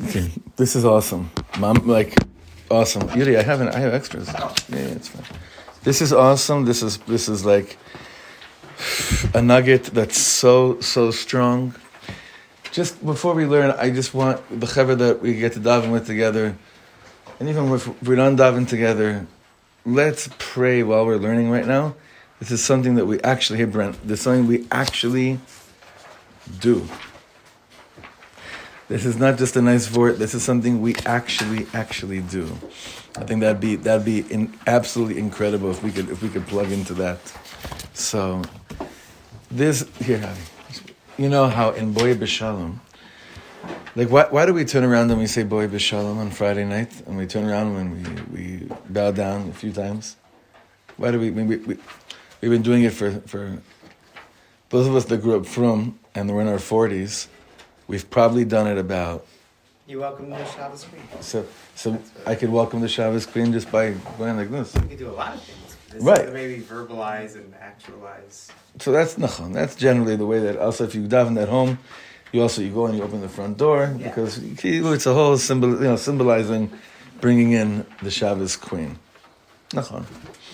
Okay, 0.00 0.30
this 0.56 0.74
is 0.74 0.84
awesome. 0.84 1.30
Mom, 1.58 1.76
like, 1.86 2.14
awesome. 2.70 3.08
Yuri, 3.18 3.36
I 3.36 3.42
have 3.42 3.60
an, 3.60 3.68
I 3.68 3.78
have 3.78 3.92
extras. 3.92 4.28
Yeah, 4.28 4.76
it's 4.76 5.08
fine. 5.08 5.38
This 5.82 6.00
is 6.00 6.12
awesome. 6.12 6.64
This 6.64 6.82
is 6.82 6.98
this 6.98 7.28
is 7.28 7.44
like 7.44 7.76
a 9.34 9.42
nugget 9.42 9.84
that's 9.86 10.16
so 10.16 10.80
so 10.80 11.10
strong. 11.10 11.74
Just 12.70 13.04
before 13.04 13.34
we 13.34 13.46
learn, 13.46 13.74
I 13.76 13.90
just 13.90 14.14
want 14.14 14.48
the 14.48 14.66
chaver 14.66 14.96
that 14.96 15.20
we 15.20 15.34
get 15.34 15.52
to 15.54 15.60
daven 15.60 15.90
with 15.90 16.06
together, 16.06 16.56
and 17.40 17.48
even 17.48 17.70
if 17.72 17.88
we 18.02 18.14
don't 18.14 18.36
daven 18.36 18.66
together, 18.66 19.26
let's 19.84 20.28
pray 20.38 20.82
while 20.84 21.04
we're 21.04 21.16
learning 21.16 21.50
right 21.50 21.66
now. 21.66 21.96
This 22.38 22.50
is 22.50 22.64
something 22.64 22.94
that 22.94 23.06
we 23.06 23.20
actually, 23.22 23.58
hey 23.58 23.66
Brent, 23.66 24.06
this 24.06 24.20
is 24.20 24.24
something 24.24 24.46
we 24.46 24.66
actually 24.70 25.38
do. 26.60 26.88
This 28.88 29.06
is 29.06 29.16
not 29.16 29.38
just 29.38 29.56
a 29.56 29.62
nice 29.62 29.92
word. 29.92 30.16
This 30.16 30.34
is 30.34 30.42
something 30.42 30.82
we 30.82 30.94
actually, 31.06 31.66
actually 31.72 32.20
do. 32.20 32.44
I 33.16 33.24
think 33.24 33.40
that'd 33.40 33.60
be 33.60 33.76
that'd 33.76 34.04
be 34.04 34.20
in, 34.32 34.52
absolutely 34.66 35.18
incredible 35.18 35.70
if 35.70 35.82
we 35.82 35.92
could 35.92 36.10
if 36.10 36.22
we 36.22 36.28
could 36.28 36.46
plug 36.46 36.70
into 36.72 36.94
that. 36.94 37.18
So, 37.94 38.42
this 39.50 39.88
here, 39.98 40.34
you 41.16 41.28
know 41.28 41.46
how 41.46 41.70
in 41.70 41.92
Boy 41.92 42.14
B'Shalom, 42.14 42.78
like 43.94 44.08
why, 44.08 44.26
why 44.30 44.46
do 44.46 44.54
we 44.54 44.64
turn 44.64 44.82
around 44.82 45.10
and 45.10 45.20
we 45.20 45.26
say 45.26 45.42
Boy 45.42 45.68
B'Shalom 45.68 46.16
on 46.16 46.30
Friday 46.30 46.64
night 46.64 47.02
and 47.06 47.16
we 47.16 47.26
turn 47.26 47.48
around 47.48 47.74
when 47.74 47.90
we, 48.32 48.40
we 48.40 48.68
bow 48.88 49.10
down 49.10 49.48
a 49.48 49.52
few 49.52 49.72
times? 49.72 50.16
Why 50.96 51.10
do 51.10 51.20
we, 51.20 51.30
we, 51.30 51.44
we 51.44 51.78
we've 52.40 52.50
been 52.50 52.62
doing 52.62 52.82
it 52.82 52.92
for 52.92 53.12
for 53.26 53.58
those 54.70 54.86
of 54.86 54.96
us 54.96 55.04
that 55.06 55.18
grew 55.22 55.36
up 55.36 55.46
from 55.46 55.98
and 56.14 56.34
we're 56.34 56.40
in 56.40 56.48
our 56.48 56.58
forties 56.58 57.28
We've 57.86 58.08
probably 58.08 58.44
done 58.44 58.66
it 58.66 58.78
about. 58.78 59.26
You 59.86 60.00
welcome 60.00 60.30
the 60.30 60.44
Shabbos 60.44 60.84
Queen. 60.84 61.02
So, 61.20 61.44
so 61.74 62.00
I 62.26 62.34
could 62.34 62.50
welcome 62.50 62.80
the 62.80 62.88
Shabbos 62.88 63.26
Queen 63.26 63.52
just 63.52 63.70
by 63.70 63.94
going 64.16 64.36
like 64.36 64.50
this. 64.50 64.74
You 64.74 64.80
could 64.82 64.98
do 64.98 65.10
a 65.10 65.12
lot 65.12 65.34
of 65.34 65.42
things. 65.42 65.76
This 65.90 66.02
right. 66.02 66.32
Maybe 66.32 66.62
verbalize 66.62 67.34
and 67.34 67.52
actualize. 67.60 68.50
So 68.78 68.92
that's 68.92 69.16
nachon. 69.16 69.52
That's 69.52 69.74
generally 69.74 70.16
the 70.16 70.24
way 70.24 70.38
that. 70.38 70.56
Also, 70.56 70.84
if 70.84 70.94
you 70.94 71.02
daven 71.02 71.40
at 71.40 71.48
home, 71.48 71.78
you 72.32 72.40
also 72.40 72.62
you 72.62 72.72
go 72.72 72.86
and 72.86 72.96
you 72.96 73.02
open 73.02 73.20
the 73.20 73.28
front 73.28 73.58
door 73.58 73.94
yeah. 73.98 74.08
because 74.08 74.38
it's 74.38 75.06
a 75.06 75.12
whole 75.12 75.36
symbol, 75.36 75.70
you 75.70 75.80
know, 75.80 75.96
symbolizing 75.96 76.70
bringing 77.20 77.52
in 77.52 77.86
the 78.02 78.10
Shabbos 78.10 78.56
Queen. 78.56 78.98
Nachon. 79.70 80.04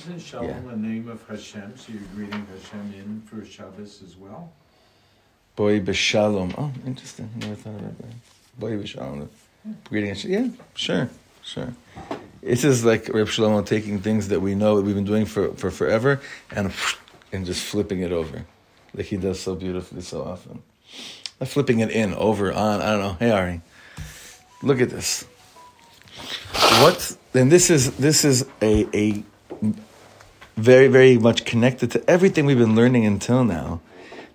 Isn't 0.00 0.20
Shalom 0.20 0.46
yeah. 0.46 0.72
a 0.72 0.76
name 0.76 1.08
of 1.08 1.26
Hashem? 1.28 1.76
So 1.76 1.92
you're 1.92 2.02
greeting 2.14 2.46
Hashem 2.46 2.94
in 2.96 3.22
for 3.26 3.44
Shabbos 3.44 4.02
as 4.02 4.16
well? 4.16 4.52
Boy 5.58 5.80
b'shalom. 5.80 6.54
Oh, 6.56 6.70
interesting. 6.86 7.28
Never 7.34 7.56
thought 7.56 7.74
about 7.74 7.98
that. 7.98 8.14
Boy 8.60 8.76
b'shalom. 8.76 9.26
Greeting. 9.88 10.14
Yeah, 10.30 10.50
sure, 10.76 11.10
sure. 11.42 11.74
It's 12.42 12.62
just 12.62 12.84
like 12.84 13.08
Reb 13.12 13.26
Shlomo 13.26 13.66
taking 13.66 13.98
things 13.98 14.28
that 14.28 14.38
we 14.38 14.54
know 14.54 14.76
that 14.76 14.82
we've 14.82 14.94
been 14.94 15.04
doing 15.04 15.24
for, 15.24 15.52
for 15.54 15.72
forever 15.72 16.20
and 16.52 16.72
and 17.32 17.44
just 17.44 17.64
flipping 17.64 18.02
it 18.02 18.12
over, 18.12 18.46
like 18.94 19.06
he 19.06 19.16
does 19.16 19.40
so 19.40 19.56
beautifully 19.56 20.00
so 20.00 20.22
often. 20.22 20.62
Not 21.40 21.48
flipping 21.48 21.80
it 21.80 21.90
in, 21.90 22.14
over, 22.14 22.52
on. 22.52 22.80
I 22.80 22.92
don't 22.92 23.00
know. 23.00 23.16
Hey 23.18 23.32
Ari, 23.32 23.60
look 24.62 24.80
at 24.80 24.90
this. 24.90 25.24
What? 26.82 27.16
And 27.34 27.50
this 27.50 27.68
is 27.68 27.96
this 27.96 28.24
is 28.24 28.46
a 28.62 28.86
a 28.94 29.24
very 30.56 30.86
very 30.86 31.18
much 31.18 31.44
connected 31.44 31.90
to 31.90 32.08
everything 32.08 32.46
we've 32.46 32.58
been 32.58 32.76
learning 32.76 33.06
until 33.06 33.42
now 33.42 33.80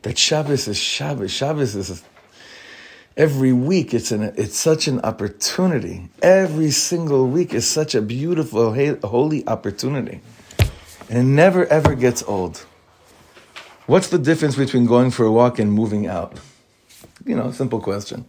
that 0.03 0.17
Shabbos 0.17 0.67
is 0.67 0.77
Shabbos. 0.77 1.31
Shabbos 1.31 1.75
is 1.75 2.03
every 3.17 3.53
week. 3.53 3.93
It's 3.93 4.11
an 4.11 4.33
it's 4.37 4.57
such 4.57 4.87
an 4.87 4.99
opportunity. 5.01 6.09
Every 6.21 6.71
single 6.71 7.27
week 7.27 7.53
is 7.53 7.67
such 7.67 7.95
a 7.95 8.01
beautiful, 8.01 8.73
holy 9.01 9.47
opportunity, 9.47 10.21
and 11.09 11.17
it 11.19 11.23
never 11.23 11.65
ever 11.65 11.95
gets 11.95 12.23
old. 12.23 12.65
What's 13.85 14.07
the 14.07 14.19
difference 14.19 14.55
between 14.55 14.85
going 14.85 15.11
for 15.11 15.25
a 15.25 15.31
walk 15.31 15.59
and 15.59 15.71
moving 15.71 16.07
out? 16.07 16.39
You 17.25 17.35
know, 17.35 17.51
simple 17.51 17.81
question. 17.81 18.25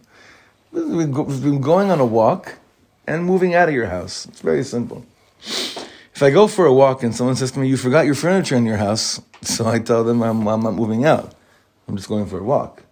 We've 0.71 1.11
been 1.11 1.61
going 1.61 1.91
on 1.91 1.99
a 2.01 2.05
walk 2.05 2.57
and 3.07 3.23
moving 3.23 3.53
out 3.55 3.69
of 3.69 3.75
your 3.75 3.85
house. 3.85 4.25
It's 4.25 4.41
very 4.41 4.63
simple. 4.63 5.05
If 6.13 6.23
I 6.23 6.31
go 6.31 6.47
for 6.47 6.65
a 6.65 6.73
walk 6.73 7.03
and 7.03 7.15
someone 7.15 7.35
says 7.35 7.51
to 7.51 7.59
me, 7.59 7.67
"You 7.67 7.77
forgot 7.77 8.05
your 8.05 8.15
furniture 8.15 8.55
in 8.55 8.65
your 8.65 8.77
house," 8.77 9.21
so 9.41 9.67
I 9.67 9.79
tell 9.79 10.03
them 10.03 10.23
I'm, 10.23 10.47
I'm 10.47 10.61
not 10.61 10.73
moving 10.73 11.05
out. 11.05 11.33
I'm 11.87 11.95
just 11.95 12.09
going 12.09 12.25
for 12.25 12.39
a 12.39 12.43
walk. 12.43 12.83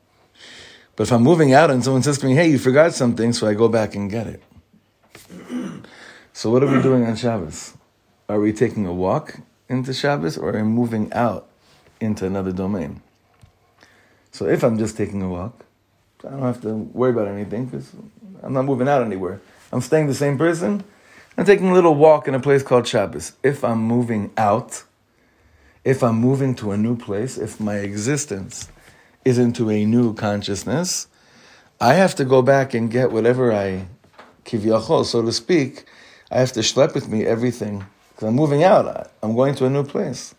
But 0.96 1.04
if 1.04 1.12
I'm 1.12 1.24
moving 1.24 1.54
out 1.54 1.72
and 1.72 1.84
someone 1.84 2.04
says 2.04 2.20
to 2.20 2.28
me, 2.28 2.36
hey, 2.36 2.50
you 2.50 2.60
forgot 2.60 2.94
something, 2.94 3.34
so 3.34 3.48
I 3.48 3.56
go 3.56 3.68
back 3.68 3.96
and 3.96 4.12
get 4.12 4.28
it. 4.28 4.44
so 6.34 6.52
what 6.52 6.64
are 6.64 6.72
we 6.72 6.82
doing 6.82 7.06
on 7.06 7.16
Shabbos? 7.16 7.74
Are 8.30 8.40
we 8.40 8.54
taking 8.54 8.86
a 8.86 8.94
walk 8.94 9.40
into 9.68 9.94
Shabbos 9.94 10.38
or 10.38 10.50
are 10.50 10.54
we 10.54 10.64
moving 10.64 11.12
out 11.12 11.50
into 12.00 12.26
another 12.26 12.52
domain? 12.52 13.02
So 14.32 14.46
if 14.48 14.64
I'm 14.64 14.78
just 14.78 14.96
taking 14.96 15.22
a 15.22 15.30
walk, 15.30 15.66
I 16.26 16.32
don't 16.32 16.42
have 16.42 16.62
to 16.62 16.74
worry 16.74 17.12
about 17.12 17.28
anything 17.28 17.66
because 17.66 17.92
I'm 18.42 18.54
not 18.54 18.66
moving 18.66 18.88
out 18.88 19.04
anywhere. 19.04 19.42
I'm 19.72 19.82
staying 19.82 20.08
the 20.08 20.14
same 20.14 20.38
person. 20.38 20.84
I'm 21.38 21.46
taking 21.46 21.70
a 21.70 21.74
little 21.74 21.96
walk 21.96 22.28
in 22.28 22.36
a 22.36 22.40
place 22.40 22.62
called 22.62 22.88
Shabbos. 22.88 23.34
If 23.42 23.64
I'm 23.64 23.80
moving 23.80 24.32
out, 24.38 24.84
if 25.84 26.04
I'm 26.04 26.16
moving 26.16 26.54
to 26.56 26.72
a 26.72 26.78
new 26.78 26.96
place, 26.96 27.38
if 27.38 27.60
my 27.60 27.78
existence 27.78 28.70
is 29.26 29.38
into 29.38 29.70
a 29.70 29.86
new 29.86 30.14
consciousness, 30.14 31.08
I 31.80 31.94
have 31.94 32.16
to 32.16 32.26
go 32.26 32.42
back 32.42 32.74
and 32.74 32.90
get 32.90 33.12
whatever 33.12 33.52
I 33.52 33.88
kivyachol, 34.46 35.06
so 35.06 35.22
to 35.22 35.32
speak. 35.32 35.86
I 36.32 36.40
have 36.40 36.52
to 36.54 36.62
schlep 36.62 36.94
with 36.94 37.08
me 37.08 37.26
everything 37.26 37.86
because 38.10 38.28
I'm 38.28 38.36
moving 38.36 38.64
out. 38.64 39.12
I'm 39.22 39.36
going 39.36 39.56
to 39.56 39.66
a 39.66 39.70
new 39.70 39.84
place. 39.84 40.34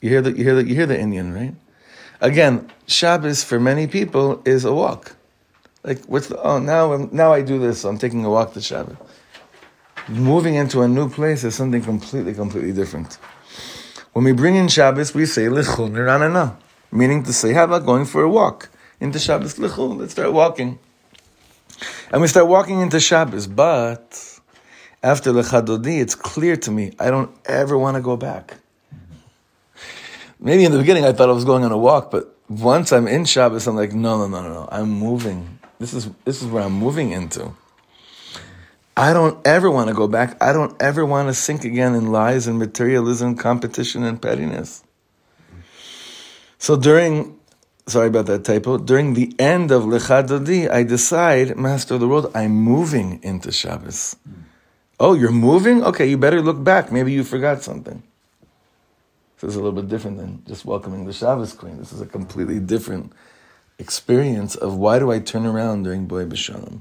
You 0.00 0.10
hear 0.10 0.22
the 0.22 0.32
you 0.32 0.44
hear 0.44 0.54
the 0.54 0.66
you 0.66 0.74
hear 0.74 0.86
the 0.86 0.96
inyan, 0.96 1.34
right? 1.34 1.54
Again, 2.20 2.70
Shabbos 2.86 3.44
for 3.44 3.58
many 3.58 3.86
people 3.86 4.42
is 4.44 4.64
a 4.64 4.72
walk. 4.72 5.16
Like 5.82 6.04
what's 6.06 6.28
the, 6.28 6.40
oh 6.42 6.58
now 6.58 6.92
I'm, 6.92 7.08
now 7.12 7.32
I 7.32 7.42
do 7.42 7.58
this. 7.58 7.80
So 7.80 7.88
I'm 7.88 7.98
taking 7.98 8.24
a 8.24 8.30
walk 8.30 8.52
to 8.54 8.60
Shabbos. 8.60 8.96
Moving 10.08 10.54
into 10.54 10.82
a 10.82 10.88
new 10.88 11.08
place 11.08 11.44
is 11.44 11.54
something 11.54 11.82
completely 11.82 12.34
completely 12.34 12.72
different. 12.72 13.14
When 14.12 14.24
we 14.24 14.32
bring 14.32 14.56
in 14.56 14.68
Shabbos, 14.68 15.14
we 15.14 15.26
say 15.26 15.48
L'chu 15.48 15.88
neranena 15.88 16.56
meaning 16.90 17.22
to 17.24 17.32
say, 17.32 17.52
how 17.52 17.64
about 17.64 17.86
going 17.86 18.04
for 18.04 18.22
a 18.22 18.28
walk 18.28 18.70
into 19.00 19.18
Shabbos 19.18 19.58
Lichul? 19.58 19.98
Let's 19.98 20.12
start 20.12 20.32
walking. 20.32 20.78
And 22.10 22.22
we 22.22 22.28
start 22.28 22.46
walking 22.46 22.80
into 22.80 23.00
Shabbos, 23.00 23.46
but 23.46 24.40
after 25.02 25.32
Lecha 25.32 25.64
Dodi, 25.64 26.00
it's 26.00 26.14
clear 26.14 26.56
to 26.56 26.70
me, 26.70 26.92
I 26.98 27.10
don't 27.10 27.30
ever 27.44 27.76
want 27.76 27.96
to 27.96 28.00
go 28.00 28.16
back. 28.16 28.56
Maybe 30.40 30.64
in 30.64 30.72
the 30.72 30.78
beginning 30.78 31.04
I 31.04 31.12
thought 31.12 31.28
I 31.28 31.32
was 31.32 31.44
going 31.44 31.64
on 31.64 31.72
a 31.72 31.78
walk, 31.78 32.10
but 32.10 32.36
once 32.48 32.92
I'm 32.92 33.08
in 33.08 33.24
Shabbos, 33.24 33.66
I'm 33.66 33.76
like, 33.76 33.92
no, 33.92 34.18
no, 34.18 34.28
no, 34.28 34.42
no, 34.42 34.52
no. 34.52 34.68
I'm 34.70 34.90
moving. 34.90 35.58
This 35.78 35.92
is 35.92 36.08
this 36.24 36.42
is 36.42 36.48
where 36.48 36.62
I'm 36.62 36.72
moving 36.72 37.10
into. 37.12 37.52
I 38.96 39.12
don't 39.12 39.46
ever 39.46 39.70
want 39.70 39.88
to 39.88 39.94
go 39.94 40.08
back. 40.08 40.42
I 40.42 40.52
don't 40.52 40.80
ever 40.80 41.04
want 41.04 41.28
to 41.28 41.34
sink 41.34 41.64
again 41.64 41.94
in 41.94 42.12
lies 42.12 42.46
and 42.46 42.58
materialism, 42.58 43.36
competition 43.36 44.04
and 44.04 44.20
pettiness. 44.20 44.82
So 46.58 46.76
during, 46.76 47.38
sorry 47.86 48.08
about 48.08 48.26
that 48.26 48.44
typo, 48.44 48.78
during 48.78 49.14
the 49.14 49.34
end 49.38 49.70
of 49.70 49.84
Lecha 49.84 50.26
Dodi, 50.26 50.70
I 50.70 50.82
decide, 50.82 51.56
Master 51.56 51.94
of 51.94 52.00
the 52.00 52.08
World, 52.08 52.30
I'm 52.34 52.52
moving 52.52 53.20
into 53.22 53.52
Shabbos. 53.52 54.16
Mm. 54.28 54.42
Oh, 54.98 55.14
you're 55.14 55.30
moving? 55.30 55.84
Okay, 55.84 56.06
you 56.06 56.16
better 56.16 56.40
look 56.40 56.62
back. 56.64 56.90
Maybe 56.90 57.12
you 57.12 57.22
forgot 57.22 57.62
something. 57.62 58.02
This 59.40 59.50
is 59.50 59.56
a 59.56 59.58
little 59.58 59.72
bit 59.72 59.90
different 59.90 60.16
than 60.16 60.42
just 60.46 60.64
welcoming 60.64 61.04
the 61.04 61.12
Shabbos 61.12 61.52
Queen. 61.52 61.76
This 61.76 61.92
is 61.92 62.00
a 62.00 62.06
completely 62.06 62.58
different 62.58 63.12
experience 63.78 64.54
of 64.54 64.76
why 64.76 64.98
do 64.98 65.12
I 65.12 65.18
turn 65.18 65.44
around 65.44 65.82
during 65.82 66.06
Boy 66.06 66.24
B'Shalom. 66.24 66.80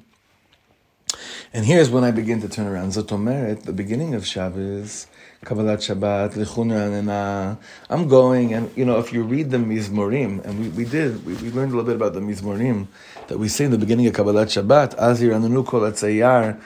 And 1.54 1.66
here's 1.66 1.90
when 1.90 2.06
I 2.06 2.12
begin 2.12 2.42
to 2.42 2.50
turn 2.50 2.68
around. 2.68 2.92
Zotomeret, 2.92 3.64
the 3.64 3.74
beginning 3.74 4.16
of 4.16 4.26
Shabbos, 4.26 5.08
Kabbalat 5.46 5.78
Shabbat, 5.78 6.34
Lichuna 6.34 7.58
I'm 7.90 8.08
going, 8.08 8.54
and 8.54 8.76
you 8.76 8.84
know, 8.84 8.98
if 8.98 9.14
you 9.14 9.24
read 9.24 9.52
the 9.52 9.58
Mizmorim, 9.58 10.44
and 10.44 10.60
we, 10.60 10.70
we 10.70 10.86
did, 10.86 11.26
we, 11.26 11.36
we 11.36 11.52
learned 11.52 11.72
a 11.72 11.78
little 11.78 11.84
bit 11.84 11.96
about 11.96 12.14
the 12.14 12.20
Mizmorim 12.20 12.88
that 13.28 13.38
we 13.38 13.48
say 13.48 13.66
in 13.66 13.72
the 13.72 13.78
beginning 13.78 14.08
of 14.08 14.14
Kabbalat 14.14 14.48
Shabbat, 14.48 14.98
Azir 14.98 15.32
Anunu 15.32 15.66
Kol 15.66 15.82
Atzayar. 15.82 16.60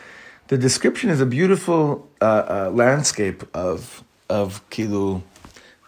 The 0.48 0.58
description 0.58 1.10
is 1.10 1.22
a 1.22 1.26
beautiful 1.26 2.10
uh, 2.22 2.26
uh, 2.26 2.72
landscape 2.74 3.44
of 3.54 4.04
of 4.30 4.68
Kilu, 4.70 5.22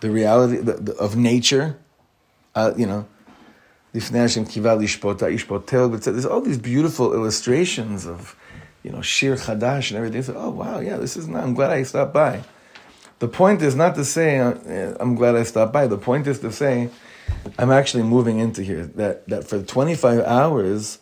the 0.01 0.11
reality 0.11 0.57
the, 0.57 0.73
the, 0.73 0.93
of 0.97 1.15
nature. 1.15 1.77
Uh, 2.53 2.73
you 2.75 2.85
know, 2.85 3.07
there's 3.93 4.11
all 6.25 6.41
these 6.41 6.57
beautiful 6.57 7.13
illustrations 7.13 8.05
of, 8.05 8.35
you 8.83 8.91
know, 8.91 9.01
Shir 9.01 9.35
Chadash 9.35 9.89
and 9.89 9.97
everything. 9.97 10.23
So, 10.23 10.35
oh 10.37 10.49
wow, 10.49 10.79
yeah, 10.79 10.97
this 10.97 11.17
is. 11.17 11.27
Not, 11.27 11.43
I'm 11.43 11.53
glad 11.53 11.71
I 11.71 11.83
stopped 11.83 12.13
by. 12.13 12.43
The 13.21 13.27
point 13.27 13.61
is 13.61 13.75
not 13.75 13.93
to 13.95 14.03
say, 14.03 14.39
uh, 14.39 14.97
I'm 14.99 15.13
glad 15.13 15.35
I 15.35 15.43
stopped 15.43 15.71
by. 15.71 15.85
The 15.85 15.99
point 15.99 16.25
is 16.25 16.39
to 16.39 16.51
say, 16.51 16.89
I'm 17.59 17.69
actually 17.69 18.01
moving 18.01 18.39
into 18.39 18.63
here. 18.63 18.87
That, 18.95 19.27
that 19.27 19.47
for 19.47 19.61
25 19.61 20.21
hours, 20.21 20.97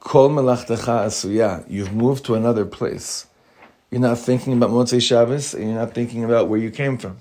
Kol 0.00 0.30
asuya. 0.30 1.64
You've 1.70 1.92
moved 1.92 2.24
to 2.24 2.34
another 2.34 2.66
place. 2.66 3.28
You're 3.92 4.00
not 4.00 4.18
thinking 4.18 4.52
about 4.54 4.70
Motzei 4.70 5.00
Shabbos, 5.00 5.54
and 5.54 5.68
you're 5.68 5.78
not 5.78 5.94
thinking 5.94 6.24
about 6.24 6.48
where 6.48 6.58
you 6.58 6.72
came 6.72 6.98
from. 6.98 7.18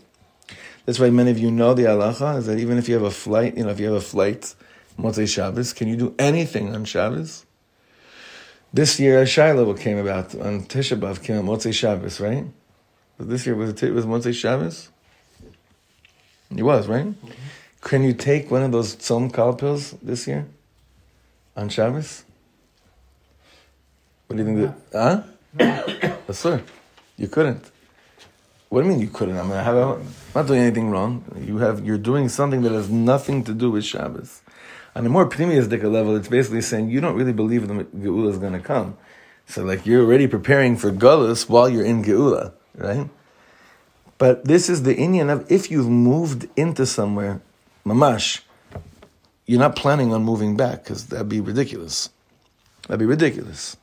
That's 0.87 0.97
why 0.97 1.11
many 1.11 1.29
of 1.29 1.37
you 1.37 1.51
know 1.51 1.75
the 1.75 1.83
halacha 1.83 2.39
is 2.39 2.47
that 2.47 2.57
even 2.57 2.79
if 2.79 2.89
you 2.89 2.95
have 2.95 3.03
a 3.03 3.11
flight, 3.11 3.55
you 3.55 3.65
know, 3.65 3.69
if 3.69 3.79
you 3.79 3.85
have 3.85 4.01
a 4.01 4.01
flight, 4.01 4.55
Motzei 4.97 5.31
Shabbos, 5.31 5.73
can 5.73 5.87
you 5.87 5.95
do 5.95 6.15
anything 6.17 6.73
on 6.73 6.85
Shabbos? 6.85 7.45
This 8.73 8.99
year, 8.99 9.23
Shiloh 9.27 9.71
came 9.75 9.99
about 9.99 10.33
on 10.33 10.63
Tisha 10.63 10.99
B'av, 10.99 11.21
came 11.21 11.37
out 11.37 11.45
Motzei 11.45 11.71
Shabbos, 11.71 12.19
right? 12.19 12.47
This 13.19 13.45
year 13.45 13.55
was 13.55 13.81
it 13.83 13.93
was 13.93 14.05
Motzei 14.05 14.33
Shabbos. 14.33 14.89
It 16.55 16.63
was 16.63 16.87
right. 16.87 17.05
Mm-hmm. 17.05 17.29
Can 17.81 18.03
you 18.03 18.13
take 18.13 18.49
one 18.49 18.63
of 18.63 18.71
those 18.71 18.95
Tzom 18.95 19.33
Kal 19.33 19.53
pills 19.53 19.91
this 20.01 20.27
year 20.27 20.47
on 21.55 21.69
Shabbos? 21.69 22.23
What 24.27 24.37
do 24.37 24.43
you 24.43 24.55
think? 24.55 24.75
That, 24.91 25.25
huh? 25.57 26.17
yes, 26.27 26.39
sir. 26.39 26.63
You 27.17 27.27
couldn't. 27.27 27.69
What 28.69 28.81
do 28.81 28.87
you 28.87 28.93
mean 28.93 29.01
you 29.01 29.09
couldn't? 29.09 29.37
I 29.37 29.43
mean, 29.43 29.53
I 29.53 29.63
have, 29.63 29.75
I'm 29.75 30.07
not 30.35 30.47
doing 30.47 30.61
anything 30.61 30.91
wrong. 30.91 31.23
You 31.43 31.57
have, 31.57 31.83
you're 31.83 31.97
doing 31.97 32.29
something 32.29 32.61
that 32.61 32.71
has 32.71 32.89
nothing 32.89 33.43
to 33.45 33.53
do 33.53 33.71
with 33.71 33.83
Shabbos. 33.83 34.41
On 34.95 35.05
a 35.05 35.09
more 35.09 35.27
pneumiastic 35.27 35.81
level, 35.83 36.15
it's 36.15 36.27
basically 36.27 36.61
saying 36.61 36.89
you 36.89 37.01
don't 37.01 37.15
really 37.15 37.33
believe 37.33 37.67
the 37.67 37.73
Geula 37.85 38.29
is 38.29 38.37
going 38.37 38.53
to 38.53 38.59
come. 38.59 38.95
So, 39.47 39.63
like, 39.63 39.87
you're 39.87 40.03
already 40.03 40.27
preparing 40.27 40.77
for 40.77 40.91
Gullus 40.91 41.49
while 41.49 41.67
you're 41.67 41.83
in 41.83 42.03
Geula, 42.03 42.53
right? 42.79 43.09
But 44.17 44.45
this 44.45 44.69
is 44.69 44.83
the 44.83 44.95
inyan 44.95 45.31
of 45.31 45.49
if 45.51 45.71
you've 45.71 45.89
moved 45.89 46.47
into 46.57 46.85
somewhere, 46.85 47.41
mamash, 47.85 48.41
you're 49.45 49.59
not 49.59 49.75
planning 49.75 50.13
on 50.13 50.23
moving 50.23 50.57
back 50.57 50.83
because 50.83 51.07
that'd 51.07 51.29
be 51.29 51.39
ridiculous. 51.39 52.09
That'd 52.87 52.99
be 52.99 53.05
ridiculous. 53.05 53.77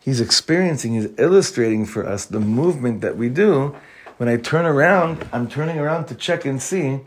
He's 0.00 0.20
experiencing, 0.20 0.94
he's 0.94 1.08
illustrating 1.18 1.84
for 1.84 2.06
us 2.06 2.24
the 2.24 2.40
movement 2.40 3.02
that 3.02 3.16
we 3.16 3.28
do. 3.28 3.74
When 4.16 4.28
I 4.28 4.36
turn 4.36 4.64
around, 4.64 5.28
I'm 5.32 5.48
turning 5.48 5.78
around 5.78 6.06
to 6.06 6.14
check 6.14 6.44
and 6.44 6.60
see 6.60 7.00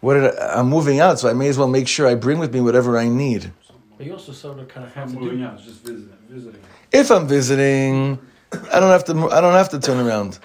what 0.00 0.16
I, 0.16 0.60
am 0.60 0.68
moving 0.68 1.00
out, 1.00 1.18
so 1.18 1.28
I 1.28 1.32
may 1.32 1.48
as 1.48 1.58
well 1.58 1.68
make 1.68 1.88
sure 1.88 2.06
I 2.06 2.14
bring 2.14 2.38
with 2.38 2.54
me 2.54 2.60
whatever 2.60 2.96
I 2.98 3.08
need. 3.08 3.52
But 3.96 4.06
you 4.06 4.12
also 4.12 4.32
sort 4.32 4.60
of 4.60 4.68
kind 4.68 4.86
of 4.86 4.94
have 4.94 5.08
I'm 5.08 5.14
to 5.14 5.20
moving 5.20 5.38
do. 5.38 5.44
out, 5.44 5.58
just 5.58 5.82
visiting, 5.82 6.16
visiting. 6.28 6.60
If 6.92 7.10
I'm 7.10 7.26
visiting, 7.26 8.18
I 8.52 8.80
don't 8.80 8.90
have 8.90 9.04
to. 9.06 9.30
I 9.30 9.40
don't 9.40 9.54
have 9.54 9.68
to 9.70 9.78
turn 9.80 10.04
around. 10.06 10.38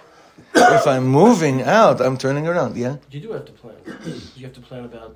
If 0.56 0.88
I'm 0.88 1.06
moving 1.08 1.62
out, 1.64 2.02
I'm 2.02 2.18
turning 2.18 2.48
around. 2.48 2.76
Yeah. 2.78 2.98
You 3.12 3.20
do 3.20 3.32
have 3.32 3.46
to 3.46 3.52
plan. 3.54 3.76
you 4.36 4.44
have 4.46 4.54
to 4.54 4.62
plan 4.62 4.86
about 4.86 5.16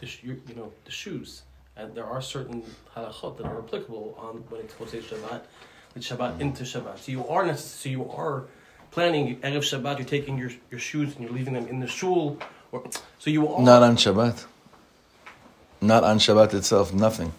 the 0.00 0.06
sh- 0.06 0.20
you, 0.22 0.40
you 0.48 0.54
know 0.54 0.72
the 0.84 0.90
shoes, 0.90 1.42
and 1.76 1.94
there 1.94 2.04
are 2.06 2.20
certain 2.22 2.62
halachot 2.96 3.36
that 3.38 3.46
are 3.46 3.58
applicable 3.58 4.16
on 4.18 4.36
when 4.48 4.60
it's 4.62 4.74
Motzei 4.74 5.02
Shabbat, 5.02 5.42
the 5.94 6.00
Shabbat 6.00 6.40
into 6.40 6.64
Shabbat. 6.64 6.98
So 6.98 7.12
you 7.12 7.26
are 7.28 7.44
necess- 7.44 7.76
so 7.82 7.88
you 7.88 8.08
are 8.10 8.44
planning 8.90 9.38
erev 9.40 9.58
Shabbat. 9.70 9.98
You're 9.98 10.06
taking 10.06 10.38
your 10.38 10.50
your 10.70 10.80
shoes 10.80 11.14
and 11.14 11.24
you're 11.24 11.32
leaving 11.32 11.54
them 11.54 11.68
in 11.68 11.80
the 11.80 11.86
shul, 11.88 12.38
or 12.72 12.84
so 13.18 13.30
you 13.30 13.46
are 13.48 13.60
Not 13.62 13.82
on 13.82 13.96
Shabbat. 13.96 14.44
Not 15.80 16.02
on 16.04 16.18
Shabbat 16.18 16.54
itself. 16.54 16.94
Nothing. 16.94 17.32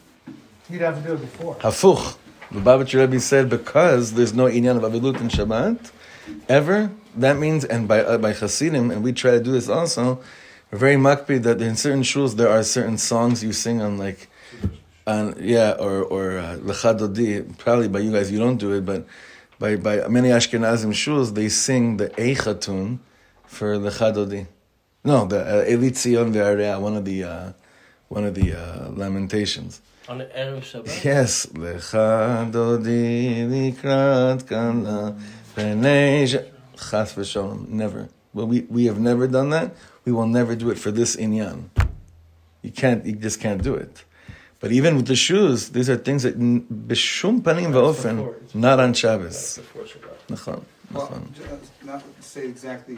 You'd 0.70 0.82
have 0.82 1.02
to 1.02 1.08
do 1.08 1.14
it 1.16 1.22
before. 1.22 1.56
Hafuch. 1.56 2.18
The 2.52 2.60
Babich 2.60 2.98
Rebbe 2.98 3.20
said 3.20 3.50
because 3.50 4.14
there's 4.14 4.34
no 4.34 4.46
inyan 4.46 4.78
of 4.78 4.84
avilut 4.84 5.20
in 5.20 5.30
Shabbat 5.30 5.92
ever. 6.48 6.92
That 7.18 7.38
means, 7.38 7.66
and 7.66 7.88
by 7.88 8.04
uh, 8.04 8.18
by 8.18 8.34
Hasidim, 8.34 8.92
and 8.92 9.04
we 9.04 9.14
try 9.14 9.32
to 9.32 9.40
do 9.42 9.52
this 9.52 9.68
also. 9.68 10.22
We're 10.72 10.78
very 10.78 10.96
makpid 10.96 11.44
that 11.44 11.62
in 11.62 11.76
certain 11.76 12.04
shuls 12.04 12.36
there 12.36 12.50
are 12.50 12.62
certain 12.64 12.98
songs 12.98 13.44
you 13.44 13.54
sing 13.54 13.82
on 13.82 13.98
like, 13.98 14.30
on 15.08 15.36
yeah, 15.40 15.72
or 15.72 16.04
or 16.04 16.38
uh, 16.38 16.58
lecha 16.58 16.98
dodi. 16.98 17.58
Probably 17.58 17.88
by 17.88 18.00
you 18.00 18.12
guys 18.12 18.32
you 18.32 18.40
don't 18.40 18.58
do 18.58 18.74
it, 18.74 18.86
but 18.86 19.08
by 19.58 19.76
by 19.76 20.08
many 20.08 20.30
Ashkenazim 20.30 20.94
shuls 20.94 21.34
they 21.34 21.50
sing 21.50 21.98
the 21.98 22.10
eichatun 22.10 23.00
for 23.46 23.78
lecha 23.78 24.14
dodi. 24.14 24.48
No, 25.04 25.26
the 25.26 25.40
uh, 25.40 25.66
Elitzion 25.66 26.34
ve'area, 26.34 26.80
one 26.80 26.96
of 26.96 27.06
the 27.06 27.24
uh, 27.24 27.52
one 28.10 28.24
of 28.24 28.36
the 28.36 28.54
uh, 28.54 28.90
lamentations. 28.90 29.82
On 30.08 30.20
the 30.20 30.26
erev 30.26 30.62
Shabbat. 30.62 31.04
Yes, 31.04 31.46
lecha 31.48 32.52
dodi 32.52 33.48
likrat 33.48 34.48
kana 34.48 35.16
pnei 35.56 36.28
sh- 36.28 36.46
chas 36.90 37.14
v'shalom. 37.14 37.68
Never. 37.70 38.10
Well, 38.34 38.48
we, 38.48 38.62
we 38.62 38.86
have 38.86 39.00
never 39.00 39.28
done 39.28 39.50
that. 39.52 39.76
We 40.04 40.12
will 40.12 40.28
never 40.28 40.56
do 40.56 40.70
it 40.70 40.78
for 40.78 40.92
this 40.92 41.16
inyan. 41.16 41.70
You 42.62 42.72
can't. 42.72 43.06
You 43.06 43.14
just 43.14 43.40
can't 43.40 43.62
do 43.64 43.74
it. 43.76 44.04
But 44.60 44.72
even 44.72 44.96
with 44.96 45.08
the 45.08 45.16
shoes, 45.16 45.70
these 45.70 45.90
are 45.90 45.98
things 45.98 46.24
that 46.24 46.36
n- 46.36 46.66
b'shum 46.88 47.42
panim 47.42 47.72
That's 47.72 48.00
va'ofen, 48.04 48.18
before. 48.18 48.36
not 48.54 48.80
on 48.80 48.90
That's 48.90 49.00
Shabbos. 49.00 49.58
before 49.58 49.84
Shabbat. 49.84 50.18
Nachon. 50.36 50.64
Well, 50.92 51.08
Nachon. 51.08 51.34
ju- 51.36 51.44
uh, 51.44 51.58
not 51.86 52.04
to 52.18 52.22
say 52.28 52.46
exactly 52.46 52.98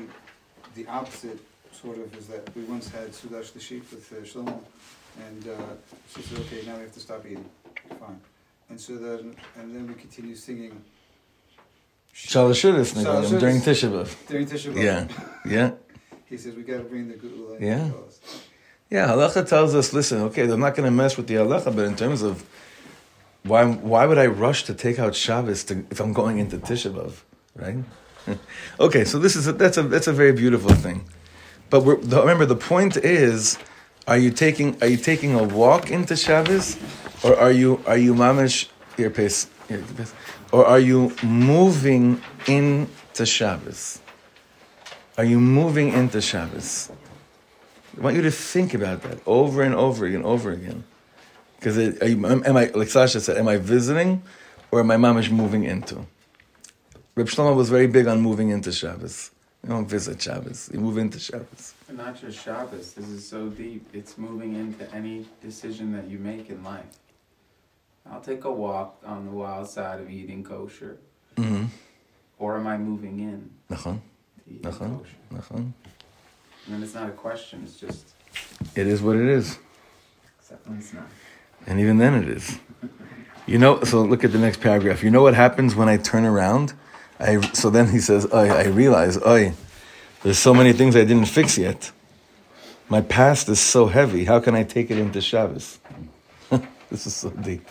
the 0.75 0.85
opposite, 0.87 1.39
sort 1.71 1.97
of, 1.97 2.15
is 2.17 2.27
that 2.27 2.55
we 2.55 2.63
once 2.63 2.89
had 2.89 3.09
Sudash 3.11 3.53
the 3.53 3.59
sheep 3.59 3.89
with 3.91 4.11
uh, 4.11 4.15
Shlomo, 4.25 4.59
and 5.25 5.47
uh, 5.47 5.53
she 6.13 6.21
said, 6.21 6.39
okay, 6.39 6.65
now 6.65 6.75
we 6.75 6.81
have 6.81 6.93
to 6.93 6.99
stop 6.99 7.25
eating. 7.25 7.49
Fine. 7.99 8.19
And 8.69 8.79
so 8.79 8.95
then, 8.95 9.35
and 9.57 9.75
then 9.75 9.87
we 9.87 9.93
continue 9.93 10.35
singing. 10.35 10.81
Shalashudas 12.13 12.93
Shalashudas. 12.93 13.39
during 13.39 13.57
Tisha 13.57 13.89
B'av. 13.89 14.27
During 14.27 14.45
Tisha 14.45 14.73
B'Av. 14.73 14.83
Yeah, 14.83 15.07
yeah. 15.45 15.71
He 16.29 16.35
says, 16.35 16.55
we 16.55 16.63
gotta 16.63 16.83
bring 16.83 17.07
the 17.07 17.13
Geula. 17.13 17.61
Yeah. 17.61 17.89
Yeah, 18.89 19.07
halacha 19.07 19.47
tells 19.47 19.73
us, 19.75 19.93
listen, 19.93 20.21
okay, 20.23 20.43
I'm 20.49 20.59
not 20.59 20.75
going 20.75 20.85
to 20.85 20.91
mess 20.91 21.15
with 21.15 21.27
the 21.27 21.35
halacha, 21.35 21.75
but 21.75 21.85
in 21.85 21.95
terms 21.95 22.21
of 22.21 22.45
why, 23.43 23.65
why 23.65 24.05
would 24.05 24.17
I 24.17 24.27
rush 24.27 24.63
to 24.63 24.73
take 24.73 24.99
out 24.99 25.15
Shabbos 25.15 25.63
to, 25.65 25.85
if 25.89 25.99
I'm 25.99 26.13
going 26.13 26.37
into 26.37 26.57
Tisha 26.57 26.91
B'av, 26.93 27.21
right? 27.55 28.37
okay, 28.79 29.03
so 29.03 29.19
this 29.19 29.35
is 29.35 29.47
a, 29.47 29.53
that's 29.53 29.77
a 29.77 29.83
that's 29.83 30.07
a 30.07 30.13
very 30.13 30.33
beautiful 30.33 30.71
thing, 30.71 31.05
but 31.69 31.81
remember 31.81 32.45
the 32.45 32.57
point 32.57 32.97
is, 32.97 33.57
are 34.07 34.17
you 34.17 34.31
taking 34.31 34.81
are 34.81 34.87
you 34.87 34.97
taking 34.97 35.35
a 35.35 35.43
walk 35.43 35.91
into 35.91 36.15
Shabbos, 36.15 36.77
or 37.23 37.37
are 37.37 37.51
you 37.51 37.81
are 37.85 37.97
you 37.97 38.13
mamish 38.13 38.69
here 38.95 39.09
pace, 39.09 39.47
here, 39.67 39.83
pace 39.95 40.13
or 40.51 40.65
are 40.65 40.79
you 40.79 41.13
moving 41.23 42.21
into 42.47 43.25
Shabbos? 43.25 44.01
Are 45.17 45.25
you 45.25 45.39
moving 45.39 45.93
into 45.93 46.21
Shabbos? 46.21 46.91
I 47.97 48.01
want 48.01 48.15
you 48.15 48.21
to 48.21 48.31
think 48.31 48.73
about 48.73 49.01
that 49.03 49.19
over 49.25 49.63
and 49.63 49.73
over 49.73 50.05
again, 50.05 50.23
over 50.23 50.51
again. 50.51 50.83
Because 51.57 51.77
am 51.77 52.25
I, 52.57 52.65
like 52.75 52.89
Sasha 52.89 53.19
said, 53.19 53.37
am 53.37 53.47
I 53.47 53.57
visiting 53.57 54.21
or 54.69 54.79
am 54.79 54.91
I 54.91 54.97
mamish 54.97 55.31
moving 55.31 55.63
into? 55.63 56.05
Reb 57.15 57.27
Shlomo 57.27 57.55
was 57.55 57.69
very 57.69 57.87
big 57.87 58.05
on 58.05 58.21
moving 58.21 58.49
into 58.49 58.71
Shabbos. 58.71 59.31
You 59.67 59.73
don't 59.73 59.85
visit 59.85 60.21
Shabbos, 60.21 60.69
you 60.73 60.79
move 60.79 60.97
into 60.97 61.19
Shabbos. 61.19 61.73
And 61.89 61.97
not 61.97 62.15
just 62.21 62.41
Shabbos, 62.41 62.93
this 62.93 63.09
is 63.09 63.27
so 63.27 63.49
deep. 63.49 63.85
It's 63.91 64.17
moving 64.17 64.55
into 64.55 64.89
any 64.95 65.25
decision 65.41 65.91
that 65.91 66.07
you 66.07 66.19
make 66.19 66.49
in 66.49 66.63
life. 66.63 66.85
I'll 68.09 68.21
take 68.21 68.45
a 68.45 68.51
walk 68.51 69.01
on 69.05 69.25
the 69.25 69.31
wild 69.31 69.69
side 69.69 69.99
of 69.99 70.09
eating 70.09 70.41
kosher, 70.41 70.99
Mm-hmm. 71.35 71.65
or 72.39 72.55
am 72.57 72.65
I 72.65 72.77
moving 72.77 73.19
in 73.19 73.49
Nachon, 73.69 73.99
nachon, 74.61 75.01
nachon. 75.33 75.57
And 75.57 75.73
then 76.69 76.81
it's 76.81 76.93
not 76.95 77.09
a 77.09 77.11
question, 77.11 77.63
it's 77.65 77.77
just, 77.77 78.07
It 78.73 78.87
is 78.87 79.01
what 79.01 79.17
it 79.17 79.27
is. 79.27 79.59
except 80.39 80.65
when 80.65 80.77
it's 80.77 80.93
not. 80.93 81.09
And 81.67 81.81
even 81.81 81.97
then 81.97 82.13
it 82.13 82.29
is. 82.29 82.57
You 83.45 83.57
know, 83.57 83.83
so 83.83 84.01
look 84.01 84.23
at 84.23 84.31
the 84.31 84.39
next 84.39 84.61
paragraph. 84.61 85.03
You 85.03 85.11
know 85.11 85.21
what 85.23 85.33
happens 85.33 85.75
when 85.75 85.89
I 85.89 85.97
turn 85.97 86.23
around? 86.23 86.73
I, 87.19 87.41
so 87.53 87.69
then 87.69 87.89
he 87.89 87.99
says, 87.99 88.31
I, 88.31 88.47
I 88.47 88.63
realize, 88.65 89.17
Oy, 89.25 89.53
there's 90.23 90.37
so 90.37 90.53
many 90.53 90.73
things 90.73 90.95
I 90.95 91.03
didn't 91.03 91.25
fix 91.25 91.57
yet. 91.57 91.91
My 92.89 93.01
past 93.01 93.49
is 93.49 93.59
so 93.59 93.87
heavy. 93.87 94.25
How 94.25 94.39
can 94.39 94.55
I 94.55 94.63
take 94.63 94.89
it 94.91 94.97
into 94.97 95.19
Shabbos? 95.19 95.79
this 96.89 97.05
is 97.05 97.15
so 97.15 97.29
deep. 97.31 97.67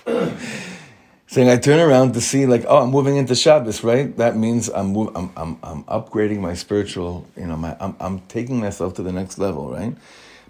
Saying 1.29 1.49
I 1.49 1.57
turn 1.57 1.81
around 1.81 2.15
to 2.15 2.21
see 2.21 2.47
like, 2.47 2.65
oh, 2.69 2.79
I'm 2.79 2.91
moving 2.91 3.17
into 3.17 3.35
Shabbos, 3.35 3.83
right? 3.83 4.15
That 4.17 4.37
means 4.37 4.69
I'm 4.69 4.95
I'm, 4.97 5.31
I'm 5.37 5.59
I'm 5.63 5.85
upgrading 5.85 6.41
my 6.41 6.55
spiritual, 6.55 7.27
you 7.37 7.47
know, 7.47 7.57
my 7.57 7.77
I'm 7.81 7.97
I'm 7.99 8.21
taking 8.29 8.61
myself 8.61 8.95
to 8.95 9.03
the 9.03 9.13
next 9.13 9.39
level, 9.39 9.71
right? 9.71 9.97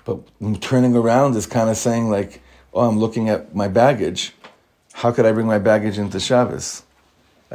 But 0.04 0.20
turning 0.60 0.94
around 0.94 1.34
is 1.36 1.46
kind 1.46 1.70
of 1.70 1.76
saying 1.76 2.10
like, 2.10 2.40
oh, 2.74 2.88
I'm 2.88 2.98
looking 2.98 3.28
at 3.28 3.54
my 3.54 3.68
baggage. 3.68 4.32
How 4.92 5.12
could 5.12 5.26
I 5.26 5.32
bring 5.32 5.46
my 5.46 5.58
baggage 5.58 5.98
into 5.98 6.20
Shabbos? 6.20 6.82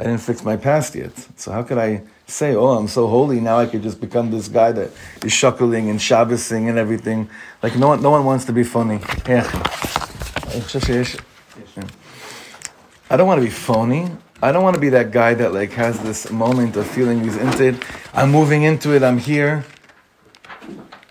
I 0.02 0.06
didn't 0.06 0.22
fix 0.22 0.42
my 0.42 0.56
past 0.56 0.96
yet. 0.96 1.12
So 1.36 1.52
how 1.52 1.62
could 1.62 1.78
I 1.78 2.02
say, 2.26 2.56
oh, 2.56 2.70
I'm 2.70 2.88
so 2.88 3.06
holy, 3.06 3.38
now 3.38 3.60
I 3.60 3.66
could 3.66 3.84
just 3.84 4.00
become 4.00 4.32
this 4.32 4.48
guy 4.48 4.72
that 4.72 4.90
is 5.22 5.30
shuckling 5.30 5.90
and 5.90 6.00
Shabbosing 6.00 6.68
and 6.68 6.76
everything. 6.76 7.30
Like 7.62 7.76
no 7.76 7.86
one, 7.86 8.02
no 8.02 8.10
one 8.10 8.24
wants 8.24 8.44
to 8.46 8.52
be 8.52 8.64
funny. 8.64 8.98
I 13.08 13.16
don't 13.16 13.28
want 13.28 13.38
to 13.40 13.44
be 13.44 13.50
phony. 13.52 14.10
I 14.42 14.50
don't 14.50 14.64
want 14.64 14.74
to 14.74 14.80
be 14.80 14.88
that 14.88 15.12
guy 15.12 15.34
that 15.34 15.54
like 15.54 15.70
has 15.74 16.00
this 16.00 16.32
moment 16.32 16.76
of 16.76 16.84
feeling 16.88 17.22
he's 17.22 17.36
into 17.36 17.68
it. 17.68 17.84
I'm 18.12 18.32
moving 18.32 18.64
into 18.64 18.96
it. 18.96 19.04
I'm 19.04 19.18
here. 19.18 19.64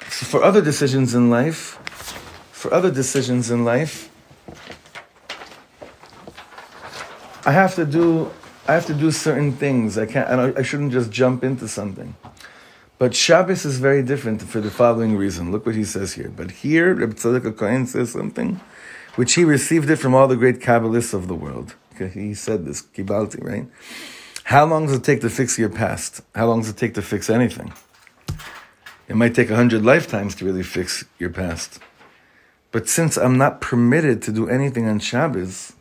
So 0.09 0.25
for 0.25 0.43
other 0.43 0.61
decisions 0.61 1.15
in 1.15 1.29
life, 1.29 1.79
for 2.51 2.73
other 2.73 2.91
decisions 2.91 3.51
in 3.51 3.63
life, 3.63 4.09
I 7.45 7.53
have 7.53 7.73
to 7.75 7.85
do 7.85 8.29
I 8.67 8.73
have 8.73 8.85
to 8.85 8.93
do 8.93 9.11
certain 9.11 9.51
things. 9.53 9.97
I 9.97 10.05
can't. 10.05 10.29
I, 10.29 10.59
I 10.59 10.61
shouldn't 10.61 10.91
just 10.91 11.11
jump 11.11 11.43
into 11.43 11.67
something. 11.67 12.15
But 12.97 13.15
Shabbos 13.15 13.65
is 13.65 13.79
very 13.79 14.03
different 14.03 14.43
for 14.43 14.61
the 14.61 14.69
following 14.69 15.17
reason. 15.17 15.51
Look 15.51 15.65
what 15.65 15.73
he 15.75 15.83
says 15.83 16.13
here. 16.13 16.29
But 16.29 16.51
here, 16.51 16.93
Reb 16.93 17.15
Tzaddok 17.15 17.57
Kohen 17.57 17.87
says 17.87 18.11
something, 18.11 18.61
which 19.15 19.33
he 19.33 19.43
received 19.43 19.89
it 19.89 19.95
from 19.95 20.13
all 20.13 20.27
the 20.27 20.35
great 20.35 20.59
Kabbalists 20.59 21.13
of 21.13 21.27
the 21.27 21.33
world. 21.33 21.75
He 21.97 22.33
said 22.33 22.65
this, 22.65 22.81
Kibalti, 22.81 23.43
right? 23.43 23.67
How 24.45 24.65
long 24.65 24.85
does 24.87 24.95
it 24.95 25.03
take 25.03 25.21
to 25.21 25.29
fix 25.29 25.57
your 25.57 25.69
past? 25.69 26.21
How 26.35 26.47
long 26.47 26.61
does 26.61 26.69
it 26.69 26.77
take 26.77 26.93
to 26.95 27.01
fix 27.01 27.29
anything? 27.29 27.73
It 29.07 29.15
might 29.15 29.35
take 29.35 29.49
a 29.49 29.55
hundred 29.55 29.83
lifetimes 29.83 30.35
to 30.35 30.45
really 30.45 30.63
fix 30.63 31.03
your 31.19 31.29
past. 31.29 31.79
But 32.71 32.87
since 32.87 33.17
I'm 33.17 33.37
not 33.37 33.61
permitted 33.61 34.21
to 34.23 34.31
do 34.31 34.47
anything 34.47 34.87
on 34.87 34.99
Shabbos, 34.99 35.73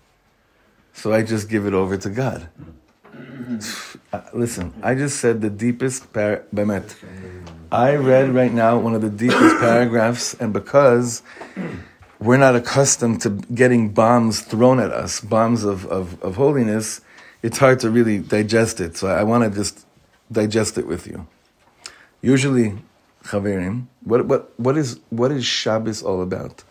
so 0.93 1.13
I 1.13 1.23
just 1.23 1.49
give 1.49 1.67
it 1.67 1.75
over 1.75 1.97
to 1.97 2.11
God. 2.11 2.49
Uh, 4.13 4.21
Listen, 4.33 4.73
I 4.83 4.95
just 4.95 5.21
said 5.21 5.41
the 5.41 5.51
deepest 5.51 6.13
par- 6.13 6.45
Bemet. 6.55 6.95
I 7.73 7.95
read 7.95 8.31
right 8.35 8.53
now 8.53 8.79
one 8.79 8.95
of 8.95 9.03
the 9.03 9.11
deepest 9.11 9.59
paragraphs, 9.61 10.35
and 10.35 10.53
because 10.53 11.23
we're 12.19 12.37
not 12.37 12.55
accustomed 12.55 13.23
to 13.23 13.31
getting 13.31 13.91
bombs 13.91 14.41
thrown 14.41 14.79
at 14.81 14.91
us, 14.91 15.21
bombs 15.21 15.65
of, 15.65 15.87
of, 15.87 16.21
of 16.23 16.37
holiness, 16.37 17.01
it's 17.43 17.59
hard 17.59 17.81
to 17.81 17.91
really 17.91 18.19
digest 18.19 18.81
it. 18.81 18.97
So 18.97 19.09
I 19.09 19.23
want 19.23 19.45
to 19.45 19.51
just 19.51 19.87
digest 20.31 20.79
it 20.79 20.87
with 20.87 21.07
you. 21.07 21.27
Usually, 22.21 22.79
Chaverim, 23.25 23.87
what, 24.05 24.27
what, 24.27 24.59
what, 24.59 24.77
is, 24.77 25.01
what 25.11 25.33
is 25.33 25.45
Shabbos 25.45 26.03
all 26.03 26.23
about? 26.23 26.63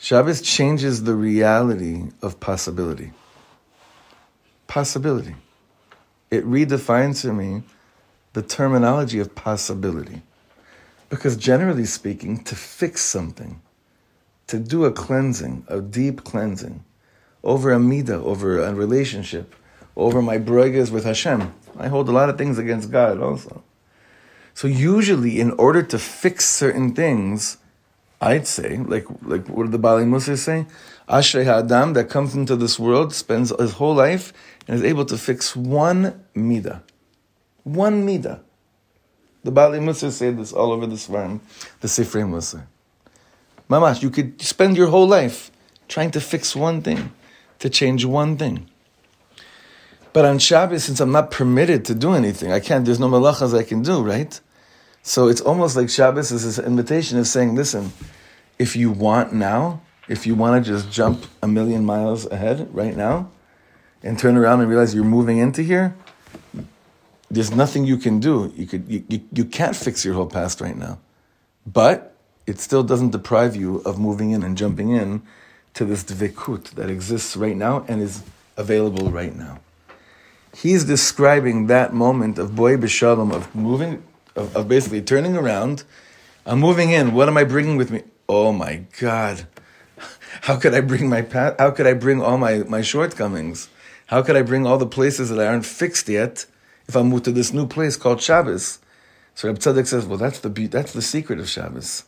Shabbos 0.00 0.40
changes 0.40 1.02
the 1.02 1.14
reality 1.14 2.04
of 2.22 2.38
possibility. 2.38 3.10
Possibility. 4.68 5.34
It 6.30 6.44
redefines 6.46 7.22
for 7.22 7.32
me 7.32 7.64
the 8.32 8.42
terminology 8.42 9.18
of 9.18 9.34
possibility. 9.34 10.22
Because 11.10 11.36
generally 11.36 11.84
speaking, 11.84 12.44
to 12.44 12.54
fix 12.54 13.00
something, 13.00 13.60
to 14.46 14.60
do 14.60 14.84
a 14.84 14.92
cleansing, 14.92 15.64
a 15.66 15.80
deep 15.80 16.22
cleansing, 16.22 16.84
over 17.42 17.72
a 17.72 17.78
midah, 17.78 18.22
over 18.22 18.62
a 18.62 18.72
relationship, 18.74 19.54
over 19.96 20.22
my 20.22 20.38
broigas 20.38 20.92
with 20.92 21.04
Hashem, 21.04 21.52
I 21.76 21.88
hold 21.88 22.08
a 22.08 22.12
lot 22.12 22.28
of 22.28 22.38
things 22.38 22.56
against 22.56 22.92
God 22.92 23.20
also. 23.20 23.64
So 24.54 24.68
usually, 24.68 25.40
in 25.40 25.50
order 25.52 25.82
to 25.82 25.98
fix 25.98 26.48
certain 26.48 26.94
things, 26.94 27.58
I'd 28.20 28.46
say, 28.46 28.78
like 28.78 29.06
like 29.22 29.48
what 29.48 29.64
did 29.64 29.72
the 29.72 29.78
Baalei 29.78 30.04
Mussar 30.04 30.36
say? 30.36 30.66
Ashrei 31.08 31.44
Ha'adam 31.44 31.92
that 31.92 32.10
comes 32.10 32.34
into 32.34 32.56
this 32.56 32.78
world, 32.78 33.14
spends 33.14 33.52
his 33.58 33.72
whole 33.74 33.94
life, 33.94 34.32
and 34.66 34.76
is 34.76 34.82
able 34.82 35.04
to 35.06 35.16
fix 35.16 35.54
one 35.54 36.24
midah. 36.34 36.82
One 37.62 38.06
midah. 38.06 38.40
The 39.44 39.52
Baalei 39.52 39.80
Mussar 39.80 40.10
say 40.10 40.30
this 40.32 40.52
all 40.52 40.72
over 40.72 40.86
the 40.86 40.96
Svarim, 40.96 41.40
the 41.80 41.86
Sifrei 41.86 42.28
Mussar. 42.28 42.66
Mamash, 43.70 44.02
you 44.02 44.10
could 44.10 44.40
spend 44.42 44.76
your 44.76 44.88
whole 44.88 45.06
life 45.06 45.52
trying 45.86 46.10
to 46.10 46.20
fix 46.20 46.56
one 46.56 46.82
thing, 46.82 47.12
to 47.60 47.70
change 47.70 48.04
one 48.04 48.36
thing. 48.36 48.68
But 50.12 50.24
on 50.24 50.38
Shabbos, 50.38 50.84
since 50.84 51.00
I'm 51.00 51.12
not 51.12 51.30
permitted 51.30 51.84
to 51.84 51.94
do 51.94 52.14
anything, 52.14 52.50
I 52.50 52.60
can't, 52.60 52.84
there's 52.84 52.98
no 52.98 53.08
malachas 53.08 53.56
I 53.56 53.62
can 53.62 53.82
do, 53.82 54.02
right? 54.02 54.40
So 55.08 55.28
it's 55.28 55.40
almost 55.40 55.74
like 55.74 55.88
Shabbos 55.88 56.30
is 56.32 56.44
this 56.44 56.62
invitation 56.62 57.18
of 57.18 57.26
saying, 57.26 57.54
listen, 57.54 57.92
if 58.58 58.76
you 58.76 58.90
want 58.90 59.32
now, 59.32 59.80
if 60.06 60.26
you 60.26 60.34
want 60.34 60.62
to 60.62 60.70
just 60.70 60.92
jump 60.92 61.24
a 61.42 61.48
million 61.48 61.82
miles 61.82 62.26
ahead 62.30 62.68
right 62.74 62.94
now 62.94 63.30
and 64.02 64.18
turn 64.18 64.36
around 64.36 64.60
and 64.60 64.68
realize 64.68 64.94
you're 64.94 65.04
moving 65.04 65.38
into 65.38 65.62
here, 65.62 65.96
there's 67.30 67.50
nothing 67.50 67.86
you 67.86 67.96
can 67.96 68.20
do. 68.20 68.52
You, 68.54 68.66
could, 68.66 68.86
you, 68.86 69.02
you, 69.08 69.20
you 69.32 69.44
can't 69.46 69.74
fix 69.74 70.04
your 70.04 70.12
whole 70.12 70.26
past 70.26 70.60
right 70.60 70.76
now. 70.76 70.98
But 71.66 72.14
it 72.46 72.60
still 72.60 72.82
doesn't 72.82 73.12
deprive 73.12 73.56
you 73.56 73.78
of 73.86 73.98
moving 73.98 74.32
in 74.32 74.42
and 74.42 74.58
jumping 74.58 74.90
in 74.90 75.22
to 75.72 75.86
this 75.86 76.04
dvikut 76.04 76.72
that 76.72 76.90
exists 76.90 77.34
right 77.34 77.56
now 77.56 77.82
and 77.88 78.02
is 78.02 78.24
available 78.58 79.10
right 79.10 79.34
now. 79.34 79.60
He's 80.54 80.84
describing 80.84 81.66
that 81.68 81.94
moment 81.94 82.38
of 82.38 82.54
boy 82.54 82.76
b'shalom, 82.76 83.32
of 83.32 83.54
moving, 83.54 84.02
of, 84.38 84.56
of 84.56 84.68
basically 84.68 85.02
turning 85.02 85.36
around. 85.36 85.84
I'm 86.46 86.60
moving 86.60 86.90
in. 86.90 87.12
What 87.12 87.28
am 87.28 87.36
I 87.36 87.44
bringing 87.44 87.76
with 87.76 87.90
me? 87.90 88.02
Oh 88.28 88.52
my 88.52 88.84
God. 88.98 89.46
How 90.42 90.56
could 90.56 90.74
I 90.74 90.80
bring 90.80 91.08
my 91.08 91.26
how 91.58 91.70
could 91.70 91.86
I 91.86 91.94
bring 91.94 92.22
all 92.22 92.38
my, 92.38 92.58
my 92.58 92.82
shortcomings? 92.82 93.68
How 94.06 94.22
could 94.22 94.36
I 94.36 94.42
bring 94.42 94.66
all 94.66 94.78
the 94.78 94.86
places 94.86 95.28
that 95.28 95.40
I 95.40 95.46
aren't 95.46 95.66
fixed 95.66 96.08
yet 96.08 96.46
if 96.86 96.96
I 96.96 97.02
move 97.02 97.24
to 97.24 97.32
this 97.32 97.52
new 97.52 97.66
place 97.66 97.96
called 97.96 98.22
Shabbos? 98.22 98.78
So 99.34 99.48
Reb 99.48 99.58
Tzaddok 99.58 99.86
says, 99.86 100.06
well, 100.06 100.18
that's 100.18 100.40
the 100.40 100.48
that's 100.48 100.92
the 100.92 101.02
secret 101.02 101.38
of 101.38 101.48
Shabbos. 101.48 102.04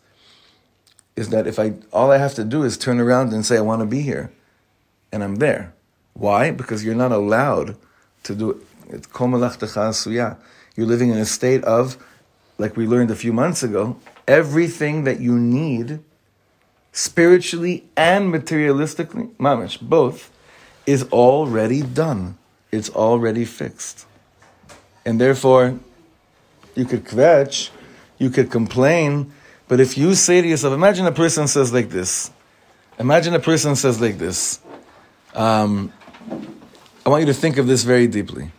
Is 1.16 1.28
that 1.30 1.46
if 1.46 1.58
I 1.58 1.75
all 1.92 2.10
I 2.10 2.18
have 2.18 2.34
to 2.34 2.44
do 2.44 2.62
is 2.62 2.78
turn 2.78 3.00
around 3.00 3.32
and 3.32 3.44
say 3.44 3.56
I 3.58 3.60
want 3.60 3.80
to 3.80 3.87
be 3.87 4.02
here, 4.02 4.32
and 5.12 5.22
I'm 5.22 5.37
there. 5.37 5.75
Why? 6.14 6.50
Because 6.50 6.84
you're 6.84 6.94
not 6.94 7.12
allowed 7.12 7.76
to 8.25 8.34
do 8.34 8.50
it. 8.50 8.58
You're 10.76 10.87
living 10.87 11.10
in 11.10 11.18
a 11.18 11.25
state 11.25 11.64
of, 11.64 11.96
like 12.61 12.76
we 12.76 12.87
learned 12.87 13.11
a 13.11 13.17
few 13.17 13.33
months 13.33 13.62
ago, 13.62 13.97
everything 14.29 15.05
that 15.05 15.19
you 15.19 15.37
need 15.38 16.00
spiritually 16.93 17.85
and 17.97 18.33
materialistically, 18.33 19.35
mamish, 19.37 19.81
both, 19.81 20.31
is 20.85 21.05
already 21.05 21.81
done. 21.81 22.37
It's 22.71 22.90
already 22.90 23.47
fixed. 23.47 24.05
And 25.07 25.19
therefore, 25.19 25.81
you 26.75 26.85
could 26.85 27.05
kvetch, 27.05 27.71
you 28.19 28.29
could 28.29 28.50
complain, 28.50 29.33
but 29.67 29.81
if 29.81 29.97
you 29.97 30.14
say 30.14 30.43
to 30.43 30.47
yourself, 30.47 30.75
imagine 30.75 31.07
a 31.07 31.12
person 31.12 31.49
says 31.49 31.73
like 31.73 31.88
this. 31.88 32.31
Imagine 32.99 33.35
a 33.35 33.40
person 33.40 33.75
says 33.75 34.00
like 34.02 34.19
this. 34.19 34.61
Um, 35.35 35.93
I 37.07 37.09
want 37.09 37.23
you 37.23 37.33
to 37.33 37.35
think 37.35 37.57
of 37.57 37.67
this 37.67 37.85
very 37.85 38.07
deeply. 38.07 38.52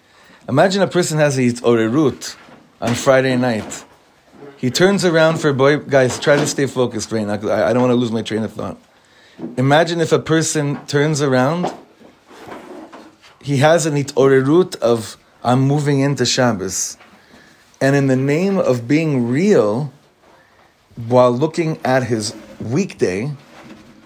Imagine 0.50 0.82
a 0.82 0.88
person 0.88 1.20
has 1.20 1.38
a 1.38 1.42
orerut 1.42 2.36
on 2.82 2.96
Friday 2.96 3.38
night. 3.38 3.86
He 4.62 4.70
turns 4.70 5.04
around 5.04 5.40
for 5.40 5.50
a 5.50 5.56
boy. 5.56 5.78
Guys, 5.78 6.20
try 6.20 6.36
to 6.36 6.46
stay 6.46 6.68
focused 6.68 7.12
right 7.12 7.26
now. 7.26 7.34
I, 7.50 7.72
I 7.72 7.74
don't 7.74 7.82
want 7.82 7.94
to 7.94 7.96
lose 7.96 8.12
my 8.12 8.22
train 8.22 8.44
of 8.44 8.54
thought. 8.54 8.78
Imagine 9.58 10.00
if 10.00 10.12
a 10.12 10.20
person 10.20 10.86
turns 10.86 11.20
around. 11.20 11.74
He 13.42 13.58
has 13.58 13.88
an 13.88 13.96
orerut 13.96 14.76
of 14.76 15.18
I'm 15.44 15.62
moving 15.62 16.02
into 16.02 16.28
Shabbos, 16.28 16.96
and 17.82 17.96
in 17.96 18.06
the 18.06 18.16
name 18.16 18.60
of 18.60 18.88
being 18.88 19.28
real, 19.30 19.92
while 21.08 21.32
looking 21.32 21.80
at 21.84 22.04
his 22.04 22.36
weekday, 22.60 23.32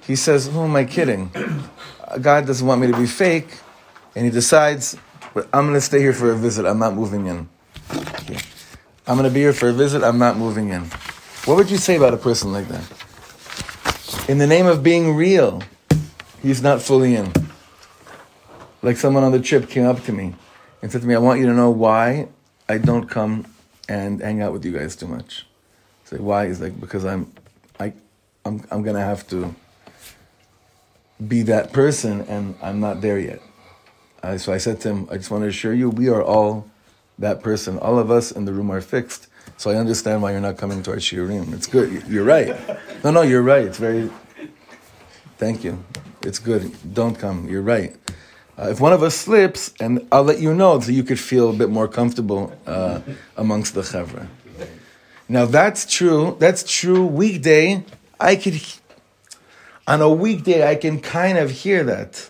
he 0.07 0.15
says, 0.15 0.47
"Who 0.47 0.61
am 0.61 0.77
I 0.77 0.85
kidding? 0.85 1.31
God 2.21 2.47
doesn't 2.47 2.65
want 2.65 2.79
me 2.79 2.87
to 2.87 2.97
be 2.97 3.07
fake." 3.07 3.59
and 4.15 4.23
he 4.23 4.31
decides, 4.31 4.95
"But 5.33 5.49
I'm 5.51 5.65
going 5.65 5.73
to 5.73 5.81
stay 5.81 5.99
here 5.99 6.13
for 6.13 6.31
a 6.31 6.37
visit. 6.37 6.65
I'm 6.65 6.79
not 6.79 6.93
moving 6.93 7.27
in. 7.27 7.49
I'm 9.07 9.17
going 9.17 9.29
to 9.29 9.33
be 9.33 9.41
here 9.41 9.53
for 9.53 9.69
a 9.69 9.73
visit. 9.73 10.03
I'm 10.03 10.17
not 10.17 10.35
moving 10.35 10.69
in. 10.69 10.85
What 11.45 11.57
would 11.57 11.69
you 11.69 11.77
say 11.77 11.95
about 11.95 12.15
a 12.15 12.17
person 12.17 12.51
like 12.51 12.67
that? 12.69 12.83
In 14.27 14.39
the 14.39 14.47
name 14.47 14.65
of 14.65 14.81
being 14.81 15.15
real, 15.15 15.61
he's 16.41 16.63
not 16.63 16.81
fully 16.81 17.15
in. 17.15 17.31
Like 18.81 18.97
someone 18.97 19.23
on 19.23 19.31
the 19.31 19.39
trip 19.39 19.69
came 19.69 19.85
up 19.85 20.03
to 20.05 20.11
me 20.11 20.33
and 20.81 20.91
said 20.91 21.01
to 21.01 21.07
me, 21.07 21.13
I 21.13 21.19
want 21.19 21.39
you 21.39 21.45
to 21.45 21.53
know 21.53 21.69
why 21.69 22.29
I 22.67 22.79
don't 22.79 23.07
come 23.07 23.45
and 23.87 24.21
hang 24.21 24.41
out 24.41 24.53
with 24.53 24.65
you 24.65 24.71
guys 24.71 24.95
too 24.95 25.07
much. 25.07 25.45
Say, 26.05 26.17
why? 26.17 26.47
He's 26.47 26.59
like, 26.59 26.79
because 26.79 27.05
I'm, 27.05 27.31
I, 27.79 27.93
I'm, 28.43 28.63
I'm 28.71 28.81
going 28.81 28.95
to 28.95 29.01
have 29.01 29.27
to 29.27 29.53
be 31.27 31.43
that 31.43 31.73
person 31.73 32.21
and 32.21 32.55
I'm 32.59 32.79
not 32.79 33.01
there 33.01 33.19
yet. 33.19 33.39
Uh, 34.23 34.39
so 34.39 34.51
I 34.51 34.57
said 34.57 34.81
to 34.81 34.89
him, 34.89 35.07
I 35.11 35.17
just 35.17 35.29
want 35.29 35.43
to 35.43 35.47
assure 35.47 35.75
you, 35.75 35.91
we 35.91 36.09
are 36.09 36.23
all 36.23 36.67
that 37.19 37.41
person. 37.41 37.77
All 37.79 37.99
of 37.99 38.11
us 38.11 38.31
in 38.31 38.45
the 38.45 38.53
room 38.53 38.71
are 38.71 38.81
fixed. 38.81 39.27
So 39.57 39.71
I 39.71 39.75
understand 39.75 40.21
why 40.21 40.31
you're 40.31 40.41
not 40.41 40.57
coming 40.57 40.83
to 40.83 40.91
our 40.91 40.97
shiurim. 40.97 41.53
It's 41.53 41.67
good. 41.67 42.03
You're 42.07 42.25
right. 42.25 42.55
No, 43.03 43.11
no, 43.11 43.21
you're 43.21 43.41
right. 43.43 43.65
It's 43.65 43.77
very. 43.77 44.09
Thank 45.37 45.63
you. 45.63 45.83
It's 46.23 46.39
good. 46.39 46.93
Don't 46.93 47.15
come. 47.17 47.47
You're 47.47 47.61
right. 47.61 47.95
Uh, 48.57 48.69
if 48.69 48.79
one 48.79 48.93
of 48.93 49.03
us 49.03 49.15
slips, 49.15 49.73
and 49.79 50.07
I'll 50.11 50.23
let 50.23 50.39
you 50.39 50.53
know 50.53 50.79
so 50.79 50.91
you 50.91 51.03
could 51.03 51.19
feel 51.19 51.49
a 51.49 51.53
bit 51.53 51.69
more 51.69 51.87
comfortable 51.87 52.57
uh, 52.65 53.01
amongst 53.35 53.75
the 53.75 53.81
chevra. 53.81 54.27
Now 55.27 55.45
that's 55.45 55.85
true. 55.85 56.37
That's 56.39 56.63
true. 56.63 57.05
Weekday, 57.05 57.83
I 58.19 58.35
could. 58.35 58.61
On 59.87 60.01
a 60.01 60.09
weekday, 60.09 60.67
I 60.67 60.75
can 60.75 60.99
kind 60.99 61.37
of 61.37 61.51
hear 61.51 61.83
that 61.83 62.29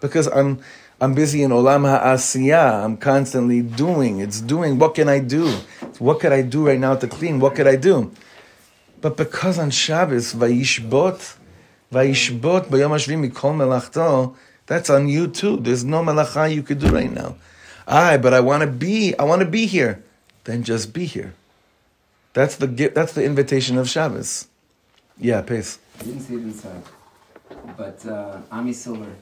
because 0.00 0.26
I'm 0.26 0.60
I'm 1.04 1.12
busy 1.12 1.42
in 1.42 1.50
olam 1.50 1.84
ha'asiyah. 1.84 2.82
I'm 2.82 2.96
constantly 2.96 3.60
doing. 3.60 4.20
It's 4.20 4.40
doing. 4.40 4.78
What 4.78 4.94
can 4.94 5.06
I 5.06 5.18
do? 5.18 5.50
What 5.98 6.18
could 6.18 6.32
I 6.32 6.40
do 6.40 6.66
right 6.66 6.80
now 6.80 6.96
to 6.96 7.06
clean? 7.06 7.40
What 7.40 7.54
could 7.54 7.66
I 7.66 7.76
do? 7.76 8.10
But 9.02 9.18
because 9.18 9.58
on 9.58 9.70
Shabbos, 9.70 10.32
vayishbot, 10.32 11.36
vayishbot 11.92 12.68
b'yom 12.68 12.92
hashvi 12.96 13.20
mikol 13.20 13.52
melachto, 13.54 14.34
That's 14.64 14.88
on 14.88 15.08
you 15.08 15.28
too. 15.28 15.58
There's 15.58 15.84
no 15.84 16.02
malacha 16.02 16.54
you 16.54 16.62
could 16.62 16.78
do 16.78 16.88
right 16.88 17.12
now. 17.12 17.36
Aye, 17.86 18.16
but 18.16 18.32
I 18.32 18.40
want 18.40 18.62
to 18.62 18.66
be. 18.66 19.14
I 19.18 19.24
want 19.24 19.40
to 19.42 19.48
be 19.48 19.66
here. 19.66 20.02
Then 20.44 20.62
just 20.62 20.94
be 20.94 21.04
here. 21.04 21.34
That's 22.32 22.56
the 22.56 22.66
that's 22.66 23.12
the 23.12 23.24
invitation 23.24 23.76
of 23.76 23.90
Shabbos. 23.90 24.48
Yeah, 25.18 25.42
pace. 25.42 25.78
I 26.00 26.04
didn't 26.04 26.20
see 26.20 26.36
it 26.36 26.44
inside, 26.44 26.82
but 27.76 28.06
uh, 28.06 28.38
Ami 28.50 28.72
Silver 28.72 29.12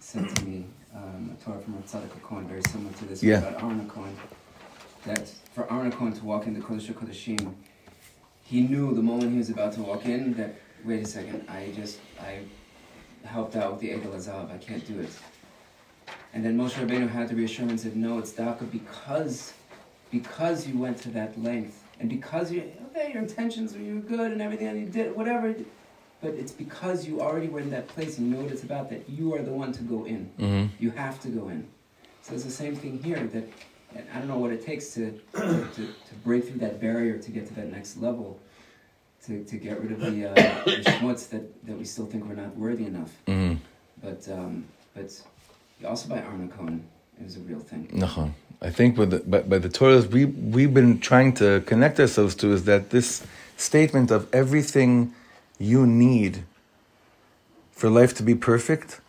sent 0.00 0.34
to 0.34 0.44
me 0.44 0.66
um, 1.02 1.36
a 1.38 1.44
Torah 1.44 1.60
from 1.60 1.74
Tzaddik 1.82 2.22
Cohen, 2.22 2.46
very 2.46 2.62
similar 2.62 2.92
to 2.94 3.04
this, 3.06 3.22
Yeah. 3.22 3.38
about 3.38 3.62
Aaron 3.62 3.88
Cohen. 3.88 4.16
That 5.04 5.28
for 5.54 5.70
Aaron 5.72 5.90
Cohen 5.92 6.12
to 6.12 6.24
walk 6.24 6.46
into 6.46 6.60
Kodesh 6.60 6.92
Kodeshim, 6.92 7.54
he 8.44 8.60
knew 8.62 8.94
the 8.94 9.02
moment 9.02 9.32
he 9.32 9.38
was 9.38 9.48
about 9.50 9.72
to 9.74 9.82
walk 9.82 10.04
in 10.04 10.34
that 10.34 10.56
wait 10.84 11.02
a 11.02 11.06
second, 11.06 11.48
I 11.48 11.72
just 11.74 11.98
I 12.20 12.40
helped 13.24 13.56
out 13.56 13.72
with 13.72 13.80
the 13.80 13.90
Egel 13.90 14.14
HaZahav, 14.14 14.52
I 14.52 14.58
can't 14.58 14.86
do 14.86 15.00
it. 15.00 15.10
And 16.32 16.44
then 16.44 16.56
Moshe 16.56 16.72
Rabbeinu 16.74 17.08
had 17.08 17.28
to 17.28 17.34
reassure 17.34 17.64
him 17.64 17.70
and 17.70 17.80
said, 17.80 17.96
no, 17.96 18.18
it's 18.18 18.32
Daka 18.32 18.64
because 18.64 19.52
because 20.10 20.66
you 20.66 20.76
went 20.78 20.98
to 20.98 21.08
that 21.10 21.40
length 21.40 21.82
and 22.00 22.08
because 22.10 22.50
you 22.52 22.70
okay, 22.90 23.12
your 23.12 23.22
intentions 23.22 23.72
were 23.74 23.80
you 23.80 23.94
were 23.96 24.00
good 24.00 24.32
and 24.32 24.42
everything 24.42 24.66
and 24.68 24.80
you 24.80 24.86
did 24.86 25.14
whatever 25.16 25.54
but 26.20 26.30
it's 26.34 26.52
because 26.52 27.06
you 27.06 27.20
already 27.20 27.48
were 27.48 27.60
in 27.60 27.70
that 27.70 27.88
place 27.88 28.18
and 28.18 28.28
you 28.28 28.36
know 28.36 28.42
what 28.42 28.52
it's 28.52 28.62
about 28.62 28.90
that 28.90 29.08
you 29.08 29.34
are 29.34 29.42
the 29.42 29.52
one 29.52 29.72
to 29.72 29.82
go 29.82 30.04
in. 30.04 30.30
Mm-hmm. 30.38 30.66
You 30.78 30.90
have 30.90 31.20
to 31.22 31.28
go 31.28 31.48
in. 31.48 31.66
So 32.22 32.34
it's 32.34 32.44
the 32.44 32.50
same 32.50 32.76
thing 32.76 33.02
here 33.02 33.26
that 33.32 33.44
I 34.14 34.18
don't 34.18 34.28
know 34.28 34.38
what 34.38 34.52
it 34.52 34.64
takes 34.64 34.94
to, 34.94 35.18
to, 35.34 35.66
to 35.74 36.14
break 36.24 36.46
through 36.46 36.60
that 36.60 36.80
barrier 36.80 37.18
to 37.18 37.30
get 37.30 37.46
to 37.48 37.54
that 37.54 37.72
next 37.72 37.96
level, 37.96 38.38
to, 39.26 39.42
to 39.44 39.56
get 39.56 39.80
rid 39.80 39.92
of 39.92 40.00
the, 40.00 40.30
uh, 40.30 40.34
the 40.64 40.82
schmutz 40.84 41.28
that, 41.30 41.66
that 41.66 41.76
we 41.76 41.84
still 41.84 42.06
think 42.06 42.26
we're 42.26 42.34
not 42.34 42.56
worthy 42.56 42.86
enough. 42.86 43.12
Mm-hmm. 43.26 43.56
But 44.02 44.28
um, 44.30 44.64
but 44.94 45.22
also 45.86 46.08
by 46.08 46.20
Arna 46.20 46.48
Cohen, 46.48 46.84
it 47.18 47.24
was 47.24 47.36
a 47.36 47.40
real 47.40 47.60
thing. 47.60 47.88
Nachon. 47.88 48.32
I 48.62 48.70
think 48.70 48.96
with 48.98 49.10
the, 49.10 49.20
by, 49.20 49.40
by 49.40 49.58
the 49.58 49.68
Torahs 49.68 50.06
we 50.06 50.26
we've 50.26 50.72
been 50.72 51.00
trying 51.00 51.32
to 51.34 51.62
connect 51.66 52.00
ourselves 52.00 52.34
to 52.36 52.52
is 52.52 52.64
that 52.64 52.90
this 52.90 53.26
statement 53.56 54.10
of 54.10 54.26
everything 54.32 55.14
you 55.60 55.86
need 55.86 56.42
for 57.70 57.88
life 57.90 58.14
to 58.14 58.22
be 58.22 58.34
perfect, 58.34 59.00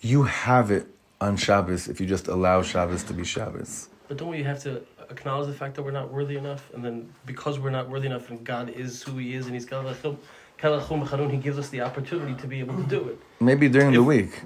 you 0.00 0.24
have 0.24 0.70
it 0.70 0.86
on 1.20 1.36
Shabbos 1.36 1.88
if 1.88 2.00
you 2.00 2.06
just 2.06 2.28
allow 2.28 2.60
Shabbos 2.62 3.04
to 3.04 3.14
be 3.14 3.24
Shabbos. 3.24 3.88
But 4.08 4.18
don't 4.18 4.28
we 4.28 4.42
have 4.42 4.60
to 4.64 4.82
acknowledge 5.08 5.46
the 5.46 5.54
fact 5.54 5.76
that 5.76 5.82
we're 5.82 5.92
not 5.92 6.12
worthy 6.12 6.36
enough, 6.36 6.70
and 6.74 6.84
then 6.84 7.12
because 7.24 7.58
we're 7.58 7.70
not 7.70 7.88
worthy 7.88 8.06
enough, 8.06 8.28
and 8.28 8.44
God 8.44 8.68
is 8.70 9.02
who 9.02 9.16
He 9.16 9.34
is, 9.34 9.46
and 9.46 9.54
He's 9.54 9.64
Kalachum 9.66 11.30
He 11.30 11.36
gives 11.38 11.58
us 11.58 11.68
the 11.70 11.80
opportunity 11.80 12.34
to 12.34 12.46
be 12.46 12.60
able 12.60 12.76
to 12.76 12.88
do 12.88 13.08
it. 13.08 13.18
Maybe 13.40 13.68
during 13.68 13.92
the 13.92 14.02
week. 14.02 14.42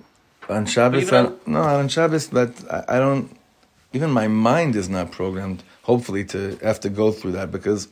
On 0.48 0.64
Shabbos, 0.64 1.12
I, 1.12 1.24
on- 1.24 1.40
no, 1.46 1.60
on 1.60 1.88
Shabbos, 1.88 2.28
but 2.28 2.52
I, 2.70 2.96
I 2.96 2.98
don't. 2.98 3.36
Even 3.92 4.10
my 4.10 4.28
mind 4.28 4.76
is 4.76 4.88
not 4.88 5.10
programmed. 5.12 5.62
Hopefully, 5.82 6.24
to 6.26 6.56
have 6.62 6.80
to 6.80 6.88
go 6.88 7.10
through 7.10 7.32
that 7.32 7.50
because 7.50 7.88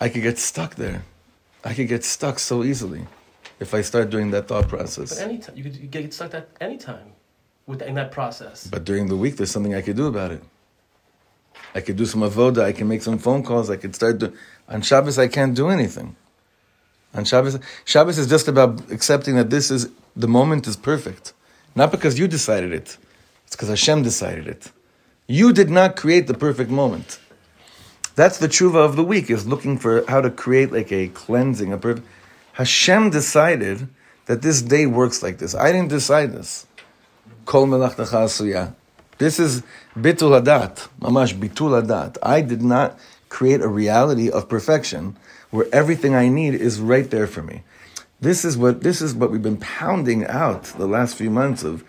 I 0.00 0.08
could 0.08 0.22
get 0.22 0.38
stuck 0.38 0.74
there. 0.76 1.04
I 1.64 1.74
could 1.74 1.88
get 1.88 2.04
stuck 2.04 2.38
so 2.38 2.64
easily 2.64 3.06
if 3.58 3.74
I 3.74 3.82
start 3.82 4.10
doing 4.10 4.30
that 4.30 4.48
thought 4.48 4.68
process. 4.68 5.14
But 5.14 5.24
anytime 5.24 5.56
you 5.56 5.64
could 5.64 5.76
you 5.76 5.86
get 5.86 6.12
stuck 6.14 6.34
at 6.34 6.48
any 6.60 6.78
time, 6.78 7.12
with 7.70 7.82
in 7.82 7.94
that 7.94 8.10
process. 8.10 8.66
But 8.66 8.84
during 8.84 9.06
the 9.06 9.16
week, 9.16 9.36
there's 9.36 9.50
something 9.50 9.74
I 9.74 9.80
could 9.80 9.96
do 9.96 10.06
about 10.06 10.32
it. 10.32 10.42
I 11.74 11.80
could 11.80 11.96
do 11.96 12.04
some 12.04 12.22
avoda. 12.22 12.62
I 12.64 12.72
can 12.72 12.88
make 12.88 13.02
some 13.02 13.18
phone 13.18 13.42
calls. 13.42 13.70
I 13.70 13.76
could 13.76 13.94
start 13.94 14.18
do. 14.18 14.32
On 14.68 14.82
Shabbos, 14.82 15.18
I 15.18 15.28
can't 15.28 15.54
do 15.54 15.68
anything. 15.68 16.16
On 17.14 17.24
Shabbos, 17.24 17.58
Shabbos 17.84 18.18
is 18.18 18.28
just 18.28 18.48
about 18.48 18.90
accepting 18.90 19.36
that 19.36 19.50
this 19.50 19.70
is 19.70 19.88
the 20.16 20.28
moment 20.28 20.66
is 20.66 20.76
perfect, 20.76 21.32
not 21.74 21.90
because 21.90 22.18
you 22.18 22.26
decided 22.28 22.72
it. 22.72 22.96
It's 23.46 23.56
because 23.56 23.68
Hashem 23.68 24.02
decided 24.02 24.46
it. 24.46 24.70
You 25.26 25.52
did 25.52 25.70
not 25.70 25.96
create 25.96 26.26
the 26.26 26.34
perfect 26.34 26.70
moment. 26.70 27.20
That's 28.14 28.38
the 28.38 28.48
tshuva 28.48 28.76
of 28.76 28.96
the 28.96 29.04
week 29.04 29.30
is 29.30 29.46
looking 29.46 29.78
for 29.78 30.04
how 30.08 30.20
to 30.20 30.30
create 30.30 30.72
like 30.72 30.92
a 30.92 31.08
cleansing, 31.08 31.72
a 31.72 31.78
perfect. 31.78 32.06
Hashem 32.52 33.10
decided 33.10 33.88
that 34.26 34.42
this 34.42 34.62
day 34.62 34.86
works 34.86 35.22
like 35.22 35.38
this. 35.38 35.54
I 35.54 35.72
didn't 35.72 35.88
decide 35.88 36.32
this. 36.32 36.66
Kol. 37.46 37.66
This 37.66 39.38
is 39.38 39.62
bitul 39.96 40.40
hadat, 40.40 40.88
mamash 41.00 41.34
bitul 41.34 41.82
hadat. 41.82 42.16
I 42.22 42.40
did 42.40 42.62
not 42.62 42.98
create 43.28 43.60
a 43.60 43.68
reality 43.68 44.30
of 44.30 44.48
perfection 44.48 45.16
where 45.50 45.66
everything 45.72 46.14
I 46.14 46.28
need 46.28 46.54
is 46.54 46.80
right 46.80 47.10
there 47.10 47.26
for 47.26 47.42
me. 47.42 47.62
This 48.20 48.44
is 48.44 48.58
what 48.58 48.82
this 48.82 49.00
is 49.00 49.14
what 49.14 49.30
we've 49.30 49.42
been 49.42 49.56
pounding 49.56 50.26
out 50.26 50.64
the 50.64 50.86
last 50.86 51.16
few 51.16 51.30
months 51.30 51.64
of 51.64 51.84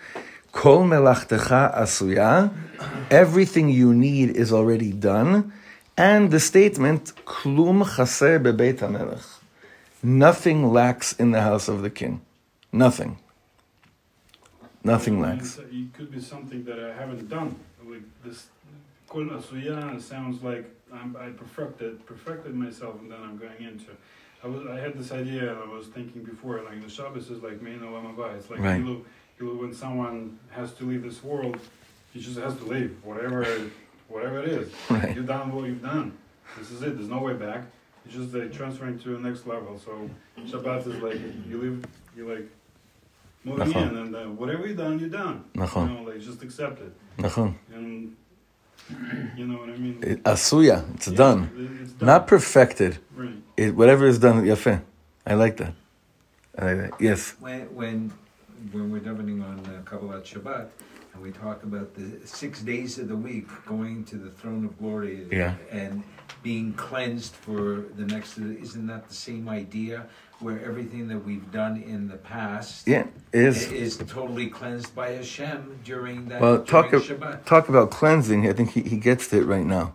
kol 0.52 0.84
melachtecha 0.84 1.76
asuya. 1.76 2.52
Everything 3.10 3.68
you 3.68 3.92
need 3.92 4.30
is 4.30 4.52
already 4.52 4.92
done, 4.92 5.52
and 5.96 6.30
the 6.30 6.40
statement 6.40 7.12
klum 7.24 7.84
chaser 7.96 8.38
bebeit 8.40 8.78
hamelech. 8.78 9.38
Nothing 10.02 10.72
lacks 10.72 11.12
in 11.12 11.30
the 11.30 11.42
house 11.42 11.68
of 11.68 11.82
the 11.82 11.90
king. 11.90 12.22
Nothing. 12.72 13.18
Nothing 14.82 15.20
lacks. 15.20 15.58
It 15.58 15.92
could 15.92 16.10
be 16.10 16.20
something 16.20 16.64
that 16.64 16.80
I 16.80 16.92
haven't 16.92 17.28
done. 17.28 17.54
Like 17.86 18.02
this, 18.24 18.48
kol 19.08 19.24
asuya 19.26 20.00
sounds 20.00 20.42
like 20.42 20.64
I'm, 20.92 21.16
I 21.16 21.30
perfected 21.30 22.04
perfected 22.06 22.54
myself, 22.54 23.00
and 23.00 23.10
then 23.10 23.20
I'm 23.22 23.36
going 23.36 23.62
into. 23.62 23.92
I 24.42 24.48
was 24.48 24.66
I 24.66 24.80
had 24.80 24.98
this 24.98 25.12
idea. 25.12 25.52
And 25.52 25.70
I 25.70 25.72
was 25.72 25.86
thinking 25.86 26.24
before, 26.24 26.62
like 26.62 26.82
the 26.82 26.90
Shabbos 26.90 27.30
is 27.30 27.42
like 27.42 27.62
mein 27.62 27.80
olam 27.80 28.14
haba. 28.14 28.36
It's 28.36 28.50
like 28.50 28.60
Right. 28.60 28.80
Ilu, 28.80 29.04
Ilu, 29.40 29.60
when 29.60 29.74
someone 29.74 30.38
has 30.50 30.72
to 30.74 30.84
leave 30.84 31.04
this 31.04 31.22
world, 31.22 31.60
he 32.12 32.20
just 32.20 32.38
has 32.38 32.56
to 32.56 32.64
leave, 32.64 32.96
whatever 33.04 33.46
whatever 34.12 34.38
it 34.42 34.48
is. 34.48 34.70
Right. 34.90 35.14
You've 35.16 35.26
done 35.26 35.52
what 35.52 35.64
you've 35.66 35.82
done. 35.82 36.12
This 36.58 36.70
is 36.70 36.82
it. 36.82 36.96
There's 36.96 37.08
no 37.08 37.18
way 37.20 37.34
back. 37.34 37.64
It's 38.04 38.14
just 38.14 38.34
like 38.34 38.52
transferring 38.52 38.98
to 39.00 39.08
the 39.16 39.28
next 39.28 39.46
level. 39.46 39.78
So 39.78 40.10
Shabbat 40.50 40.86
is 40.86 41.02
like 41.02 41.18
you 41.48 41.56
leave. 41.62 41.84
You 42.16 42.28
like 42.32 42.46
moving 43.44 43.72
Nachon. 43.72 43.90
in, 43.90 43.96
and 43.96 44.16
uh, 44.16 44.24
whatever 44.40 44.66
you 44.66 44.74
done, 44.74 44.98
you 44.98 45.08
done. 45.08 45.44
Nachon. 45.54 45.88
You 45.88 45.94
know, 45.94 46.10
like 46.10 46.20
just 46.20 46.42
accept 46.42 46.80
it, 46.80 46.92
Nachon. 47.18 47.54
and 47.74 48.16
you 49.36 49.46
know 49.46 49.58
what 49.60 49.70
I 49.70 49.76
mean. 49.76 49.98
It- 50.02 50.22
Asuya, 50.24 50.94
it's 50.94 51.08
Yeah, 51.08 51.16
done. 51.16 51.78
It's 51.82 51.92
done. 51.92 52.06
Not 52.06 52.26
perfected. 52.26 52.98
right. 53.16 53.34
It, 53.56 53.74
whatever 53.74 54.06
is 54.06 54.18
done, 54.18 54.44
yafeh. 54.44 54.82
I 55.26 55.34
like 55.34 55.56
that. 55.58 55.74
I 56.58 56.62
like 56.72 56.90
that. 56.90 57.00
Yes. 57.00 57.34
When, 57.38 57.60
when, 57.74 58.12
when 58.72 58.90
we're 58.90 59.00
davening 59.00 59.42
on 59.44 59.60
uh, 59.66 59.82
Kabbalat 59.88 60.24
Shabbat, 60.24 60.66
and 61.14 61.22
we 61.22 61.30
talk 61.30 61.62
about 61.62 61.94
the 61.94 62.26
six 62.26 62.62
days 62.62 62.98
of 62.98 63.08
the 63.08 63.16
week 63.16 63.46
going 63.66 64.04
to 64.04 64.16
the 64.16 64.30
throne 64.30 64.64
of 64.64 64.78
glory 64.78 65.26
Yeah. 65.30 65.54
and 65.70 66.02
being 66.42 66.72
cleansed 66.74 67.34
for 67.34 67.84
the 67.96 68.04
next, 68.04 68.38
isn't 68.38 68.86
that 68.86 69.08
the 69.08 69.14
same 69.14 69.48
idea? 69.48 70.06
Where 70.40 70.60
everything 70.64 71.06
that 71.08 71.24
we've 71.24 71.52
done 71.52 71.76
in 71.86 72.08
the 72.08 72.16
past 72.16 72.88
Yeah, 72.88 73.04
is. 73.32 73.70
is 73.70 73.96
totally 73.98 74.48
cleansed 74.48 74.92
by 74.94 75.10
Hashem 75.10 75.78
during 75.84 76.28
that 76.30 76.40
Well, 76.40 76.64
talk, 76.64 76.90
during 76.90 77.04
Shabbat. 77.04 77.44
talk 77.44 77.68
about 77.68 77.90
cleansing. 77.92 78.48
I 78.48 78.52
think 78.52 78.70
he, 78.70 78.82
he 78.82 78.96
gets 78.96 79.32
it 79.32 79.44
right 79.44 79.64
now. 79.64 79.94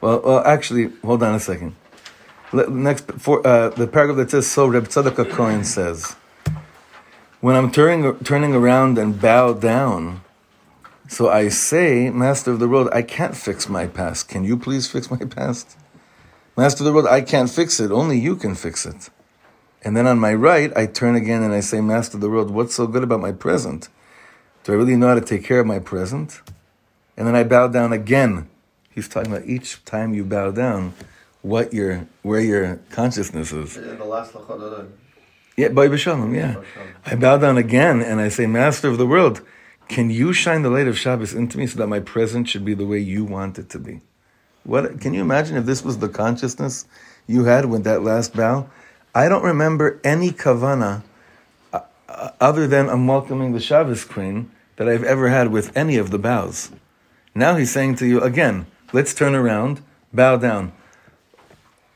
Well, 0.00 0.20
well, 0.24 0.44
actually, 0.44 0.90
hold 1.04 1.22
on 1.22 1.34
a 1.36 1.40
second. 1.40 1.76
Next, 2.52 3.10
for, 3.12 3.46
uh, 3.46 3.68
the 3.70 3.86
paragraph 3.86 4.16
that 4.18 4.30
says, 4.30 4.46
so 4.46 4.66
Reb 4.66 4.88
Tzaddok 4.88 5.30
Cohen 5.30 5.62
says, 5.64 6.16
when 7.40 7.54
I'm 7.54 7.70
turning, 7.70 8.18
turning 8.24 8.54
around 8.54 8.98
and 8.98 9.20
bow 9.20 9.52
down, 9.52 10.22
so 11.08 11.28
I 11.28 11.48
say, 11.48 12.10
Master 12.10 12.50
of 12.50 12.58
the 12.58 12.68
world, 12.68 12.88
I 12.92 13.02
can't 13.02 13.36
fix 13.36 13.68
my 13.68 13.86
past. 13.86 14.28
Can 14.28 14.44
you 14.44 14.56
please 14.56 14.88
fix 14.88 15.10
my 15.10 15.18
past? 15.18 15.76
Master 16.56 16.82
of 16.82 16.86
the 16.86 16.92
world, 16.92 17.06
I 17.06 17.20
can't 17.20 17.50
fix 17.50 17.80
it. 17.80 17.90
Only 17.90 18.18
you 18.18 18.36
can 18.36 18.54
fix 18.54 18.86
it. 18.86 19.10
And 19.82 19.96
then 19.96 20.06
on 20.06 20.18
my 20.18 20.34
right, 20.34 20.76
I 20.76 20.86
turn 20.86 21.14
again 21.14 21.42
and 21.42 21.52
I 21.52 21.60
say, 21.60 21.80
Master 21.80 22.16
of 22.16 22.20
the 22.20 22.30
world, 22.30 22.50
what's 22.50 22.74
so 22.74 22.86
good 22.86 23.02
about 23.02 23.20
my 23.20 23.32
present? 23.32 23.88
Do 24.64 24.72
I 24.72 24.74
really 24.76 24.96
know 24.96 25.08
how 25.08 25.14
to 25.14 25.20
take 25.20 25.44
care 25.44 25.60
of 25.60 25.66
my 25.66 25.78
present? 25.78 26.40
And 27.16 27.26
then 27.26 27.36
I 27.36 27.44
bow 27.44 27.68
down 27.68 27.92
again. 27.92 28.48
He's 28.90 29.08
talking 29.08 29.30
about 29.30 29.46
each 29.46 29.84
time 29.84 30.12
you 30.12 30.24
bow 30.24 30.50
down, 30.50 30.94
what 31.42 31.72
your 31.72 32.08
where 32.22 32.40
your 32.40 32.80
consciousness 32.90 33.52
is. 33.52 33.76
In 33.76 33.98
the 33.98 34.04
last 34.04 34.32
Lachadodon. 34.32 34.90
Yeah, 35.56 35.68
by 35.68 35.88
B'Shalom, 35.88 36.34
yeah. 36.34 36.62
I 37.04 37.14
bow 37.14 37.38
down 37.38 37.56
again 37.56 38.02
and 38.02 38.20
I 38.20 38.28
say, 38.28 38.46
Master 38.46 38.88
of 38.88 38.98
the 38.98 39.06
world, 39.06 39.40
can 39.88 40.10
you 40.10 40.32
shine 40.32 40.62
the 40.62 40.70
light 40.70 40.88
of 40.88 40.98
Shabbos 40.98 41.32
into 41.32 41.58
me 41.58 41.66
so 41.66 41.78
that 41.78 41.86
my 41.86 42.00
present 42.00 42.48
should 42.48 42.64
be 42.64 42.74
the 42.74 42.86
way 42.86 42.98
you 42.98 43.24
want 43.24 43.58
it 43.58 43.68
to 43.70 43.78
be? 43.78 44.00
What 44.64 45.00
can 45.00 45.14
you 45.14 45.20
imagine 45.20 45.56
if 45.56 45.64
this 45.64 45.84
was 45.84 45.98
the 45.98 46.08
consciousness 46.08 46.86
you 47.26 47.44
had 47.44 47.66
with 47.66 47.84
that 47.84 48.02
last 48.02 48.34
bow? 48.34 48.68
I 49.14 49.28
don't 49.28 49.44
remember 49.44 50.00
any 50.02 50.30
kavana 50.30 51.02
uh, 51.72 51.80
uh, 52.08 52.30
other 52.40 52.66
than 52.66 52.88
I'm 52.88 53.06
welcoming 53.06 53.52
the 53.52 53.60
Shabbos 53.60 54.04
queen 54.04 54.50
that 54.74 54.88
I've 54.88 55.04
ever 55.04 55.28
had 55.28 55.52
with 55.52 55.74
any 55.76 55.96
of 55.96 56.10
the 56.10 56.18
bows. 56.18 56.70
Now 57.34 57.56
he's 57.56 57.70
saying 57.70 57.94
to 57.96 58.06
you 58.06 58.20
again, 58.20 58.66
let's 58.92 59.14
turn 59.14 59.34
around, 59.34 59.82
bow 60.12 60.36
down. 60.36 60.72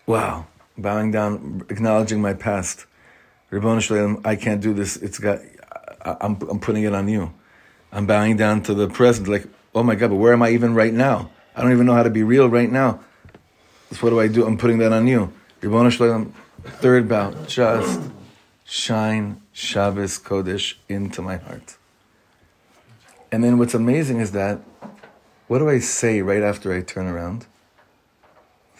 Wow, 0.06 0.46
bowing 0.78 1.10
down, 1.10 1.66
acknowledging 1.68 2.20
my 2.20 2.34
past. 2.34 2.86
Ribbon 3.50 3.80
Shalom, 3.80 4.20
I 4.24 4.36
can't 4.36 4.60
do 4.60 4.72
this. 4.72 4.96
It's 4.96 5.18
got, 5.18 5.40
I, 6.04 6.16
I'm, 6.20 6.40
I'm 6.48 6.60
putting 6.60 6.84
it 6.84 6.94
on 6.94 7.08
you. 7.08 7.32
I'm 7.92 8.06
bowing 8.06 8.36
down 8.36 8.62
to 8.64 8.74
the 8.74 8.88
present. 8.88 9.28
Like, 9.28 9.46
oh 9.74 9.82
my 9.82 9.94
God, 9.94 10.10
but 10.10 10.16
where 10.16 10.32
am 10.32 10.42
I 10.42 10.50
even 10.50 10.74
right 10.74 10.92
now? 10.92 11.30
I 11.54 11.62
don't 11.62 11.72
even 11.72 11.86
know 11.86 11.94
how 11.94 12.02
to 12.02 12.10
be 12.10 12.22
real 12.22 12.48
right 12.48 12.70
now. 12.70 13.00
So 13.92 13.98
what 13.98 14.10
do 14.10 14.20
I 14.20 14.28
do? 14.28 14.46
I'm 14.46 14.56
putting 14.56 14.78
that 14.78 14.92
on 14.92 15.06
you. 15.06 15.32
Ribbon 15.60 15.90
Shalom, 15.90 16.32
third 16.64 17.08
bow, 17.08 17.34
just 17.46 18.00
shine 18.64 19.42
Shabbos 19.52 20.18
Kodesh 20.18 20.74
into 20.88 21.20
my 21.20 21.36
heart. 21.36 21.76
And 23.32 23.44
then 23.44 23.58
what's 23.58 23.74
amazing 23.74 24.20
is 24.20 24.32
that, 24.32 24.60
what 25.48 25.58
do 25.58 25.68
I 25.68 25.80
say 25.80 26.22
right 26.22 26.42
after 26.42 26.72
I 26.72 26.82
turn 26.82 27.06
around? 27.06 27.46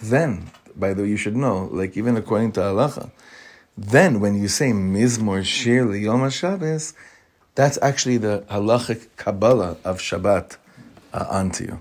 Then, 0.01 0.51
by 0.77 0.94
the 0.94 1.03
way, 1.03 1.09
you 1.09 1.16
should 1.16 1.37
know, 1.37 1.68
like 1.73 1.96
even 1.96 2.16
according 2.16 2.53
to 2.53 2.61
halacha, 2.61 3.11
then 3.77 4.20
when 4.20 4.40
you 4.40 4.49
say 4.49 4.70
Mizmor 4.70 5.44
Shir 5.44 5.94
Yom 5.94 6.20
HaShabbos, 6.20 6.94
that's 7.55 7.79
actually 7.83 8.19
the 8.19 8.45
halachic 8.51 9.09
Kabbalah 9.17 9.77
of 9.85 9.99
Shabbat 9.99 10.57
uh, 11.13 11.27
onto 11.29 11.65
you. 11.65 11.81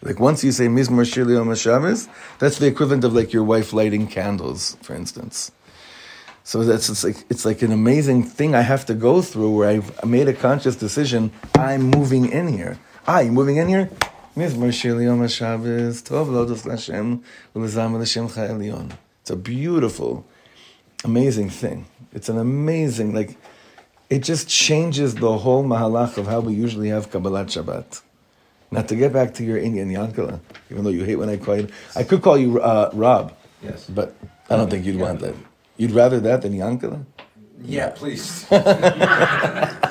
Like 0.00 0.20
once 0.20 0.44
you 0.44 0.52
say 0.52 0.68
Mizmor 0.68 1.12
Shir 1.12 1.28
Yom 1.28 1.48
HaShabbos, 1.48 2.08
that's 2.38 2.58
the 2.58 2.66
equivalent 2.66 3.02
of 3.02 3.14
like 3.14 3.32
your 3.32 3.42
wife 3.42 3.72
lighting 3.72 4.06
candles, 4.06 4.76
for 4.80 4.94
instance. 4.94 5.50
So 6.44 6.62
that's 6.62 6.88
it's 6.88 7.02
like 7.02 7.24
it's 7.28 7.44
like 7.44 7.62
an 7.62 7.72
amazing 7.72 8.22
thing 8.22 8.54
I 8.54 8.60
have 8.60 8.86
to 8.86 8.94
go 8.94 9.22
through 9.22 9.56
where 9.56 9.68
I've 9.68 10.04
made 10.04 10.28
a 10.28 10.32
conscious 10.32 10.76
decision. 10.76 11.32
I'm 11.56 11.82
moving 11.82 12.30
in 12.30 12.48
here. 12.48 12.78
Ah, 13.08 13.20
you 13.20 13.32
moving 13.32 13.56
in 13.56 13.68
here? 13.68 13.90
Mizmor 14.36 14.72
Shir 14.72 15.00
Yom 15.02 15.20
HaShabbos 15.20 16.04
Tov 16.04 16.28
Lodos 16.28 16.62
Lashem 16.62 17.22
Ulezam 17.56 17.98
Chayelion. 18.30 18.92
It's 19.22 19.30
a 19.30 19.36
beautiful, 19.36 20.24
amazing 21.04 21.50
thing. 21.50 21.86
It's 22.12 22.28
an 22.28 22.38
amazing 22.38 23.14
like. 23.14 23.36
It 24.10 24.20
just 24.20 24.48
changes 24.48 25.14
the 25.14 25.38
whole 25.38 25.64
mahalach 25.64 26.16
of 26.16 26.26
how 26.26 26.40
we 26.40 26.54
usually 26.54 26.88
have 26.88 27.10
Kabbalat 27.10 27.46
Shabbat. 27.46 28.02
Now 28.70 28.82
to 28.82 28.96
get 28.96 29.12
back 29.12 29.34
to 29.34 29.44
your 29.44 29.58
inyan 29.58 29.90
Yankala, 29.92 30.40
even 30.70 30.84
though 30.84 30.90
you 30.90 31.04
hate 31.04 31.16
when 31.16 31.28
I 31.28 31.36
call 31.36 31.56
you, 31.58 31.68
I 31.96 32.04
could 32.04 32.22
call 32.22 32.38
you 32.38 32.60
uh, 32.60 32.90
Rob, 32.92 33.34
Yes. 33.62 33.86
but 33.88 34.14
I 34.50 34.56
don't 34.56 34.70
think 34.70 34.84
you'd 34.86 35.00
want 35.00 35.20
that. 35.20 35.34
You'd 35.76 35.92
rather 35.92 36.20
that 36.20 36.42
than 36.42 36.52
Yankala? 36.54 37.04
Yeah, 37.62 37.90
please. 37.90 38.46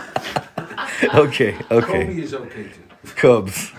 Okay, 1.13 1.56
okay. 1.69 2.06
Kobe 2.08 2.21
is 2.21 2.34
okay 2.34 2.63
too. 2.63 3.13
Cubs. 3.15 3.71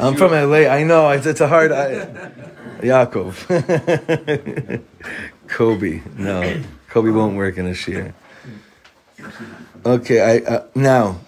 I'm 0.00 0.14
from 0.16 0.32
LA. 0.32 0.66
I 0.66 0.82
know 0.82 1.10
it's, 1.10 1.26
it's 1.26 1.42
a 1.42 1.48
hard. 1.48 1.72
I, 1.72 1.94
Yaakov. 2.80 4.82
Kobe. 5.48 6.00
No, 6.16 6.62
Kobe 6.88 7.10
won't 7.10 7.36
work 7.36 7.58
in 7.58 7.66
a 7.66 7.74
shear. 7.74 8.14
Okay, 9.84 10.20
I 10.20 10.50
uh, 10.50 10.66
now. 10.74 11.20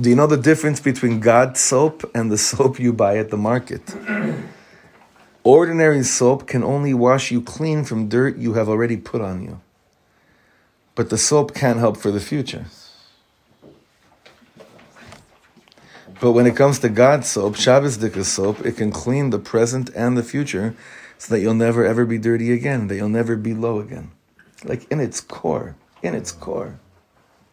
Do 0.00 0.08
you 0.08 0.16
know 0.16 0.26
the 0.26 0.38
difference 0.38 0.80
between 0.80 1.20
God 1.20 1.58
soap 1.58 2.10
and 2.14 2.30
the 2.30 2.38
soap 2.38 2.78
you 2.78 2.92
buy 2.92 3.18
at 3.18 3.30
the 3.30 3.36
market? 3.36 3.82
Ordinary 5.44 6.02
soap 6.04 6.46
can 6.46 6.62
only 6.62 6.94
wash 6.94 7.30
you 7.30 7.42
clean 7.42 7.84
from 7.84 8.08
dirt 8.08 8.36
you 8.36 8.54
have 8.54 8.68
already 8.68 8.96
put 8.96 9.20
on 9.20 9.42
you. 9.42 9.60
But 10.94 11.10
the 11.10 11.18
soap 11.18 11.54
can't 11.54 11.78
help 11.78 11.96
for 11.96 12.10
the 12.10 12.20
future. 12.20 12.66
But 16.20 16.32
when 16.32 16.46
it 16.46 16.56
comes 16.56 16.78
to 16.80 16.90
God's 16.90 17.28
soap, 17.28 17.56
Shabbos 17.56 17.96
Dika 17.96 18.24
soap, 18.24 18.64
it 18.64 18.76
can 18.76 18.90
clean 18.90 19.30
the 19.30 19.38
present 19.38 19.90
and 19.94 20.16
the 20.16 20.22
future 20.22 20.74
so 21.16 21.34
that 21.34 21.40
you'll 21.40 21.54
never 21.54 21.84
ever 21.84 22.04
be 22.04 22.18
dirty 22.18 22.52
again, 22.52 22.88
that 22.88 22.96
you'll 22.96 23.08
never 23.08 23.36
be 23.36 23.54
low 23.54 23.80
again. 23.80 24.10
Like 24.64 24.90
in 24.90 25.00
its 25.00 25.20
core, 25.20 25.76
in 26.02 26.14
its 26.14 26.32
core. 26.32 26.78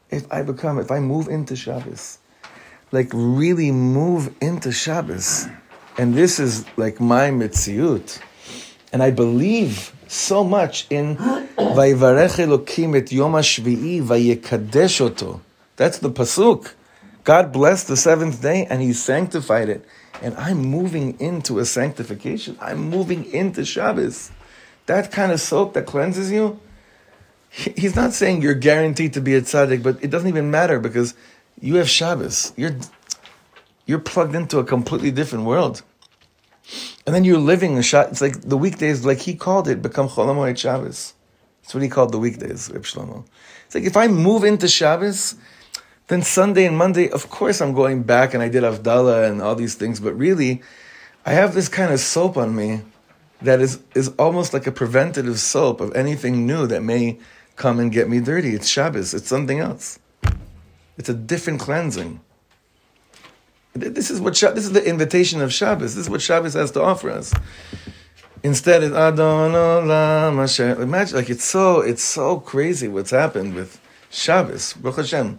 If 0.09 0.31
I 0.31 0.41
become, 0.41 0.79
if 0.79 0.91
I 0.91 0.99
move 0.99 1.27
into 1.27 1.55
Shabbos, 1.55 2.19
like 2.91 3.09
really 3.13 3.71
move 3.71 4.33
into 4.41 4.71
Shabbos, 4.71 5.47
and 5.97 6.13
this 6.13 6.39
is 6.39 6.65
like 6.77 6.99
my 6.99 7.29
mitziut, 7.29 8.19
and 8.93 9.03
I 9.03 9.11
believe 9.11 9.93
so 10.07 10.43
much 10.43 10.87
in 10.89 11.17
Vayivarech 11.57 12.37
Elokim 12.45 12.95
et 12.95 13.11
Yom 13.11 13.33
HaShvi'i 13.33 14.01
Vayekadesh 14.01 15.01
Oto. 15.01 15.41
That's 15.75 15.99
the 15.99 16.09
pasuk. 16.09 16.73
God 17.23 17.51
blessed 17.51 17.89
the 17.89 17.97
seventh 17.97 18.41
day 18.41 18.65
and 18.69 18.81
He 18.81 18.93
sanctified 18.93 19.69
it. 19.69 19.85
And 20.21 20.35
I'm 20.35 20.57
moving 20.57 21.19
into 21.19 21.59
a 21.59 21.65
sanctification. 21.65 22.57
I'm 22.59 22.89
moving 22.89 23.25
into 23.31 23.65
Shabbos. 23.65 24.31
That 24.87 25.11
kind 25.11 25.31
of 25.31 25.41
soap 25.41 25.73
that 25.73 25.85
cleanses 25.85 26.31
you, 26.31 26.59
He's 27.75 27.95
not 27.95 28.13
saying 28.13 28.41
you're 28.41 28.53
guaranteed 28.53 29.13
to 29.13 29.21
be 29.21 29.33
a 29.35 29.41
tzaddik, 29.41 29.81
but 29.81 30.03
it 30.03 30.09
doesn't 30.11 30.29
even 30.29 30.51
matter 30.51 30.79
because 30.79 31.15
you 31.59 31.75
have 31.75 31.89
Shabbos. 31.89 32.53
You're, 32.55 32.75
you're 33.85 33.99
plugged 33.99 34.35
into 34.35 34.59
a 34.59 34.63
completely 34.63 35.11
different 35.11 35.45
world. 35.45 35.81
And 37.05 37.15
then 37.15 37.23
you're 37.23 37.39
living 37.39 37.77
a 37.77 37.83
shot. 37.83 38.09
It's 38.09 38.21
like 38.21 38.41
the 38.41 38.57
weekdays, 38.57 39.05
like 39.05 39.19
he 39.19 39.33
called 39.33 39.67
it, 39.67 39.81
become 39.81 40.07
Chol 40.09 40.27
HaMoed 40.27 40.57
Shabbos. 40.57 41.13
That's 41.61 41.73
what 41.73 41.81
he 41.81 41.89
called 41.89 42.11
the 42.11 42.19
weekdays, 42.19 42.69
Reb 42.71 42.83
Shlomo. 42.83 43.25
It's 43.65 43.75
like 43.75 43.85
if 43.85 43.97
I 43.97 44.07
move 44.07 44.43
into 44.43 44.67
Shabbos, 44.67 45.35
then 46.07 46.21
Sunday 46.21 46.65
and 46.65 46.77
Monday, 46.77 47.09
of 47.09 47.29
course, 47.29 47.61
I'm 47.61 47.73
going 47.73 48.03
back 48.03 48.33
and 48.33 48.43
I 48.43 48.49
did 48.49 48.63
Avdallah 48.63 49.29
and 49.29 49.41
all 49.41 49.55
these 49.55 49.75
things, 49.75 49.99
but 49.99 50.13
really, 50.13 50.61
I 51.25 51.31
have 51.31 51.55
this 51.55 51.69
kind 51.69 51.91
of 51.91 51.99
soap 51.99 52.37
on 52.37 52.55
me 52.55 52.81
that 53.41 53.61
is, 53.61 53.79
is 53.95 54.09
almost 54.19 54.53
like 54.53 54.67
a 54.67 54.71
preventative 54.71 55.39
soap 55.39 55.81
of 55.81 55.95
anything 55.95 56.45
new 56.45 56.67
that 56.67 56.83
may 56.83 57.17
come 57.57 57.79
and 57.79 57.91
get 57.91 58.07
me 58.07 58.21
dirty. 58.21 58.55
It's 58.55 58.67
Shabbos, 58.67 59.13
it's 59.13 59.27
something 59.27 59.59
else. 59.59 59.99
It's 60.97 61.09
a 61.09 61.13
different 61.13 61.59
cleansing. 61.59 62.21
This 63.73 64.09
is 64.09 64.21
what 64.21 64.33
this 64.33 64.65
is 64.65 64.71
the 64.71 64.87
invitation 64.87 65.41
of 65.41 65.53
Shabbos. 65.53 65.95
This 65.95 66.05
is 66.05 66.09
what 66.09 66.21
Shabbos 66.21 66.53
has 66.53 66.71
to 66.71 66.81
offer 66.81 67.11
us. 67.11 67.33
Instead, 68.41 68.81
it's 68.83 68.95
Adon 68.95 69.51
Olam 69.51 70.37
Hashem. 70.37 70.81
Imagine, 70.81 71.17
like 71.17 71.29
it's 71.29 71.43
so 71.43 71.81
it's 71.81 72.01
so 72.01 72.39
crazy 72.39 72.87
what's 72.87 73.11
happened 73.11 73.53
with 73.53 73.79
Shabbos. 74.09 74.73
Baruch 74.73 74.97
Hashem, 74.97 75.37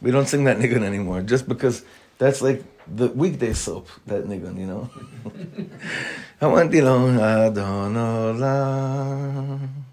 we 0.00 0.10
don't 0.10 0.26
sing 0.28 0.44
that 0.44 0.58
nigun 0.60 0.82
anymore 0.82 1.20
just 1.20 1.46
because 1.46 1.84
that's 2.16 2.40
like 2.40 2.62
the 2.86 3.08
weekday 3.08 3.52
soap. 3.52 3.88
That 4.06 4.24
nigun, 4.24 4.58
you 4.58 4.66
know. 4.66 4.88
I 6.40 6.46
want 6.46 6.74
Adon 6.74 7.94
Olam 7.94 9.83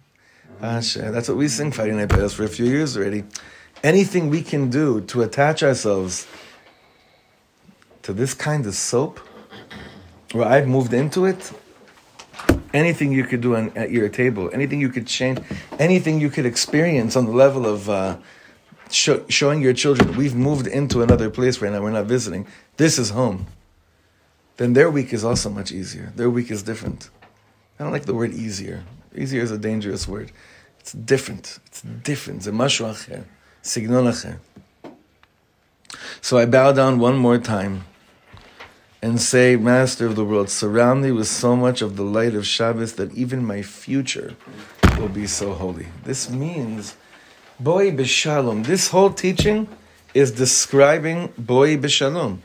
That's 0.62 1.28
what 1.28 1.38
we 1.38 1.48
sing 1.48 1.72
Friday 1.72 1.94
Night 1.94 2.10
Bells 2.10 2.34
for 2.34 2.44
a 2.44 2.48
few 2.48 2.66
years 2.66 2.96
already. 2.96 3.24
Anything 3.84 4.30
we 4.30 4.44
can 4.44 4.70
do 4.70 5.02
to 5.02 5.24
attach 5.24 5.64
ourselves 5.64 6.28
to 8.04 8.14
this 8.14 8.36
kind 8.36 8.66
of 8.68 8.76
soap, 8.76 9.20
where 10.34 10.48
I've 10.48 10.68
moved 10.68 10.94
into 10.94 11.26
it, 11.26 11.52
anything 12.74 13.12
you 13.12 13.24
could 13.24 13.42
do 13.42 13.56
on, 13.56 13.72
at 13.76 13.90
your 13.90 14.08
table, 14.08 14.52
anything 14.54 14.80
you 14.80 14.90
could 14.90 15.08
change, 15.08 15.40
anything 15.80 16.22
you 16.22 16.30
could 16.30 16.46
experience 16.46 17.16
on 17.16 17.26
the 17.26 17.32
level 17.32 17.66
of 17.66 17.90
uh, 17.90 18.18
show, 18.92 19.26
showing 19.30 19.62
your 19.62 19.74
children, 19.74 20.16
we've 20.16 20.36
moved 20.36 20.68
into 20.68 21.02
another 21.02 21.30
place 21.30 21.60
right 21.60 21.72
now, 21.72 21.82
we're 21.82 21.92
not 21.92 22.06
visiting, 22.06 22.48
this 22.78 23.00
is 23.00 23.10
home, 23.10 23.48
then 24.58 24.74
their 24.74 24.92
week 24.92 25.12
is 25.12 25.24
also 25.24 25.50
much 25.50 25.72
easier. 25.72 26.14
Their 26.16 26.30
week 26.30 26.52
is 26.52 26.62
different. 26.62 27.10
I 27.80 27.84
don't 27.84 27.92
like 27.92 28.06
the 28.06 28.14
word 28.14 28.32
easier. 28.32 28.84
Easier 29.16 29.42
is 29.42 29.52
a 29.52 29.58
dangerous 29.58 30.08
word. 30.08 30.32
It's 30.80 30.94
different. 30.94 31.60
It's 31.68 31.82
different. 31.82 32.42
Signon 32.44 34.08
acher. 34.08 34.40
So 36.22 36.38
I 36.38 36.46
bow 36.46 36.72
down 36.72 37.00
one 37.00 37.18
more 37.18 37.38
time 37.38 37.84
and 39.02 39.20
say, 39.20 39.56
Master 39.56 40.06
of 40.06 40.16
the 40.16 40.24
world, 40.24 40.50
surround 40.50 41.04
me 41.04 41.12
with 41.12 41.28
so 41.28 41.56
much 41.56 41.82
of 41.82 41.98
the 41.98 42.04
light 42.04 42.36
of 42.36 42.46
Shabbos 42.46 42.94
that 42.94 43.14
even 43.14 43.46
my 43.46 43.62
future 43.62 44.36
will 44.98 45.10
be 45.10 45.28
so 45.28 45.54
holy. 45.54 45.88
This 46.04 46.30
means, 46.30 46.96
boy 47.60 47.92
b'shalom. 47.92 48.66
This 48.66 48.90
whole 48.90 49.12
teaching 49.12 49.68
is 50.14 50.32
describing 50.32 51.34
boy 51.38 51.78
b'shalom. 51.78 52.40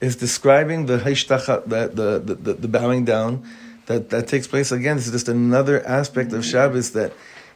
Is 0.00 0.16
describing 0.16 0.86
the, 0.86 0.96
the, 0.96 2.18
the, 2.24 2.34
the, 2.34 2.52
the 2.54 2.68
bowing 2.68 3.04
down 3.04 3.44
that, 3.92 4.10
that 4.10 4.28
takes 4.28 4.46
place. 4.46 4.72
Again, 4.72 4.96
this 4.96 5.06
is 5.06 5.12
just 5.12 5.28
another 5.28 5.84
aspect 5.86 6.32
of 6.32 6.44
Shabbos 6.44 6.92
that 6.92 7.12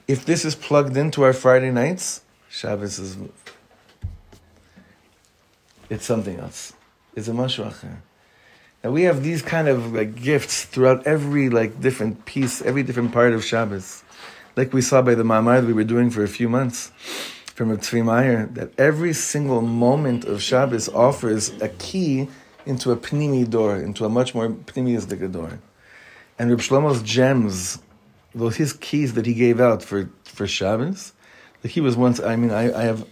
if 0.07 0.25
this 0.25 0.44
is 0.44 0.55
plugged 0.55 0.96
into 0.96 1.22
our 1.22 1.33
Friday 1.33 1.70
nights, 1.70 2.22
Shabbos 2.49 2.99
is 2.99 3.16
it's 5.88 6.05
something 6.05 6.38
else. 6.38 6.72
It's 7.14 7.29
a 7.29 7.33
mashu 7.33 7.64
acher. 7.64 7.99
Now 8.83 8.90
we 8.90 9.03
have 9.03 9.22
these 9.22 9.42
kind 9.42 9.68
of 9.68 9.92
like 9.92 10.14
gifts 10.16 10.64
throughout 10.64 11.07
every 11.07 11.49
like 11.49 11.81
different 11.81 12.25
piece, 12.25 12.61
every 12.62 12.83
different 12.83 13.12
part 13.12 13.33
of 13.33 13.44
Shabbos. 13.44 14.03
Like 14.57 14.72
we 14.72 14.81
saw 14.81 15.03
by 15.03 15.14
the 15.14 15.22
Ma'amar 15.22 15.61
that 15.61 15.66
we 15.66 15.72
were 15.72 15.85
doing 15.85 16.11
for 16.11 16.22
a 16.22 16.29
few 16.29 16.49
months 16.49 16.90
from 17.55 17.70
a 17.70 17.77
Tzvi 17.77 18.05
Meir, 18.05 18.46
that 18.53 18.79
every 18.79 19.12
single 19.12 19.62
moment 19.62 20.25
of 20.25 20.42
Shabbos 20.42 20.88
offers 20.90 21.51
a 21.62 21.68
key 21.68 22.29
into 22.66 22.90
a 22.90 22.96
pnimi 22.96 23.49
door, 23.49 23.77
into 23.77 24.05
a 24.05 24.09
much 24.09 24.35
more 24.35 24.49
pnimiistic 24.49 25.33
door. 25.33 25.61
And 26.38 26.51
Reb 26.51 26.61
Shlomo's 26.61 27.03
gems, 27.03 27.79
those 28.35 28.57
his 28.57 28.72
keys 28.72 29.14
that 29.14 29.27
he 29.27 29.35
gave 29.35 29.61
out 29.61 29.83
for, 29.83 30.11
for 30.25 30.46
Shabbos, 30.46 31.12
like 31.64 31.72
he 31.72 31.81
was 31.81 31.96
once, 31.96 32.20
I 32.20 32.37
mean, 32.37 32.51
I, 32.51 32.72
I 32.72 32.83
have 32.85 33.07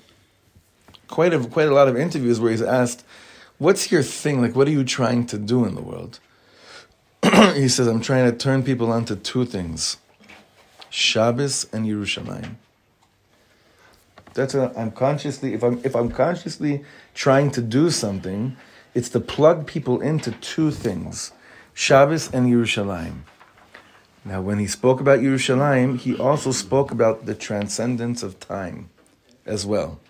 quite 1.08 1.32
a 1.32 1.38
quite 1.38 1.68
a 1.68 1.74
lot 1.74 1.88
of 1.88 1.96
interviews 1.96 2.40
where 2.40 2.50
he's 2.50 2.62
asked, 2.62 3.04
"What's 3.58 3.90
your 3.90 4.02
thing? 4.02 4.40
Like, 4.40 4.56
what 4.56 4.68
are 4.68 4.72
you 4.72 4.84
trying 4.84 5.26
to 5.26 5.38
do 5.38 5.64
in 5.64 5.74
the 5.74 5.82
world?" 5.82 6.20
he 7.54 7.68
says, 7.68 7.86
"I'm 7.86 8.00
trying 8.00 8.30
to 8.30 8.36
turn 8.36 8.62
people 8.62 8.92
onto 8.92 9.16
two 9.16 9.44
things: 9.44 9.98
Shabbos 10.90 11.66
and 11.72 11.86
Yerushalayim." 11.86 12.56
That's 14.34 14.54
what 14.54 14.76
I'm 14.76 14.90
consciously. 14.90 15.54
If 15.54 15.62
I'm 15.62 15.80
if 15.84 15.94
I'm 15.94 16.10
consciously 16.10 16.84
trying 17.14 17.50
to 17.52 17.62
do 17.62 17.90
something, 17.90 18.56
it's 18.94 19.08
to 19.10 19.20
plug 19.20 19.66
people 19.66 20.00
into 20.00 20.32
two 20.32 20.70
things: 20.70 21.32
Shabbos 21.74 22.32
and 22.32 22.46
Yerushalayim. 22.46 23.22
Now, 24.24 24.40
when 24.40 24.58
he 24.58 24.66
spoke 24.66 25.00
about 25.00 25.18
Yerushalayim, 25.18 25.98
he 25.98 26.16
also 26.16 26.52
spoke 26.52 26.92
about 26.92 27.26
the 27.26 27.34
transcendence 27.34 28.22
of 28.22 28.38
time 28.38 28.88
as 29.44 29.66
well. 29.66 30.00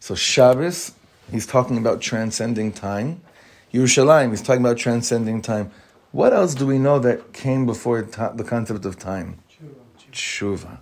So 0.00 0.16
Shabbos, 0.16 0.92
he's 1.30 1.46
talking 1.46 1.78
about 1.78 2.00
transcending 2.00 2.72
time. 2.72 3.22
Yerushalayim, 3.72 4.30
he's 4.30 4.42
talking 4.42 4.60
about 4.60 4.76
transcending 4.76 5.40
time. 5.40 5.70
What 6.10 6.32
else 6.32 6.54
do 6.54 6.66
we 6.66 6.78
know 6.78 6.98
that 6.98 7.32
came 7.32 7.64
before 7.64 8.02
the 8.02 8.44
concept 8.44 8.84
of 8.84 8.98
time? 8.98 9.38
Tshuva. 10.12 10.78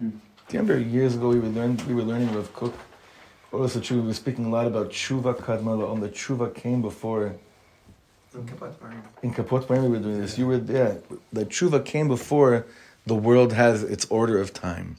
Do 0.00 0.06
you 0.06 0.60
remember 0.60 0.78
years 0.78 1.14
ago 1.14 1.28
we 1.28 1.40
were 1.40 1.48
learning 1.48 1.80
we 1.86 1.94
were 1.94 2.02
learning 2.02 2.34
with 2.34 2.52
Kook? 2.54 2.74
Also. 3.52 3.80
We 3.94 4.00
were 4.00 4.14
speaking 4.14 4.46
a 4.46 4.48
lot 4.48 4.66
about 4.66 4.90
tshuva 4.90 5.34
kadma 5.36 5.88
on 5.90 6.00
the 6.00 6.08
tshuva 6.08 6.54
came 6.54 6.80
before 6.80 7.36
in 8.34 8.46
Kapot 9.34 9.66
Barim 9.66 9.82
we 9.82 9.88
were 9.88 9.98
doing 9.98 10.20
this. 10.20 10.38
You 10.38 10.46
were 10.46 10.58
there. 10.58 10.98
The 11.32 11.44
tshuva 11.44 11.84
came 11.84 12.08
before 12.08 12.66
the 13.06 13.14
world 13.14 13.52
has 13.52 13.82
its 13.82 14.06
order 14.06 14.38
of 14.40 14.52
time. 14.52 14.96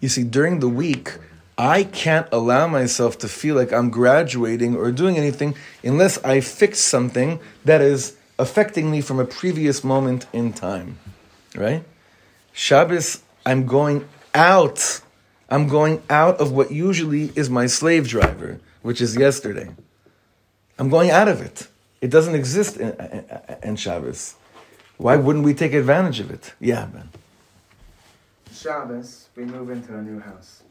You 0.00 0.08
see, 0.08 0.24
during 0.24 0.60
the 0.60 0.68
week, 0.68 1.18
I 1.56 1.84
can't 1.84 2.26
allow 2.32 2.66
myself 2.66 3.18
to 3.18 3.28
feel 3.28 3.54
like 3.54 3.72
I'm 3.72 3.90
graduating 3.90 4.76
or 4.76 4.90
doing 4.92 5.16
anything 5.16 5.56
unless 5.82 6.22
I 6.24 6.40
fix 6.40 6.80
something 6.80 7.40
that 7.64 7.80
is 7.80 8.16
affecting 8.38 8.90
me 8.90 9.00
from 9.00 9.20
a 9.20 9.24
previous 9.24 9.84
moment 9.84 10.26
in 10.32 10.52
time. 10.52 10.98
Right? 11.54 11.84
Shabbos, 12.52 13.22
I'm 13.46 13.66
going 13.66 14.08
out. 14.34 15.00
I'm 15.48 15.68
going 15.68 16.02
out 16.10 16.40
of 16.40 16.50
what 16.50 16.70
usually 16.70 17.30
is 17.36 17.48
my 17.50 17.66
slave 17.66 18.08
driver, 18.08 18.60
which 18.82 19.00
is 19.00 19.16
yesterday. 19.16 19.70
I'm 20.78 20.88
going 20.88 21.10
out 21.10 21.28
of 21.28 21.40
it. 21.40 21.68
It 22.04 22.10
doesn't 22.10 22.34
exist 22.34 22.76
in, 22.76 22.92
in, 23.00 23.24
in 23.62 23.76
Shabbos. 23.76 24.34
Why 24.98 25.16
wouldn't 25.16 25.42
we 25.42 25.54
take 25.54 25.72
advantage 25.72 26.20
of 26.20 26.30
it? 26.30 26.52
Yeah, 26.60 26.86
man. 26.92 27.08
Shabbos, 28.52 29.30
we 29.34 29.46
move 29.46 29.70
into 29.70 29.96
a 29.96 30.02
new 30.02 30.20
house. 30.20 30.64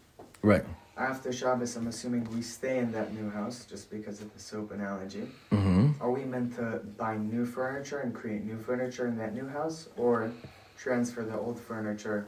Right. 0.43 0.63
After 0.96 1.34
Shabbos, 1.34 1.76
I'm 1.76 1.88
assuming 1.88 2.30
we 2.36 2.43
stay 2.43 2.78
in 2.78 2.91
that 2.91 3.15
new 3.15 3.32
house 3.32 3.65
just 3.67 3.89
because 3.89 4.22
of 4.22 4.32
the 4.32 4.39
soap 4.39 4.74
analogy. 4.74 5.28
Mm-hmm. 5.52 5.93
Are 6.00 6.12
we 6.12 6.24
meant 6.24 6.56
to 6.58 6.82
buy 7.00 7.17
new 7.17 7.48
furniture 7.48 8.02
and 8.02 8.13
create 8.13 8.43
new 8.43 8.60
furniture 8.60 9.08
in 9.08 9.17
that 9.17 9.34
new 9.34 9.48
house 9.48 9.89
or 9.98 10.30
transfer 10.78 11.24
the 11.24 11.36
old 11.36 11.60
furniture 11.60 12.28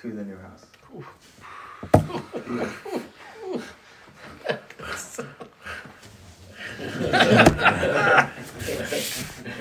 to 0.00 0.10
the 0.10 0.24
new 0.24 0.38
house? 0.48 0.66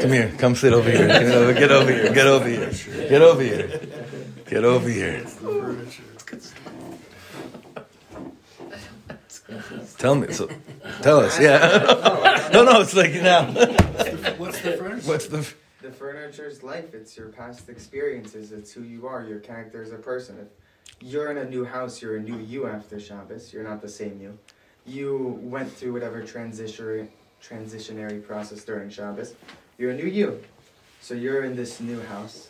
Come 0.01 0.11
here. 0.11 0.33
Come 0.37 0.55
sit 0.55 0.73
over 0.73 0.89
here. 0.89 1.07
Get 1.07 1.31
over, 1.31 1.53
get 1.53 1.71
over 1.71 1.91
here. 1.91 2.13
Get 2.13 2.27
over 2.27 2.47
here. 2.47 2.71
Get 3.09 3.21
over 3.21 3.41
here. 3.41 3.81
Get 4.47 4.63
over 4.63 4.89
here. 4.89 5.25
Tell 9.97 10.15
me. 10.15 10.31
So, 10.33 10.49
tell 11.01 11.19
us. 11.19 11.39
Yeah. 11.39 12.49
no, 12.53 12.63
no. 12.63 12.81
It's 12.81 12.95
like 12.95 13.13
now. 13.13 13.45
What's 14.37 14.61
the 14.61 14.71
furniture? 14.77 15.07
What's 15.07 15.27
the? 15.27 15.47
The 15.81 15.91
furniture's 15.91 16.63
life. 16.63 16.93
It's 16.93 17.15
your 17.15 17.29
past 17.29 17.69
experiences. 17.69 18.51
It's 18.51 18.71
who 18.71 18.83
you 18.83 19.07
are. 19.07 19.23
Your 19.23 19.39
character 19.39 19.83
as 19.83 19.91
a 19.91 19.97
person. 19.97 20.37
If 20.39 21.07
you're 21.07 21.31
in 21.31 21.37
a 21.37 21.45
new 21.49 21.65
house, 21.65 22.01
you're 22.01 22.17
a 22.17 22.21
new 22.21 22.37
you 22.37 22.67
after 22.67 22.99
Shabbos. 22.99 23.53
You're 23.53 23.63
not 23.63 23.81
the 23.81 23.89
same 23.89 24.19
you. 24.19 24.37
You 24.85 25.39
went 25.43 25.71
through 25.71 25.93
whatever 25.93 26.23
transition 26.23 27.09
transitionary 27.41 28.25
process 28.25 28.63
during 28.63 28.89
Shabbos. 28.89 29.33
You're 29.77 29.91
a 29.91 29.95
new 29.95 30.05
you. 30.05 30.41
So 31.01 31.13
you're 31.13 31.43
in 31.43 31.55
this 31.55 31.79
new 31.79 31.99
house, 32.01 32.49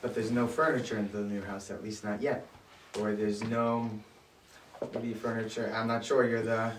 but 0.00 0.14
there's 0.14 0.30
no 0.30 0.46
furniture 0.46 0.98
in 0.98 1.10
the 1.12 1.20
new 1.20 1.42
house, 1.42 1.70
at 1.70 1.82
least 1.82 2.04
not 2.04 2.22
yet. 2.22 2.46
Or 2.98 3.12
there's 3.12 3.42
no 3.44 3.90
maybe 4.94 5.14
furniture. 5.14 5.72
I'm 5.74 5.86
not 5.86 6.04
sure. 6.04 6.26
You're 6.28 6.42
the 6.42 6.72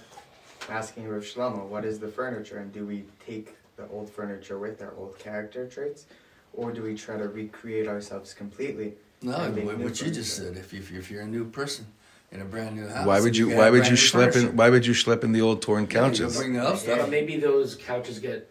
asking 0.70 1.08
Rav 1.08 1.24
Shlomo, 1.24 1.66
what 1.66 1.86
is 1.86 2.00
the 2.00 2.08
furniture, 2.08 2.58
and 2.58 2.72
do 2.72 2.86
we 2.86 3.04
take 3.26 3.56
the 3.76 3.88
old 3.90 4.10
furniture 4.10 4.58
with 4.58 4.82
our 4.82 4.94
old 4.98 5.18
character 5.20 5.68
traits, 5.68 6.06
or 6.54 6.72
do 6.72 6.84
we 6.84 6.96
try 6.96 7.18
to 7.18 7.28
recreate 7.28 7.88
ourselves 7.88 8.34
completely? 8.34 8.94
No, 9.22 9.34
what 9.52 10.02
you 10.02 10.12
just 10.12 10.36
said. 10.36 10.58
If, 10.58 10.74
if, 10.74 10.92
if 10.92 11.12
you're 11.12 11.22
a 11.22 11.28
new 11.28 11.46
person 11.46 11.86
in 12.34 12.42
a 12.42 12.46
brand 12.46 12.76
new 12.76 12.88
house, 12.88 13.06
Why 13.06 13.20
would 13.20 13.28
and 13.28 13.38
you? 13.38 13.56
Why 13.56 13.70
would 13.70 13.86
you 13.86 13.92
new 13.92 13.98
schlep 13.98 14.36
in? 14.36 14.56
Why 14.56 14.70
would 14.70 14.86
you 14.86 14.94
schlep 14.94 15.24
in 15.24 15.32
the 15.32 15.42
old 15.42 15.62
torn 15.62 15.84
yeah, 15.84 15.90
couches? 15.90 16.36
Bring 16.38 16.54
the 16.54 16.64
up 16.64 16.74
Yeah, 16.74 16.80
stuff. 16.80 17.00
but 17.02 17.10
maybe 17.10 17.38
those 17.38 17.76
couches 17.76 18.20
get 18.20 18.50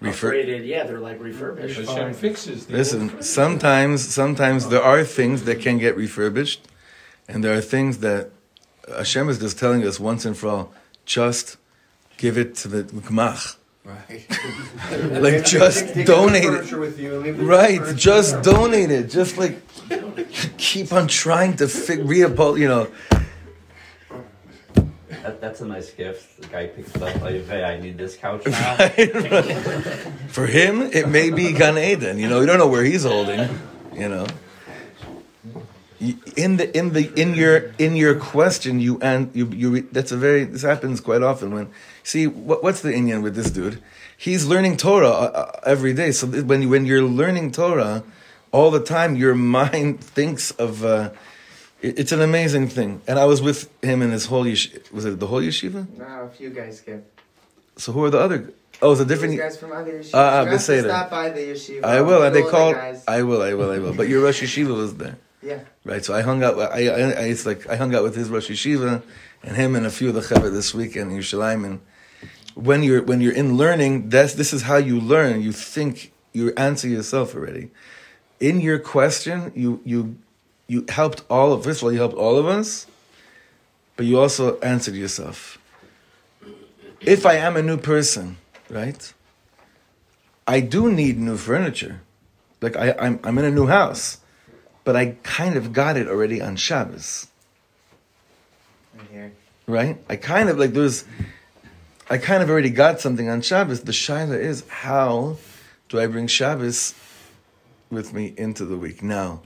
Refer- 0.00 0.32
upgraded. 0.34 0.66
Yeah, 0.66 0.84
they're 0.84 1.00
like 1.00 1.20
refurbished. 1.20 1.80
Hashem 1.80 2.12
fixes 2.14 2.66
the 2.66 2.74
Listen, 2.74 3.22
sometimes, 3.22 4.06
sometimes 4.06 4.68
there 4.68 4.82
are 4.82 5.04
things 5.04 5.44
that 5.44 5.60
can 5.60 5.78
get 5.78 5.96
refurbished, 5.96 6.68
and 7.26 7.42
there 7.42 7.56
are 7.56 7.62
things 7.62 7.98
that 7.98 8.30
Hashem 8.88 9.28
is 9.30 9.38
just 9.38 9.58
telling 9.58 9.84
us 9.86 9.98
once 9.98 10.24
and 10.24 10.36
for 10.36 10.48
all. 10.48 10.74
Just 11.06 11.56
give 12.18 12.36
it 12.36 12.54
to 12.56 12.68
the 12.68 12.82
gmach. 12.84 13.56
Right. 13.84 14.26
Like 15.20 15.44
just 15.44 15.86
Take 15.86 15.94
the 15.94 16.04
donate 16.04 16.44
it. 16.44 16.72
with 16.72 16.98
you 16.98 17.16
and 17.16 17.22
leave 17.22 17.36
the 17.36 17.44
Right, 17.44 17.80
just 17.96 18.42
donate 18.42 18.90
it. 18.90 19.10
Just 19.10 19.36
like 19.36 19.60
keep 20.58 20.92
on 20.92 21.08
trying 21.08 21.56
to 21.56 21.68
fi- 21.68 21.96
reuphold. 21.96 22.58
You 22.58 22.68
know, 22.68 22.88
That, 25.24 25.40
that's 25.40 25.60
a 25.62 25.66
nice 25.66 25.90
gift. 25.90 26.42
The 26.42 26.48
guy 26.48 26.66
picks 26.66 26.94
it 26.94 27.02
up 27.02 27.20
like, 27.22 27.46
hey, 27.46 27.64
I 27.64 27.80
need 27.80 27.96
this 27.96 28.16
couch 28.16 28.44
now. 28.44 28.76
for 30.28 30.46
him, 30.46 30.82
it 30.82 31.08
may 31.08 31.30
be 31.30 31.52
Gan 31.52 31.78
Eden. 31.78 32.18
You 32.18 32.28
know, 32.28 32.40
you 32.40 32.46
don't 32.46 32.58
know 32.58 32.68
where 32.68 32.84
he's 32.84 33.04
holding. 33.04 33.48
You 33.94 34.08
know, 34.08 34.26
in 36.36 36.56
the 36.58 36.76
in 36.76 36.92
the 36.92 37.10
in 37.18 37.34
your 37.34 37.72
in 37.78 37.96
your 37.96 38.18
question, 38.18 38.80
you 38.80 38.98
and 39.00 39.30
you 39.34 39.46
you. 39.46 39.88
That's 39.92 40.12
a 40.12 40.16
very. 40.16 40.44
This 40.44 40.62
happens 40.62 41.00
quite 41.00 41.22
often 41.22 41.54
when 41.54 41.70
see 42.02 42.26
what 42.26 42.62
what's 42.62 42.82
the 42.82 42.90
inyan 42.92 43.22
with 43.22 43.34
this 43.34 43.50
dude. 43.50 43.82
He's 44.16 44.46
learning 44.46 44.76
Torah 44.76 45.08
uh, 45.08 45.30
uh, 45.34 45.60
every 45.64 45.94
day. 45.94 46.12
So 46.12 46.26
when 46.26 46.68
when 46.68 46.84
you're 46.84 47.02
learning 47.02 47.52
Torah 47.52 48.02
all 48.56 48.70
the 48.78 48.84
time, 48.96 49.10
your 49.24 49.34
mind 49.34 50.00
thinks 50.18 50.44
of. 50.66 50.84
Uh, 50.84 51.10
it- 51.86 51.98
it's 52.00 52.12
an 52.18 52.22
amazing 52.30 52.66
thing, 52.76 52.90
and 53.08 53.16
I 53.18 53.26
was 53.32 53.40
with 53.48 53.58
him 53.90 53.98
in 54.04 54.10
his 54.16 54.24
whole 54.30 54.44
yeshiva. 54.52 54.90
Was 54.96 55.04
it 55.04 55.18
the 55.24 55.26
whole 55.32 55.42
yeshiva? 55.48 55.80
No, 55.98 56.04
a 56.28 56.30
few 56.38 56.50
guys 56.60 56.80
give. 56.86 57.02
So 57.76 57.92
who 57.92 58.00
are 58.06 58.10
the 58.16 58.20
other? 58.26 58.38
Oh, 58.80 58.92
it's 58.92 59.00
a 59.00 59.04
different. 59.12 59.36
Guys 59.36 59.56
from 59.62 59.72
other 59.80 59.92
yeshivas. 60.00 60.14
Ah, 60.14 60.44
to 60.44 60.50
Beseder. 60.52 60.88
stop 60.94 61.10
by 61.10 61.26
the 61.36 61.40
yeshiva. 61.52 61.84
I 61.84 62.00
will, 62.08 62.22
and 62.26 62.32
they 62.36 62.40
All 62.40 62.46
the 62.46 62.56
called. 62.56 62.76
I 63.16 63.20
will, 63.28 63.42
I 63.50 63.52
will, 63.58 63.70
I 63.76 63.78
will. 63.84 63.94
But 64.00 64.08
your 64.08 64.22
Rosh 64.26 64.40
Yeshiva 64.42 64.74
was 64.84 64.92
there, 65.02 65.16
Yeah. 65.50 65.60
right? 65.84 66.02
So 66.06 66.14
I 66.14 66.22
hung 66.22 66.42
out. 66.46 66.54
I, 66.58 66.88
I, 66.88 67.00
I 67.22 67.24
it's 67.34 67.44
like 67.50 67.60
I 67.68 67.76
hung 67.82 67.94
out 67.96 68.02
with 68.06 68.14
his 68.20 68.28
Rosh 68.34 68.48
Yeshiva, 68.50 69.02
and 69.46 69.52
him 69.62 69.70
and 69.76 69.84
a 69.84 69.90
few 69.98 70.08
of 70.08 70.14
the 70.18 70.24
Chavah 70.28 70.50
this 70.58 70.72
weekend 70.80 71.06
in 71.12 71.18
Yerushalayim. 71.18 71.62
And 71.68 71.76
when 72.68 72.82
you're 72.82 73.02
when 73.10 73.20
you're 73.20 73.38
in 73.42 73.56
learning, 73.62 74.08
that's 74.14 74.34
this 74.40 74.52
is 74.56 74.62
how 74.70 74.76
you 74.90 74.96
learn. 75.14 75.42
You 75.42 75.52
think 75.52 76.12
you 76.32 76.52
answer 76.56 76.88
yourself 76.88 77.34
already. 77.34 77.70
In 78.44 78.60
your 78.60 78.78
question, 78.78 79.52
you 79.54 79.80
you 79.86 80.16
you 80.66 80.84
helped 80.90 81.22
all 81.30 81.54
of. 81.54 81.64
First 81.64 81.80
of 81.80 81.84
all, 81.84 81.92
you 81.92 81.98
helped 81.98 82.20
all 82.26 82.36
of 82.36 82.44
us, 82.44 82.86
but 83.96 84.04
you 84.04 84.20
also 84.20 84.58
answered 84.60 84.96
yourself. 84.96 85.56
If 87.00 87.24
I 87.24 87.36
am 87.36 87.56
a 87.56 87.62
new 87.62 87.78
person, 87.78 88.36
right? 88.68 89.14
I 90.46 90.60
do 90.60 90.92
need 90.92 91.18
new 91.18 91.38
furniture. 91.38 92.02
Like 92.60 92.76
I, 92.76 92.94
I'm, 92.98 93.18
I'm 93.24 93.38
in 93.38 93.46
a 93.46 93.50
new 93.50 93.66
house, 93.66 94.18
but 94.84 94.94
I 94.94 95.16
kind 95.22 95.56
of 95.56 95.72
got 95.72 95.96
it 95.96 96.06
already 96.06 96.42
on 96.42 96.56
Shabbos, 96.56 97.28
right? 99.66 99.96
I 100.10 100.16
kind 100.16 100.50
of 100.50 100.58
like 100.58 100.74
there's, 100.74 101.06
I 102.10 102.18
kind 102.18 102.42
of 102.42 102.50
already 102.50 102.68
got 102.68 103.00
something 103.00 103.30
on 103.30 103.40
Shabbos. 103.40 103.80
The 103.84 103.92
shaila 103.92 104.38
is 104.38 104.68
how 104.68 105.38
do 105.88 105.98
I 105.98 106.06
bring 106.08 106.26
Shabbos 106.26 106.94
with 107.94 108.12
me 108.12 108.34
into 108.36 108.64
the 108.64 108.76
week? 108.76 109.02
Now, 109.02 109.42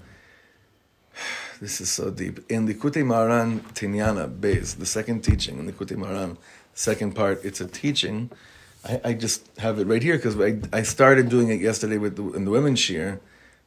this 1.60 1.80
is 1.80 1.90
so 1.90 2.10
deep. 2.10 2.40
In 2.50 2.66
the 2.66 2.74
Likutei 2.74 3.04
Moharan 3.04 3.60
Tinyana 3.74 4.28
Beis, 4.40 4.76
the 4.78 4.86
second 4.86 5.22
teaching 5.22 5.58
in 5.58 5.66
the 5.66 5.72
Likutei 5.72 5.96
Moharan, 5.96 6.36
second 6.74 7.14
part, 7.14 7.44
it's 7.44 7.60
a 7.60 7.66
teaching. 7.66 8.30
I, 8.84 9.00
I 9.04 9.12
just 9.12 9.46
have 9.58 9.78
it 9.78 9.86
right 9.86 10.02
here 10.02 10.16
because 10.16 10.38
I, 10.40 10.58
I 10.72 10.82
started 10.82 11.28
doing 11.28 11.50
it 11.50 11.60
yesterday 11.60 11.98
with 11.98 12.16
the, 12.16 12.32
in 12.32 12.44
the 12.44 12.50
women's 12.50 12.80
shiur, 12.80 13.18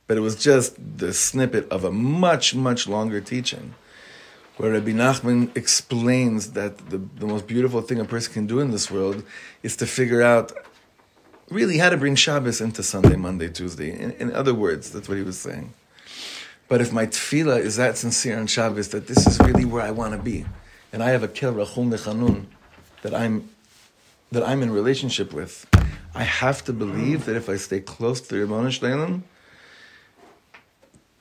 but 0.07 0.17
it 0.17 0.21
was 0.21 0.35
just 0.35 0.75
the 0.97 1.13
snippet 1.13 1.69
of 1.69 1.83
a 1.83 1.91
much 1.91 2.55
much 2.55 2.87
longer 2.87 3.21
teaching, 3.21 3.75
where 4.57 4.71
Rabbi 4.71 4.91
Nachman 4.91 5.55
explains 5.55 6.51
that 6.51 6.89
the, 6.89 6.97
the 6.97 7.27
most 7.27 7.47
beautiful 7.47 7.81
thing 7.81 7.99
a 7.99 8.05
person 8.05 8.33
can 8.33 8.47
do 8.47 8.59
in 8.59 8.71
this 8.71 8.89
world 8.89 9.23
is 9.63 9.75
to 9.77 9.85
figure 9.85 10.21
out 10.21 10.51
really 11.51 11.77
how 11.77 11.89
to 11.89 11.97
bring 11.97 12.15
Shabbos 12.15 12.61
into 12.61 12.81
Sunday, 12.81 13.15
Monday, 13.15 13.49
Tuesday. 13.49 13.91
In, 13.91 14.11
in 14.11 14.33
other 14.33 14.53
words, 14.53 14.91
that's 14.91 15.07
what 15.07 15.17
he 15.17 15.23
was 15.23 15.37
saying. 15.37 15.73
But 16.67 16.81
if 16.81 16.93
my 16.93 17.05
tefillah 17.05 17.59
is 17.59 17.75
that 17.75 17.97
sincere 17.97 18.39
on 18.39 18.47
Shabbos, 18.47 18.89
that 18.89 19.07
this 19.07 19.27
is 19.27 19.37
really 19.39 19.65
where 19.65 19.83
I 19.83 19.91
want 19.91 20.13
to 20.13 20.17
be, 20.17 20.45
and 20.93 21.03
I 21.03 21.09
have 21.09 21.21
a 21.21 21.27
kel 21.27 21.53
rachum 21.53 21.93
lechanun 21.95 22.45
that 23.01 23.13
I'm 23.13 23.49
that 24.31 24.47
I'm 24.47 24.63
in 24.63 24.71
relationship 24.71 25.33
with, 25.33 25.67
I 26.15 26.23
have 26.23 26.63
to 26.63 26.71
believe 26.71 27.25
that 27.25 27.35
if 27.35 27.49
I 27.49 27.57
stay 27.57 27.81
close 27.81 28.21
to 28.21 28.29
the 28.29 28.39
Ribbon 28.39 28.67
Shleilim, 28.67 29.23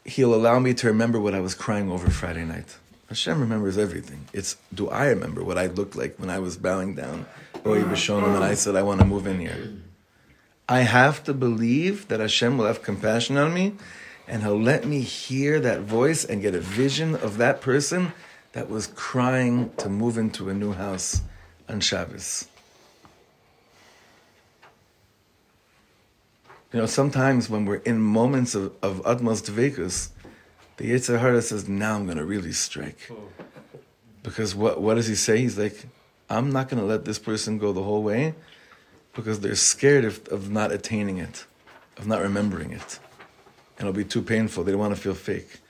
He'll 0.05 0.35
allow 0.35 0.59
me 0.59 0.75
to 0.75 0.87
remember 0.87 1.21
what 1.21 1.35
I 1.35 1.41
was 1.41 1.55
crying 1.55 1.91
over 1.91 2.09
Friday 2.11 2.45
night. 2.45 2.77
Hashem 3.09 3.41
remembers 3.41 3.77
everything. 3.77 4.27
It's 4.33 4.57
do 4.73 4.89
I 4.89 5.07
remember 5.07 5.45
what 5.45 5.59
I 5.59 5.67
looked 5.67 5.95
like 5.95 6.17
when 6.19 6.31
I 6.31 6.39
was 6.39 6.57
bowing 6.57 6.95
down, 6.95 7.27
Oy 7.67 7.83
B'Shonim, 7.83 8.35
and 8.35 8.45
I 8.45 8.55
said 8.55 8.77
I 8.77 8.83
want 8.83 9.01
to 9.01 9.07
move 9.07 9.27
in 9.27 9.41
here. 9.41 9.73
I 10.71 10.83
have 10.83 11.25
to 11.25 11.35
believe 11.35 12.07
that 12.07 12.21
Hashem 12.21 12.57
will 12.57 12.67
have 12.67 12.81
compassion 12.81 13.37
on 13.37 13.53
me, 13.53 13.75
and 14.29 14.45
He'll 14.45 14.57
let 14.59 14.87
me 14.87 15.01
hear 15.01 15.59
that 15.59 15.81
voice 15.81 16.25
and 16.25 16.41
get 16.41 16.55
a 16.55 16.61
vision 16.61 17.17
of 17.17 17.39
that 17.39 17.61
person 17.61 18.13
that 18.53 18.71
was 18.71 18.87
crying 18.87 19.73
to 19.79 19.89
move 19.89 20.17
into 20.17 20.49
a 20.49 20.55
new 20.55 20.73
house 20.73 21.23
on 21.69 21.81
Shabbos. 21.81 22.47
You 26.73 26.79
know, 26.79 26.87
sometimes 26.87 27.51
when 27.51 27.65
we're 27.65 27.77
in 27.79 28.01
moments 28.01 28.55
of, 28.55 28.73
of 28.81 29.05
utmost 29.05 29.47
dvekus, 29.47 30.11
the 30.77 30.93
Yetzer 30.93 31.19
Hara 31.19 31.43
says, 31.43 31.69
now 31.69 31.97
I'm 31.97 32.05
going 32.05 32.17
to 32.17 32.25
really 32.25 32.53
strike. 32.53 33.11
Because 34.23 34.55
what, 34.55 34.81
what 34.81 34.95
does 34.95 35.09
he 35.09 35.17
say? 35.17 35.39
He's 35.39 35.59
like, 35.59 35.87
I'm 36.29 36.53
not 36.53 36.69
going 36.69 36.81
to 36.81 36.87
let 36.87 37.07
this 37.07 37.19
person 37.19 37.59
go 37.59 37.73
the 37.73 37.83
whole 37.83 38.05
way 38.05 38.37
because 39.15 39.41
they're 39.41 39.55
scared 39.55 40.05
of, 40.05 40.27
of 40.29 40.51
not 40.51 40.73
attaining 40.73 41.19
it, 41.19 41.47
of 41.97 42.07
not 42.07 42.21
remembering 42.21 42.71
it. 42.71 42.99
And 43.79 43.89
it'll 43.89 43.97
be 43.97 44.05
too 44.05 44.23
painful. 44.23 44.65
They 44.65 44.73
don't 44.73 44.81
want 44.81 44.95
to 44.95 45.01
feel 45.01 45.15
fake. 45.15 45.61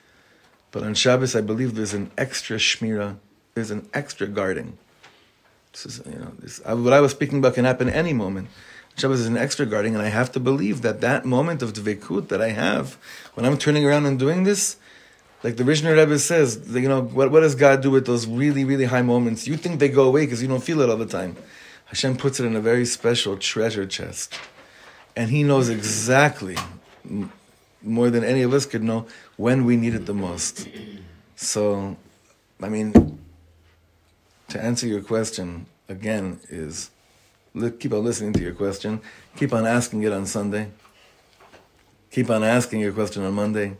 But 0.73 0.83
on 0.83 0.95
Shabbos, 0.95 1.35
I 1.35 1.41
believe 1.41 1.75
there's 1.75 1.95
an 1.95 2.11
extra 2.17 2.57
shmira, 2.57 3.17
there's 3.55 3.71
an 3.71 3.89
extra 3.93 4.27
guarding. 4.27 4.79
This 5.73 5.87
is, 5.87 6.03
you 6.07 6.19
know, 6.19 6.33
this, 6.39 6.61
what 6.65 6.93
I 6.93 7.01
was 7.01 7.13
speaking 7.13 7.39
about 7.39 7.55
can 7.55 7.65
happen 7.65 7.89
any 7.89 8.13
moment. 8.13 8.49
Shabbos 8.97 9.21
is 9.21 9.27
an 9.27 9.37
extra 9.37 9.67
guarding, 9.67 9.95
and 9.95 10.03
I 10.03 10.09
have 10.09 10.33
to 10.33 10.41
believe 10.41 10.83
that 10.83 11.01
that 11.01 11.25
moment 11.25 11.63
of 11.63 11.73
dvekut 11.73 12.29
that 12.29 12.43
I 12.43 12.51
have 12.51 12.99
when 13.35 13.47
I'm 13.47 13.57
turning 13.57 13.87
around 13.87 14.07
and 14.07 14.19
doing 14.19 14.45
this, 14.45 14.77
like 15.43 15.57
the 15.57 15.65
Rizhiner 15.65 15.97
Rebbe 15.97 16.19
says, 16.19 16.69
you 16.69 16.89
know, 16.89 17.03
what, 17.03 17.31
what 17.31 17.41
does 17.41 17.55
God 17.55 17.81
do 17.81 17.91
with 17.91 18.05
those 18.05 18.27
really, 18.27 18.65
really 18.65 18.85
high 18.85 19.03
moments? 19.03 19.47
You 19.47 19.57
think 19.57 19.81
they 19.81 19.89
go 19.89 20.05
away 20.05 20.27
because 20.27 20.43
you 20.43 20.49
don't 20.49 20.63
feel 20.63 20.81
it 20.83 20.91
all 20.91 20.97
the 20.97 21.07
time. 21.07 21.37
Hashem 21.91 22.17
puts 22.17 22.39
it 22.39 22.47
in 22.47 22.55
a 22.55 22.61
very 22.61 22.85
special 22.87 23.37
treasure 23.37 23.85
chest. 23.85 24.35
And 25.17 25.29
He 25.31 25.43
knows 25.43 25.69
exactly, 25.69 26.57
more 27.83 28.11
than 28.11 28.23
any 28.23 28.43
of 28.43 28.55
us 28.55 28.65
could 28.65 28.85
know, 28.85 29.07
when 29.37 29.65
we 29.65 29.77
need 29.77 29.95
it 29.95 30.07
the 30.07 30.15
most. 30.15 30.69
So, 31.35 31.97
I 32.63 32.69
mean, 32.69 33.19
to 34.49 34.63
answer 34.63 34.87
your 34.87 35.03
question 35.03 35.67
again, 35.89 36.39
is 36.49 36.91
keep 37.81 37.93
on 37.93 38.05
listening 38.05 38.35
to 38.35 38.41
your 38.41 38.55
question, 38.55 39.01
keep 39.35 39.53
on 39.53 39.67
asking 39.67 40.05
it 40.05 40.13
on 40.13 40.27
Sunday, 40.27 40.71
keep 42.13 42.31
on 42.31 42.45
asking 42.45 42.81
your 42.81 42.93
question 42.93 43.25
on 43.25 43.35
Monday. 43.35 43.77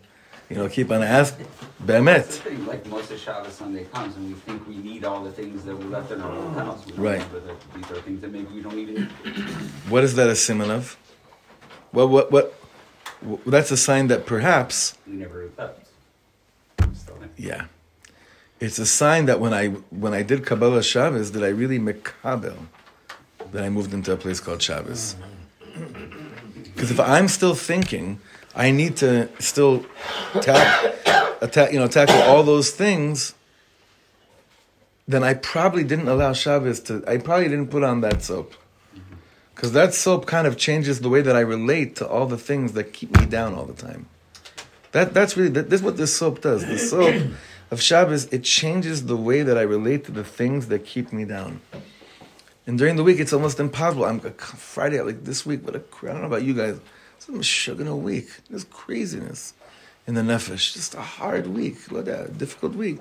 You 0.51 0.57
know, 0.57 0.69
keep 0.69 0.91
on 0.91 1.03
asking. 1.03 1.47
Bemet. 1.87 2.05
That's 2.05 2.39
the 2.39 2.51
thing, 2.51 2.67
like 2.67 2.85
most 2.87 3.11
of 3.11 3.19
Shabbos 3.19 3.55
Sunday 3.55 3.85
comes 3.85 4.17
and 4.17 4.29
we 4.29 4.35
think 4.35 4.67
we 4.69 4.77
need 4.77 5.05
all 5.05 5.23
the 5.23 5.31
things 5.31 5.65
that 5.65 5.75
we 5.75 5.85
left 5.85 6.11
in 6.11 6.21
our 6.21 6.31
own 6.31 6.55
house. 6.55 6.85
We 6.87 6.93
Right. 6.93 7.25
these 7.75 7.91
are 7.91 8.03
things 8.03 8.21
that 8.21 8.33
maybe 8.33 8.53
we 8.53 8.61
don't 8.61 8.79
even 8.79 9.07
What 9.89 10.05
is 10.05 10.15
that 10.17 10.29
a 10.29 10.37
simon 10.37 10.71
of? 10.71 10.99
Well, 11.93 12.09
what, 12.09 12.31
what, 12.31 12.53
what, 13.21 13.45
that's 13.47 13.71
a 13.71 13.77
sign 13.77 14.09
that 14.09 14.27
perhaps, 14.27 14.99
we 15.07 15.15
never 15.15 15.49
left. 15.57 15.89
yeah, 17.37 17.67
it's 18.59 18.79
a 18.79 18.87
sign 18.87 19.27
that 19.27 19.41
when 19.41 19.55
I 19.55 19.69
when 19.91 20.13
I 20.13 20.23
did 20.23 20.45
Kabbalah 20.45 20.83
Shabbos, 20.83 21.31
did 21.31 21.43
I 21.45 21.49
really 21.49 21.79
mekabel? 21.79 22.57
That 23.53 23.65
I 23.65 23.69
moved 23.71 23.93
into 23.95 24.13
a 24.13 24.17
place 24.17 24.39
called 24.39 24.63
Shabbos. 24.63 25.17
Mm-hmm. 25.75 26.63
Because 26.75 26.91
if 26.91 27.01
I'm 27.01 27.27
still 27.29 27.55
thinking, 27.55 28.21
I 28.55 28.71
need 28.71 28.97
to 28.99 29.29
still 29.39 29.87
tack, 30.41 30.95
attack, 31.41 31.73
you 31.73 31.79
know, 31.79 31.89
tackle 31.89 32.21
all 32.23 32.43
those 32.43 32.71
things. 32.71 33.35
Then 35.07 35.23
I 35.23 35.35
probably 35.35 35.85
didn't 35.85 36.09
allow 36.09 36.33
Shabbos 36.33 36.81
to. 36.81 37.05
I 37.07 37.19
probably 37.19 37.49
didn't 37.49 37.69
put 37.69 37.83
on 37.83 38.01
that 38.01 38.23
soap. 38.23 38.55
Because 39.55 39.73
that 39.73 39.93
soap 39.93 40.27
kind 40.27 40.47
of 40.47 40.57
changes 40.57 41.01
the 41.01 41.09
way 41.09 41.21
that 41.21 41.37
I 41.37 41.41
relate 41.41 41.97
to 41.97 42.09
all 42.09 42.27
the 42.27 42.39
things 42.39 42.73
that 42.73 42.93
keep 42.93 43.19
me 43.19 43.27
down 43.27 43.55
all 43.55 43.67
the 43.67 43.75
time. 43.75 44.07
That 44.93 45.15
that's 45.15 45.37
really 45.37 45.51
that, 45.51 45.71
this 45.71 45.81
is 45.81 45.85
what 45.85 45.97
this 45.97 46.17
soap 46.17 46.41
does. 46.41 46.67
The 46.67 46.79
soap 46.79 47.33
of 47.71 47.83
Shabbos 47.83 48.25
it 48.33 48.43
changes 48.43 49.07
the 49.07 49.17
way 49.17 49.43
that 49.43 49.59
I 49.59 49.63
relate 49.63 50.05
to 50.07 50.13
the 50.13 50.25
things 50.25 50.69
that 50.69 50.85
keep 50.85 51.13
me 51.13 51.25
down. 51.25 51.61
And 52.67 52.79
during 52.79 52.97
the 52.97 53.05
week, 53.05 53.19
it's 53.19 53.33
almost 53.33 53.61
impossible. 53.61 54.05
I'm 54.05 54.21
uh, 54.25 54.31
Friday 54.31 55.01
like 55.01 55.25
this 55.25 55.45
week. 55.45 55.65
What 55.65 55.75
a 55.77 55.83
I 56.03 56.13
don't 56.13 56.21
know 56.21 56.27
about 56.27 56.43
you 56.43 56.55
guys. 56.55 56.79
It's 57.35 57.69
a 57.69 57.97
week. 57.97 58.29
There's 58.49 58.65
craziness 58.65 59.55
in 60.07 60.15
the 60.15 60.23
nefesh. 60.23 60.75
Just 60.75 60.95
a 60.95 61.01
hard 61.01 61.47
week. 61.47 61.91
Look 61.91 62.09
at 62.09 62.27
a 62.27 62.29
difficult 62.31 62.75
week. 62.75 62.99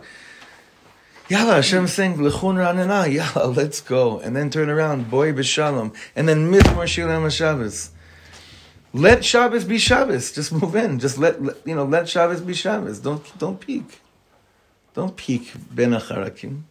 Yalla, 1.30 1.56
Hashem 1.56 1.88
saying, 1.88 2.22
L'chu 2.22 2.48
neranena, 2.48 3.12
yalla, 3.12 3.48
let's 3.56 3.82
go. 3.82 4.20
And 4.20 4.36
then 4.36 4.50
turn 4.50 4.70
around, 4.70 5.12
boy 5.12 5.32
b'shalom. 5.32 5.96
And 6.16 6.28
then 6.28 6.52
mizmor 6.52 6.86
shilam 6.86 7.32
Shabbos. 7.32 7.92
Let 8.94 9.24
Shabbos 9.24 9.64
be 9.66 9.78
Shabbos. 9.78 10.32
Just 10.32 10.52
move 10.52 10.76
in. 10.76 10.98
Just 10.98 11.20
let, 11.20 11.42
let 11.42 11.58
you 11.68 11.76
know, 11.76 11.86
let 11.86 12.10
Shabbos 12.10 12.42
be 12.42 12.56
Shabbos. 12.56 13.00
Don't 13.00 13.38
don't 13.38 13.60
peek. 13.60 14.02
Don't 14.96 15.16
peek 15.16 15.54
ben 15.70 15.92
acharakim. 15.92 16.64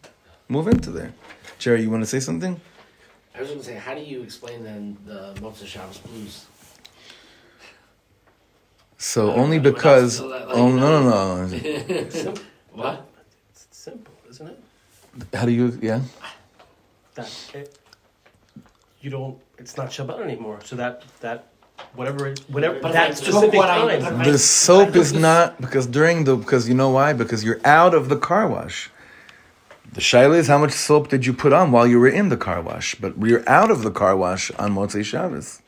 Move 0.49 0.67
into 0.67 0.91
there. 0.91 1.13
Jerry, 1.57 1.83
you 1.83 1.89
want 1.89 2.03
to 2.03 2.07
say 2.07 2.19
something? 2.19 2.59
I 3.33 3.39
was 3.39 3.49
going 3.49 3.61
to 3.61 3.65
say, 3.65 3.75
how 3.75 3.95
do 3.95 4.01
you 4.01 4.21
explain 4.21 4.63
then 4.63 4.97
the 5.05 5.33
Motzei 5.35 5.65
Shabbos 5.67 5.99
blues? 5.99 6.45
So 9.01 9.31
I 9.31 9.35
only 9.35 9.59
because 9.59 10.21
without- 10.21 10.47
without, 10.47 10.47
like, 10.49 10.57
oh 10.57 10.69
no 10.83 10.89
no 11.09 11.45
no. 11.47 12.33
What? 12.73 13.09
It's 13.51 13.67
simple, 13.71 14.13
isn't 14.29 14.47
it? 14.47 14.59
How 15.33 15.45
do 15.45 15.51
you 15.51 15.65
yeah? 15.81 16.01
That 17.15 17.29
it, 17.53 17.77
you 19.01 19.09
don't. 19.09 19.37
It's 19.57 19.75
not 19.77 19.87
Shabbat 19.89 20.19
anymore. 20.21 20.59
So 20.65 20.75
that 20.75 21.03
that 21.21 21.39
whatever 21.95 22.27
it, 22.27 22.39
whatever 22.49 22.79
But 22.81 22.91
that 22.91 23.11
I 23.11 23.13
specific 23.13 23.53
what 23.53 23.69
I- 23.69 23.99
time. 23.99 24.23
The 24.23 24.37
soap 24.37 24.95
is 24.97 25.13
not 25.13 25.59
because 25.61 25.87
during 25.87 26.25
the 26.25 26.35
because 26.35 26.67
you 26.69 26.75
know 26.75 26.89
why? 26.89 27.13
Because 27.13 27.41
you're 27.45 27.61
out 27.63 27.93
of 27.93 28.09
the 28.09 28.17
car 28.17 28.47
wash. 28.47 28.91
The 29.93 30.01
shaila 30.01 30.37
is 30.37 30.47
how 30.47 30.57
much 30.59 30.73
soap 30.73 31.07
did 31.07 31.25
you 31.25 31.33
put 31.33 31.51
on 31.53 31.71
while 31.71 31.87
you 31.87 31.99
were 32.03 32.13
in 32.21 32.27
the 32.29 32.37
car 32.37 32.61
wash? 32.61 32.95
But 32.95 33.17
we're 33.17 33.43
out 33.47 33.71
of 33.71 33.81
the 33.83 33.91
car 33.91 34.15
wash 34.17 34.51
on 34.59 34.75
Motzei 34.75 35.03
Shabbos. 35.05 35.61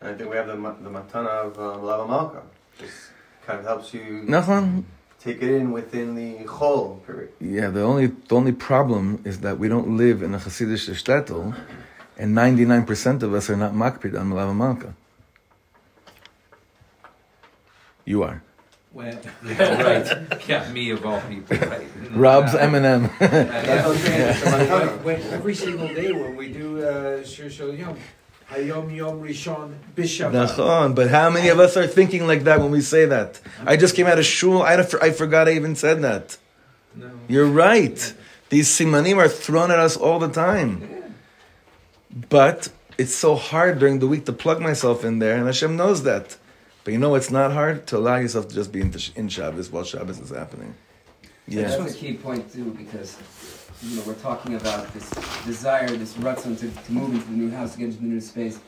I 0.00 0.14
think 0.14 0.30
we 0.30 0.36
have 0.36 0.46
the, 0.46 0.54
the 0.54 0.90
matana 0.98 1.28
of 1.46 1.58
um, 1.58 1.82
Lava 1.84 2.06
Malka. 2.08 2.42
Just 2.78 3.10
kind 3.46 3.58
of 3.60 3.64
helps 3.64 3.94
you 3.94 4.24
Nachman? 4.26 4.84
take 5.20 5.42
it 5.42 5.50
in 5.50 5.72
within 5.72 6.14
the 6.14 6.44
chol 6.44 7.04
period. 7.06 7.32
Yeah, 7.40 7.68
the 7.68 7.82
only 7.82 8.06
the 8.06 8.34
only 8.34 8.52
problem 8.52 9.22
is 9.24 9.40
that 9.40 9.58
we 9.58 9.68
don't 9.68 9.96
live 9.96 10.22
in 10.22 10.34
a 10.34 10.38
Hasidic 10.38 10.90
shtetl, 10.94 11.56
and 12.18 12.34
ninety 12.34 12.64
nine 12.64 12.84
percent 12.84 13.22
of 13.22 13.34
us 13.34 13.48
are 13.50 13.56
not 13.56 13.72
makpid 13.72 14.18
on 14.18 14.30
Malava 14.30 14.54
Malka. 14.54 14.94
You 18.04 18.22
are. 18.22 18.42
Well, 18.92 19.18
yeah, 19.44 19.82
right. 19.82 20.48
Yeah, 20.48 20.72
me 20.72 20.88
of 20.90 21.04
all 21.04 21.20
people. 21.20 21.56
Right? 21.58 21.86
Rob's 22.12 22.54
Uh, 22.54 22.60
yeah. 22.60 23.90
Yeah. 25.04 25.32
Every 25.32 25.54
single 25.54 25.88
day 25.88 26.12
when 26.12 26.34
we 26.34 26.48
do 26.48 26.82
uh, 26.82 27.22
Shir 27.22 27.50
Shel 27.50 27.74
Yom, 27.74 27.98
Hayom 28.50 28.94
Yom 28.94 29.20
Rishon 29.20 29.74
B'Shabbat. 29.96 30.54
Nachon, 30.54 30.94
but 30.94 31.10
how 31.10 31.30
many 31.30 31.48
of 31.48 31.58
us 31.58 31.76
are 31.76 31.86
thinking 31.86 32.26
like 32.26 32.44
that 32.44 32.60
when 32.60 32.70
we 32.70 32.80
say 32.80 33.04
that? 33.06 33.40
I 33.64 33.76
just 33.76 33.96
came 33.96 34.06
out 34.06 34.18
of 34.18 34.24
shul. 34.24 34.62
I, 34.62 34.74
I 34.74 35.10
forgot 35.10 35.48
I 35.48 35.52
even 35.52 35.74
said 35.74 36.02
that. 36.02 36.38
No. 36.94 37.10
You're 37.28 37.46
right. 37.46 38.14
These 38.48 38.68
simanim 38.68 39.16
are 39.16 39.28
thrown 39.28 39.70
at 39.70 39.78
us 39.78 39.96
all 39.96 40.18
the 40.18 40.28
time. 40.28 40.88
But 42.28 42.68
it's 42.96 43.14
so 43.14 43.34
hard 43.34 43.78
during 43.80 43.98
the 43.98 44.06
week 44.06 44.24
to 44.26 44.32
plug 44.32 44.60
myself 44.60 45.04
in 45.04 45.18
there, 45.18 45.36
and 45.36 45.46
Hashem 45.46 45.76
knows 45.76 46.04
that. 46.04 46.36
But 46.84 46.92
you 46.92 46.98
know 46.98 47.16
it's 47.16 47.32
not 47.32 47.52
hard 47.52 47.86
to 47.88 47.96
allow 47.96 48.16
yourself 48.16 48.48
to 48.48 48.54
just 48.54 48.70
be 48.70 48.80
in, 48.80 48.94
in 49.16 49.28
Shabbos 49.28 49.70
while 49.70 49.82
Shabbos 49.82 50.20
is 50.20 50.30
happening. 50.30 50.74
Yeah. 51.48 51.62
That's 51.62 51.94
a 51.94 51.96
key 51.96 52.14
point 52.14 52.52
too, 52.52 52.70
because 52.70 53.16
you 53.82 53.96
know 53.96 54.02
we're 54.06 54.14
talking 54.14 54.54
about 54.54 54.92
this 54.94 55.08
desire, 55.44 55.88
this 55.96 56.14
rutzon 56.14 56.58
to, 56.60 56.70
to 56.70 56.92
move 56.92 57.14
into 57.14 57.26
the 57.26 57.36
new 57.36 57.50
house, 57.50 57.72
to 57.72 57.78
get 57.78 57.86
into 57.86 57.98
the 58.00 58.06
new 58.06 58.20
space. 58.20 58.58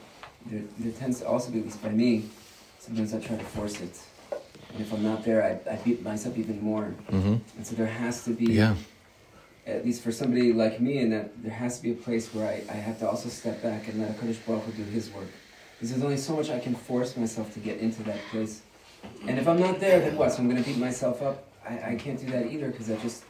There, 0.46 0.62
there 0.78 0.92
tends 0.92 1.20
to 1.20 1.26
also 1.28 1.50
be, 1.50 1.58
at 1.58 1.64
least 1.64 1.82
by 1.82 1.90
me, 1.90 2.28
sometimes 2.78 3.12
I 3.14 3.20
try 3.20 3.36
to 3.36 3.44
force 3.44 3.80
it, 3.80 3.98
and 4.72 4.80
if 4.80 4.92
I'm 4.92 5.02
not 5.02 5.24
there, 5.24 5.42
I, 5.42 5.72
I 5.72 5.76
beat 5.76 6.02
myself 6.02 6.36
even 6.38 6.62
more. 6.62 6.94
Mhm. 7.10 7.40
And 7.56 7.66
so 7.66 7.74
there 7.74 7.86
has 7.86 8.24
to 8.24 8.30
be 8.30 8.46
Yeah. 8.52 8.74
at 9.66 9.84
least 9.84 10.02
for 10.02 10.12
somebody 10.12 10.52
like 10.52 10.80
me, 10.80 10.98
and 10.98 11.12
that 11.12 11.42
there 11.42 11.52
has 11.52 11.76
to 11.78 11.82
be 11.82 11.90
a 11.90 11.94
place 12.06 12.32
where 12.34 12.46
I, 12.48 12.62
I 12.72 12.76
have 12.76 12.98
to 13.00 13.08
also 13.08 13.28
step 13.28 13.62
back 13.62 13.88
and 13.88 14.00
let 14.00 14.16
Hakadosh 14.16 14.38
Baruch 14.46 14.62
Hu 14.64 14.72
do 14.72 14.84
His 14.84 15.10
work, 15.10 15.28
because 15.74 15.90
there's 15.90 16.02
only 16.04 16.16
so 16.16 16.36
much 16.36 16.50
I 16.50 16.58
can 16.60 16.74
force 16.74 17.16
myself 17.16 17.52
to 17.54 17.60
get 17.60 17.78
into 17.78 18.02
that 18.04 18.18
place, 18.30 18.62
and 19.26 19.38
if 19.38 19.46
I'm 19.48 19.60
not 19.60 19.80
there, 19.80 20.00
then 20.00 20.16
what? 20.16 20.32
So 20.32 20.38
I'm 20.38 20.48
gonna 20.48 20.62
beat 20.62 20.78
myself 20.78 21.22
up. 21.22 21.44
I, 21.68 21.92
I 21.92 21.94
can't 21.96 22.18
do 22.18 22.26
that 22.30 22.46
either, 22.52 22.68
because 22.70 22.90
I 22.90 22.96
just 22.96 23.24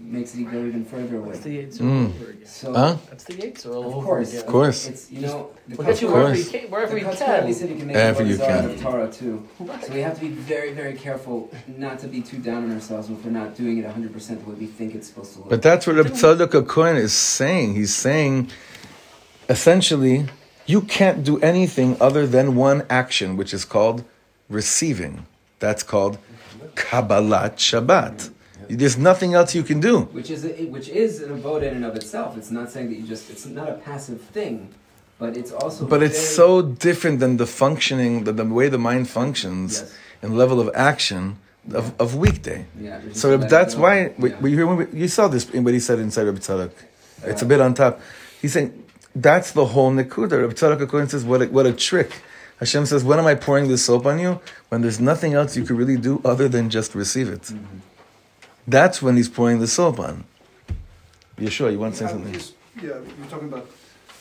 makes 0.00 0.34
it 0.34 0.44
go 0.50 0.58
even 0.58 0.84
further 0.84 1.16
away. 1.16 1.32
That's 1.32 1.44
the 1.44 1.58
Yetzer 1.58 1.80
Mm. 1.80 2.04
all 2.04 2.14
over 2.14 2.30
again. 2.30 2.46
So 2.46 2.72
Huh? 2.74 2.96
That's 3.08 3.24
the 3.24 3.32
Yetzer 3.34 3.74
all 3.74 3.80
of 3.88 3.94
over 3.94 4.06
course, 4.06 4.28
again. 4.30 4.40
Of 4.40 4.46
course. 4.46 4.86
It's 4.88 5.10
you 5.10 5.20
know 5.22 5.50
the 5.68 5.76
We'll 5.76 5.86
get 5.86 6.02
you 6.02 6.08
wherever 6.08 6.34
you 6.34 6.44
course. 6.44 6.50
can. 6.50 6.70
Wherever 6.70 6.94
the 6.94 7.00
you 7.00 7.06
Katzor, 7.06 7.26
can. 7.26 7.46
he 7.46 7.52
said 7.52 7.68
you 7.70 7.76
can 7.76 7.86
make 7.86 7.96
Wherever 7.96 8.22
a 8.22 8.26
you 8.26 8.36
can. 8.38 8.64
of 8.70 8.80
Torah 8.80 9.10
too. 9.10 9.48
So 9.58 9.92
we 9.92 10.00
have 10.00 10.14
to 10.14 10.20
be 10.20 10.28
very, 10.28 10.72
very 10.72 10.94
careful 10.94 11.50
not 11.78 11.98
to 12.00 12.06
be 12.08 12.20
too 12.20 12.38
down 12.38 12.64
on 12.64 12.72
ourselves 12.72 13.08
if 13.10 13.24
we're 13.24 13.30
not 13.30 13.54
doing 13.56 13.78
it 13.78 13.84
100% 13.86 14.44
the 14.44 14.50
way 14.50 14.56
we 14.58 14.66
think 14.66 14.94
it's 14.94 15.06
supposed 15.08 15.32
to 15.34 15.38
look. 15.40 15.48
But 15.50 15.62
that's 15.62 15.86
what 15.86 15.96
Reb 15.96 16.06
Tzaddok 16.08 16.66
Cohen 16.68 16.96
is 16.96 17.12
saying. 17.12 17.74
He's 17.74 17.94
saying, 17.94 18.50
essentially, 19.48 20.26
you 20.66 20.80
can't 20.82 21.24
do 21.24 21.38
anything 21.40 21.96
other 22.00 22.26
than 22.26 22.56
one 22.56 22.84
action, 22.88 23.36
which 23.36 23.52
is 23.54 23.64
called 23.64 24.04
receiving. 24.48 25.26
That's 25.60 25.82
called 25.82 26.18
Kabbalat 26.74 27.56
Shabbat. 27.56 28.30
There's 28.68 28.98
nothing 28.98 29.34
else 29.34 29.54
you 29.54 29.62
can 29.62 29.80
do. 29.80 30.00
which 30.12 30.30
is 30.30 30.44
a, 30.44 30.50
which 30.66 30.88
is 30.88 31.20
an 31.22 31.30
avoda 31.40 31.64
in 31.70 31.74
and 31.76 31.84
of 31.84 31.94
itself. 31.96 32.36
It's 32.36 32.50
not 32.50 32.70
saying 32.70 32.88
that 32.90 32.96
you 32.96 33.06
just. 33.06 33.30
It's 33.30 33.46
not 33.46 33.68
a 33.68 33.74
passive 33.74 34.20
thing, 34.20 34.68
but 35.18 35.36
it's 35.36 35.52
also. 35.52 35.86
But 35.86 36.02
it's 36.02 36.18
so 36.18 36.62
different 36.62 37.20
than 37.20 37.36
the 37.36 37.46
functioning, 37.46 38.24
the, 38.24 38.32
the 38.32 38.44
way 38.44 38.68
the 38.68 38.78
mind 38.78 39.08
functions 39.08 39.80
Yes. 39.80 39.94
and 40.22 40.36
level 40.36 40.58
of 40.60 40.70
action 40.74 41.38
of, 41.72 41.98
of 42.00 42.14
weekday. 42.16 42.66
Yeah, 42.80 43.00
So 43.12 43.36
that's 43.36 43.74
why 43.74 44.12
we, 44.18 44.30
Yeah. 44.30 44.40
we 44.40 44.50
hear 44.52 44.66
when 44.66 44.76
we, 44.76 44.86
you 45.00 45.08
saw 45.08 45.28
this 45.28 45.48
in 45.50 45.64
what 45.64 45.72
he 45.74 45.80
said 45.80 45.98
inside 45.98 46.24
Reb 46.24 46.38
Tzaddok. 46.40 46.72
It's 47.24 47.42
a 47.42 47.46
bit 47.46 47.60
on 47.60 47.72
top. 47.74 48.00
He's 48.42 48.52
saying 48.52 48.70
that's 49.16 49.52
the 49.52 49.64
whole 49.66 49.90
nekuda. 49.92 50.36
Reb 50.42 50.54
Tzaddok 50.54 50.88
Kohen 50.88 51.08
says, 51.08 51.24
"What 51.24 51.40
a, 51.42 51.46
what 51.46 51.66
a 51.66 51.72
trick." 51.72 52.10
Hashem 52.60 52.86
says, 52.86 53.02
"When 53.02 53.18
am 53.18 53.26
I 53.26 53.34
pouring 53.34 53.68
this 53.68 53.84
soap 53.84 54.06
on 54.06 54.18
you? 54.18 54.40
When 54.68 54.82
there's 54.82 55.00
nothing 55.00 55.34
else 55.34 55.56
you 55.56 55.64
could 55.64 55.76
really 55.76 55.96
do 55.96 56.20
other 56.24 56.48
than 56.48 56.70
just 56.70 56.94
receive 56.94 57.28
it." 57.28 57.42
Mm-hmm. 57.42 57.78
That's 58.66 59.02
when 59.02 59.16
he's 59.16 59.28
pouring 59.28 59.58
the 59.60 59.66
soap 59.66 59.98
on. 60.00 60.24
Yeshua, 61.38 61.50
sure 61.50 61.70
you 61.70 61.78
want 61.78 61.94
to 61.94 61.98
say 62.00 62.06
I 62.06 62.08
something? 62.10 62.32
just- 62.32 62.54
Yeah, 62.76 62.82
you're 63.18 63.26
talking 63.28 63.48
about, 63.48 63.68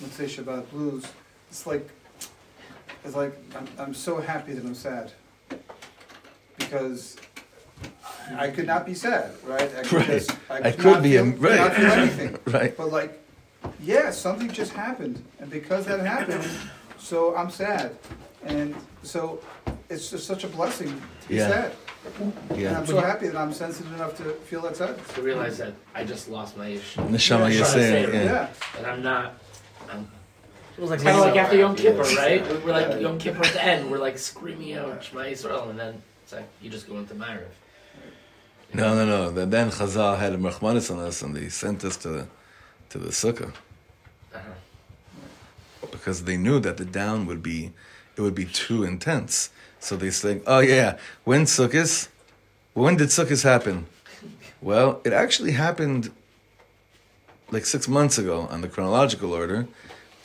let's 0.01 0.15
say 0.15 0.25
Shabbat 0.25 0.69
blues. 0.71 1.05
It's 1.49 1.65
like, 1.65 1.87
it's 3.05 3.15
like 3.15 3.33
I'm, 3.55 3.67
I'm 3.79 3.93
so 3.93 4.17
happy 4.19 4.53
that 4.53 4.63
I'm 4.65 4.75
sad 4.75 5.11
because 6.57 7.17
I 8.37 8.49
could 8.49 8.67
not 8.67 8.85
be 8.85 8.93
sad, 8.93 9.31
right? 9.45 9.61
I 9.77 9.81
could, 9.83 9.91
Right. 9.93 10.07
just- 10.07 10.31
I 10.49 10.61
could 10.71 10.75
could 10.79 10.85
not 10.85 11.03
be 11.03 11.11
feel, 11.11 11.21
um, 11.21 11.33
could 11.33 11.41
not 11.41 11.51
right. 11.51 11.73
feel 11.75 11.91
anything. 11.91 12.37
Right. 12.45 12.77
But 12.77 12.91
like, 12.91 13.19
yeah, 13.81 14.11
something 14.11 14.49
just 14.51 14.73
happened, 14.73 15.23
and 15.39 15.49
because 15.49 15.85
that 15.85 15.99
happened, 16.01 16.45
so 16.97 17.35
I'm 17.35 17.49
sad, 17.49 17.95
and 18.45 18.75
so 19.03 19.39
it's 19.89 20.09
just 20.09 20.25
such 20.27 20.43
a 20.43 20.47
blessing 20.47 20.89
to 21.21 21.27
be 21.27 21.35
Yeah. 21.35 21.47
sad. 21.49 21.71
And 22.49 22.67
I'm 22.77 22.85
so 22.85 22.99
happy 22.99 23.27
that 23.27 23.37
I'm 23.37 23.53
sensitive 23.53 23.93
enough 23.93 24.17
to 24.17 24.23
feel 24.23 24.61
that 24.61 24.75
sad. 24.75 24.95
To 25.15 25.21
realize 25.21 25.57
that 25.59 25.73
I 25.95 26.03
just 26.03 26.29
lost 26.29 26.57
my 26.57 26.67
ish. 26.67 26.95
Neshama 26.95 27.51
Yeah. 27.53 27.61
Yisrael, 27.61 28.13
yeah. 28.13 28.23
Yeah. 28.23 28.47
And 28.77 28.85
I'm 28.87 29.01
not. 29.01 29.33
I'm, 29.89 30.07
It 30.77 30.81
was 30.81 30.89
like 30.89 31.01
kind 31.01 31.17
of 31.17 31.25
like 31.25 31.35
after 31.37 31.55
Yom 31.57 31.75
Kippur, 31.75 32.03
right? 32.15 32.45
We're 32.63 32.71
like 32.71 32.87
Yeah. 32.89 32.97
Yom 32.97 33.17
Kippur 33.19 33.43
at 33.45 33.53
the 33.53 33.63
end. 33.63 33.89
We're 33.89 33.99
like 33.99 34.17
screaming 34.17 34.73
out 34.73 35.03
Shema 35.03 35.21
Yisrael, 35.21 35.69
and 35.69 35.79
then 35.79 36.01
it's 36.23 36.33
like 36.33 36.47
you 36.61 36.69
just 36.69 36.87
go 36.89 36.97
into 36.97 37.13
Ma'ariv. 37.15 37.47
No, 38.73 38.95
no, 38.95 39.05
no. 39.05 39.29
Then- 39.31 39.49
Then 39.51 39.69
Chazal 39.71 40.17
had 40.17 40.33
a 40.33 40.37
Rahmanis 40.37 40.91
on 40.91 40.99
us, 40.99 41.21
and 41.21 41.35
they 41.35 41.47
sent 41.49 41.83
us 41.85 41.95
to 41.97 42.09
the 42.09 42.27
to 42.89 42.97
the 42.99 43.09
sukkah 43.09 43.53
Uh-huh. 44.35 44.41
because 45.91 46.25
they 46.25 46.37
knew 46.37 46.59
that 46.59 46.77
the 46.77 46.85
down 46.85 47.25
would 47.27 47.41
be 47.41 47.71
it 48.15 48.21
would 48.21 48.35
be 48.35 48.45
too 48.45 48.83
intense. 48.83 49.49
So 49.83 49.97
they 49.97 50.11
said, 50.11 50.41
"Oh 50.47 50.59
yeah, 50.59 50.97
when 51.25 51.43
sukkahs? 51.43 52.07
When 52.73 52.95
did 52.95 53.09
sukkahs 53.09 53.43
happen? 53.43 53.85
Well, 54.61 55.01
it 55.03 55.11
actually 55.11 55.51
happened 55.51 56.09
like 57.51 57.65
six 57.65 57.89
months 57.89 58.17
ago 58.17 58.47
on 58.49 58.61
the 58.61 58.69
chronological 58.69 59.33
order, 59.33 59.67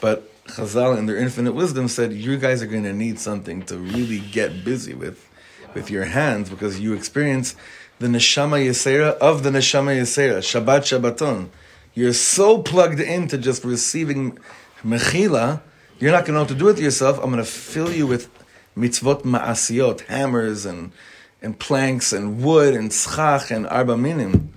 but 0.00 0.30
Chazal, 0.46 0.96
in 0.96 1.06
their 1.06 1.16
infinite 1.16 1.54
wisdom, 1.56 1.88
said 1.88 2.12
you 2.12 2.38
guys 2.38 2.62
are 2.62 2.68
going 2.68 2.84
to 2.84 2.92
need 2.92 3.18
something 3.18 3.64
to 3.64 3.76
really 3.76 4.20
get 4.20 4.64
busy 4.64 4.94
with, 4.94 5.28
with 5.74 5.90
your 5.90 6.04
hands, 6.04 6.48
because 6.48 6.78
you 6.78 6.94
experience 6.94 7.56
the 7.98 8.06
neshama 8.06 8.64
yisera 8.64 9.18
of 9.18 9.42
the 9.42 9.50
neshama 9.50 9.92
yisera, 9.98 10.38
Shabbat 10.38 10.86
Shabbaton. 10.86 11.48
You're 11.94 12.12
so 12.12 12.62
plugged 12.62 13.00
into 13.00 13.36
just 13.36 13.64
receiving 13.64 14.38
mechila, 14.84 15.60
you're 15.98 16.12
not 16.12 16.24
going 16.24 16.26
to 16.26 16.32
know 16.34 16.40
what 16.42 16.48
to 16.48 16.54
do 16.54 16.66
with 16.66 16.78
yourself. 16.78 17.18
I'm 17.18 17.32
going 17.32 17.38
to 17.38 17.50
fill 17.50 17.90
you 17.90 18.06
with 18.06 18.30
mitzvot 18.78 19.22
ma'asiyot, 19.22 20.00
hammers 20.02 20.64
and 20.64 20.92
and 21.40 21.58
planks 21.58 22.12
and 22.12 22.42
wood 22.42 22.74
and 22.74 22.92
schach 22.92 23.50
and 23.50 23.66
arba 23.66 23.96
minim. 23.96 24.52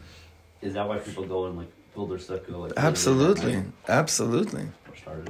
Is 0.61 0.73
that 0.73 0.87
why 0.87 0.97
people 0.99 1.25
go 1.25 1.45
and 1.45 1.57
like 1.57 1.71
build 1.93 2.11
their 2.11 2.17
sukkah? 2.17 2.57
Like 2.57 2.73
Absolutely, 2.77 3.63
absolutely, 3.87 4.67
Or 5.05 5.21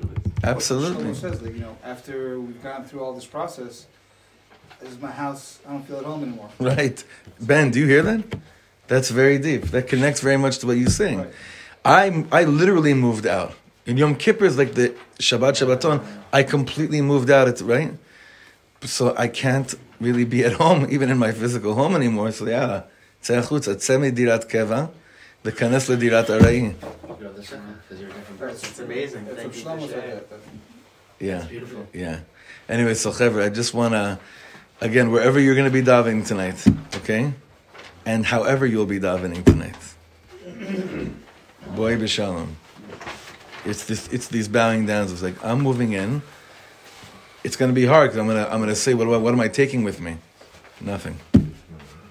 absolutely. 0.43 1.05
Shlomo 1.05 1.15
says 1.15 1.39
that, 1.39 1.53
you 1.53 1.59
know, 1.59 1.77
after 1.83 2.39
we've 2.39 2.61
gone 2.61 2.85
through 2.85 3.03
all 3.03 3.13
this 3.13 3.25
process, 3.25 3.87
this 4.79 4.91
is 4.91 4.99
my 4.99 5.11
house, 5.11 5.59
I 5.67 5.71
don't 5.71 5.83
feel 5.83 5.97
at 5.97 6.05
home 6.05 6.23
anymore. 6.23 6.49
Right. 6.59 7.03
Ben, 7.39 7.71
do 7.71 7.79
you 7.79 7.87
hear 7.87 8.03
that? 8.03 8.23
That's 8.87 9.09
very 9.09 9.37
deep. 9.37 9.63
That 9.65 9.87
connects 9.87 10.19
very 10.19 10.37
much 10.37 10.59
to 10.59 10.67
what 10.67 10.77
you're 10.77 10.89
saying. 10.89 11.19
Right. 11.19 11.33
I 11.85 12.25
I 12.31 12.43
literally 12.43 12.93
moved 12.93 13.25
out. 13.25 13.53
In 13.85 13.97
Yom 13.97 14.15
Kippur 14.15 14.45
is 14.45 14.57
like 14.57 14.73
the 14.73 14.89
Shabbat 15.17 15.53
Shabbaton. 15.59 16.03
I 16.31 16.43
completely 16.43 17.01
moved 17.01 17.29
out. 17.31 17.47
It's 17.47 17.61
right 17.61 17.93
So 18.82 19.14
I 19.16 19.28
can't 19.28 19.74
really 20.00 20.24
be 20.24 20.44
at 20.44 20.52
home, 20.54 20.86
even 20.90 21.10
in 21.10 21.18
my 21.18 21.32
physical 21.32 21.74
home 21.74 21.94
anymore. 21.96 22.30
So 22.32 22.44
yeah, 22.46 22.82
צא 23.20 23.34
החוצה, 23.38 23.74
צא 23.74 23.98
מדירת 23.98 24.44
קבע, 24.44 24.84
וכנס 25.44 25.88
לדירת 25.88 26.30
ארעי. 26.30 26.60
You 26.62 27.24
know 27.24 27.32
the 27.32 27.42
sukkah 27.42 27.74
because 27.88 28.00
you're 28.00 28.10
a 28.10 28.14
different 28.14 28.38
person. 28.40 28.68
It's 28.70 28.78
amazing. 28.80 29.24
That's 29.26 29.36
Thank 29.36 29.48
what 29.48 29.56
you 29.56 29.62
for 29.62 29.70
Shlomo 29.70 29.80
said 29.80 29.90
sharing. 29.90 30.10
that, 30.14 30.30
but- 30.30 30.40
Yeah, 31.18 31.38
It's 31.38 31.46
beautiful. 31.48 31.86
yeah. 31.94 32.18
Anyway, 32.68 32.94
so 32.94 33.10
Chevra, 33.10 33.42
I 33.46 33.48
just 33.48 33.72
wanna, 33.74 34.18
again, 34.80 35.10
wherever 35.10 35.38
you're 35.40 35.54
gonna 35.60 35.70
be 35.70 35.82
davening 35.82 36.26
tonight, 36.26 36.58
okay, 36.98 37.32
and 38.04 38.26
however 38.26 38.64
you'll 38.66 38.86
be 38.96 39.00
davening 39.00 39.42
tonight, 39.44 39.76
boy 41.74 41.96
b'shalom. 41.96 42.48
It's 43.64 43.84
this, 43.84 44.08
it's 44.08 44.28
these 44.28 44.48
bowing 44.48 44.86
downs. 44.86 45.10
It's 45.12 45.22
like 45.22 45.42
I'm 45.44 45.60
moving 45.60 45.92
in. 45.92 46.22
It's 47.43 47.55
gonna 47.55 47.73
be 47.73 47.85
hard 47.85 48.09
because 48.11 48.19
I'm 48.19 48.27
gonna 48.27 48.47
I'm 48.51 48.59
gonna 48.59 48.75
say 48.75 48.93
what 48.93 49.07
I, 49.07 49.17
what 49.17 49.33
am 49.33 49.39
I 49.39 49.47
taking 49.47 49.83
with 49.83 49.99
me? 49.99 50.17
Nothing. 50.79 51.17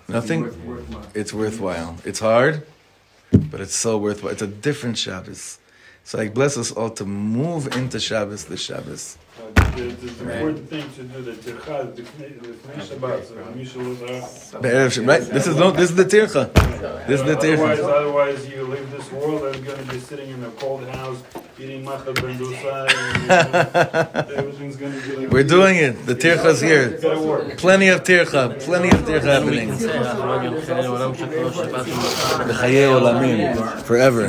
Nothing. 0.09 0.43
Worth- 0.67 1.17
It's 1.17 1.33
worthwhile. 1.33 1.97
It's 2.05 2.19
hard, 2.21 2.67
but 3.33 3.61
it's 3.61 3.75
so 3.75 3.97
worthwhile. 3.99 4.33
It's 4.33 4.43
a 4.43 4.47
different 4.47 4.99
Shabbos. 4.99 5.59
So 6.05 6.19
I 6.19 6.29
bless 6.29 6.57
us 6.57 6.73
all 6.73 6.91
to 6.91 7.05
move 7.05 7.77
into 7.77 8.01
Shabbos 8.01 8.45
the 8.47 8.57
Shabbos. 8.57 9.17
The, 9.55 9.83
the, 9.83 10.07
the 10.07 10.33
important 10.33 10.69
thing 10.69 10.91
to 10.97 11.03
do 11.05 11.23
the 11.23 11.33
tircha 11.33 11.93
b'fnei 11.95 12.39
b'fnei 12.41 12.81
Shabbat. 12.89 13.25
So 13.25 13.35
when 13.35 13.57
Misha 13.57 13.79
was 13.79 14.03
out. 14.03 14.63
Be'erev 14.63 14.91
Shabbat. 14.91 15.07
Right? 15.09 15.23
This 15.23 15.47
is 15.47 15.57
no. 15.57 15.71
This 15.71 15.91
is 15.91 15.97
the 15.97 16.05
tircha. 16.05 16.53
This 17.07 17.21
is 17.21 17.27
the 17.27 17.37
Otherwise, 17.39 17.79
tircha. 17.79 17.85
otherwise 18.01 18.49
you 18.49 18.65
leave 18.65 18.91
this 18.91 19.11
world 19.13 19.43
and 19.45 19.65
you're 19.65 19.75
going 19.75 19.87
to 19.87 19.93
be 19.95 20.01
sitting 20.01 20.31
in 20.31 20.43
a 20.45 20.51
cold 20.53 20.87
house 20.89 21.23
eating 21.59 21.85
machad 21.85 22.15
ben 22.23 22.39
dosai 22.39 22.89
and 23.29 24.31
everything's 24.33 24.77
going 24.77 24.93
to 24.93 25.01
be 25.09 25.17
like. 25.17 25.31
We're 25.31 25.45
doing 25.45 25.77
it. 25.77 26.07
The 26.07 26.15
tircha's 26.15 26.61
here. 26.61 26.93
Plenty 27.57 27.89
of 27.89 28.03
tircha. 28.03 28.61
Plenty 28.63 28.89
of 28.89 29.03
tircha 29.05 29.23
happening. 29.23 29.69
can 29.69 29.79
say, 29.79 29.89
"Achron 29.89 30.45
Yom 30.45 30.55
Chene 30.63 30.85
Olam 30.85 31.15
Shekol 31.15 31.51
Shabbat 31.51 31.87
Yom 31.87 32.49
B'chayei 32.49 32.89
olamim. 32.99 33.83
Forever. 33.83 34.27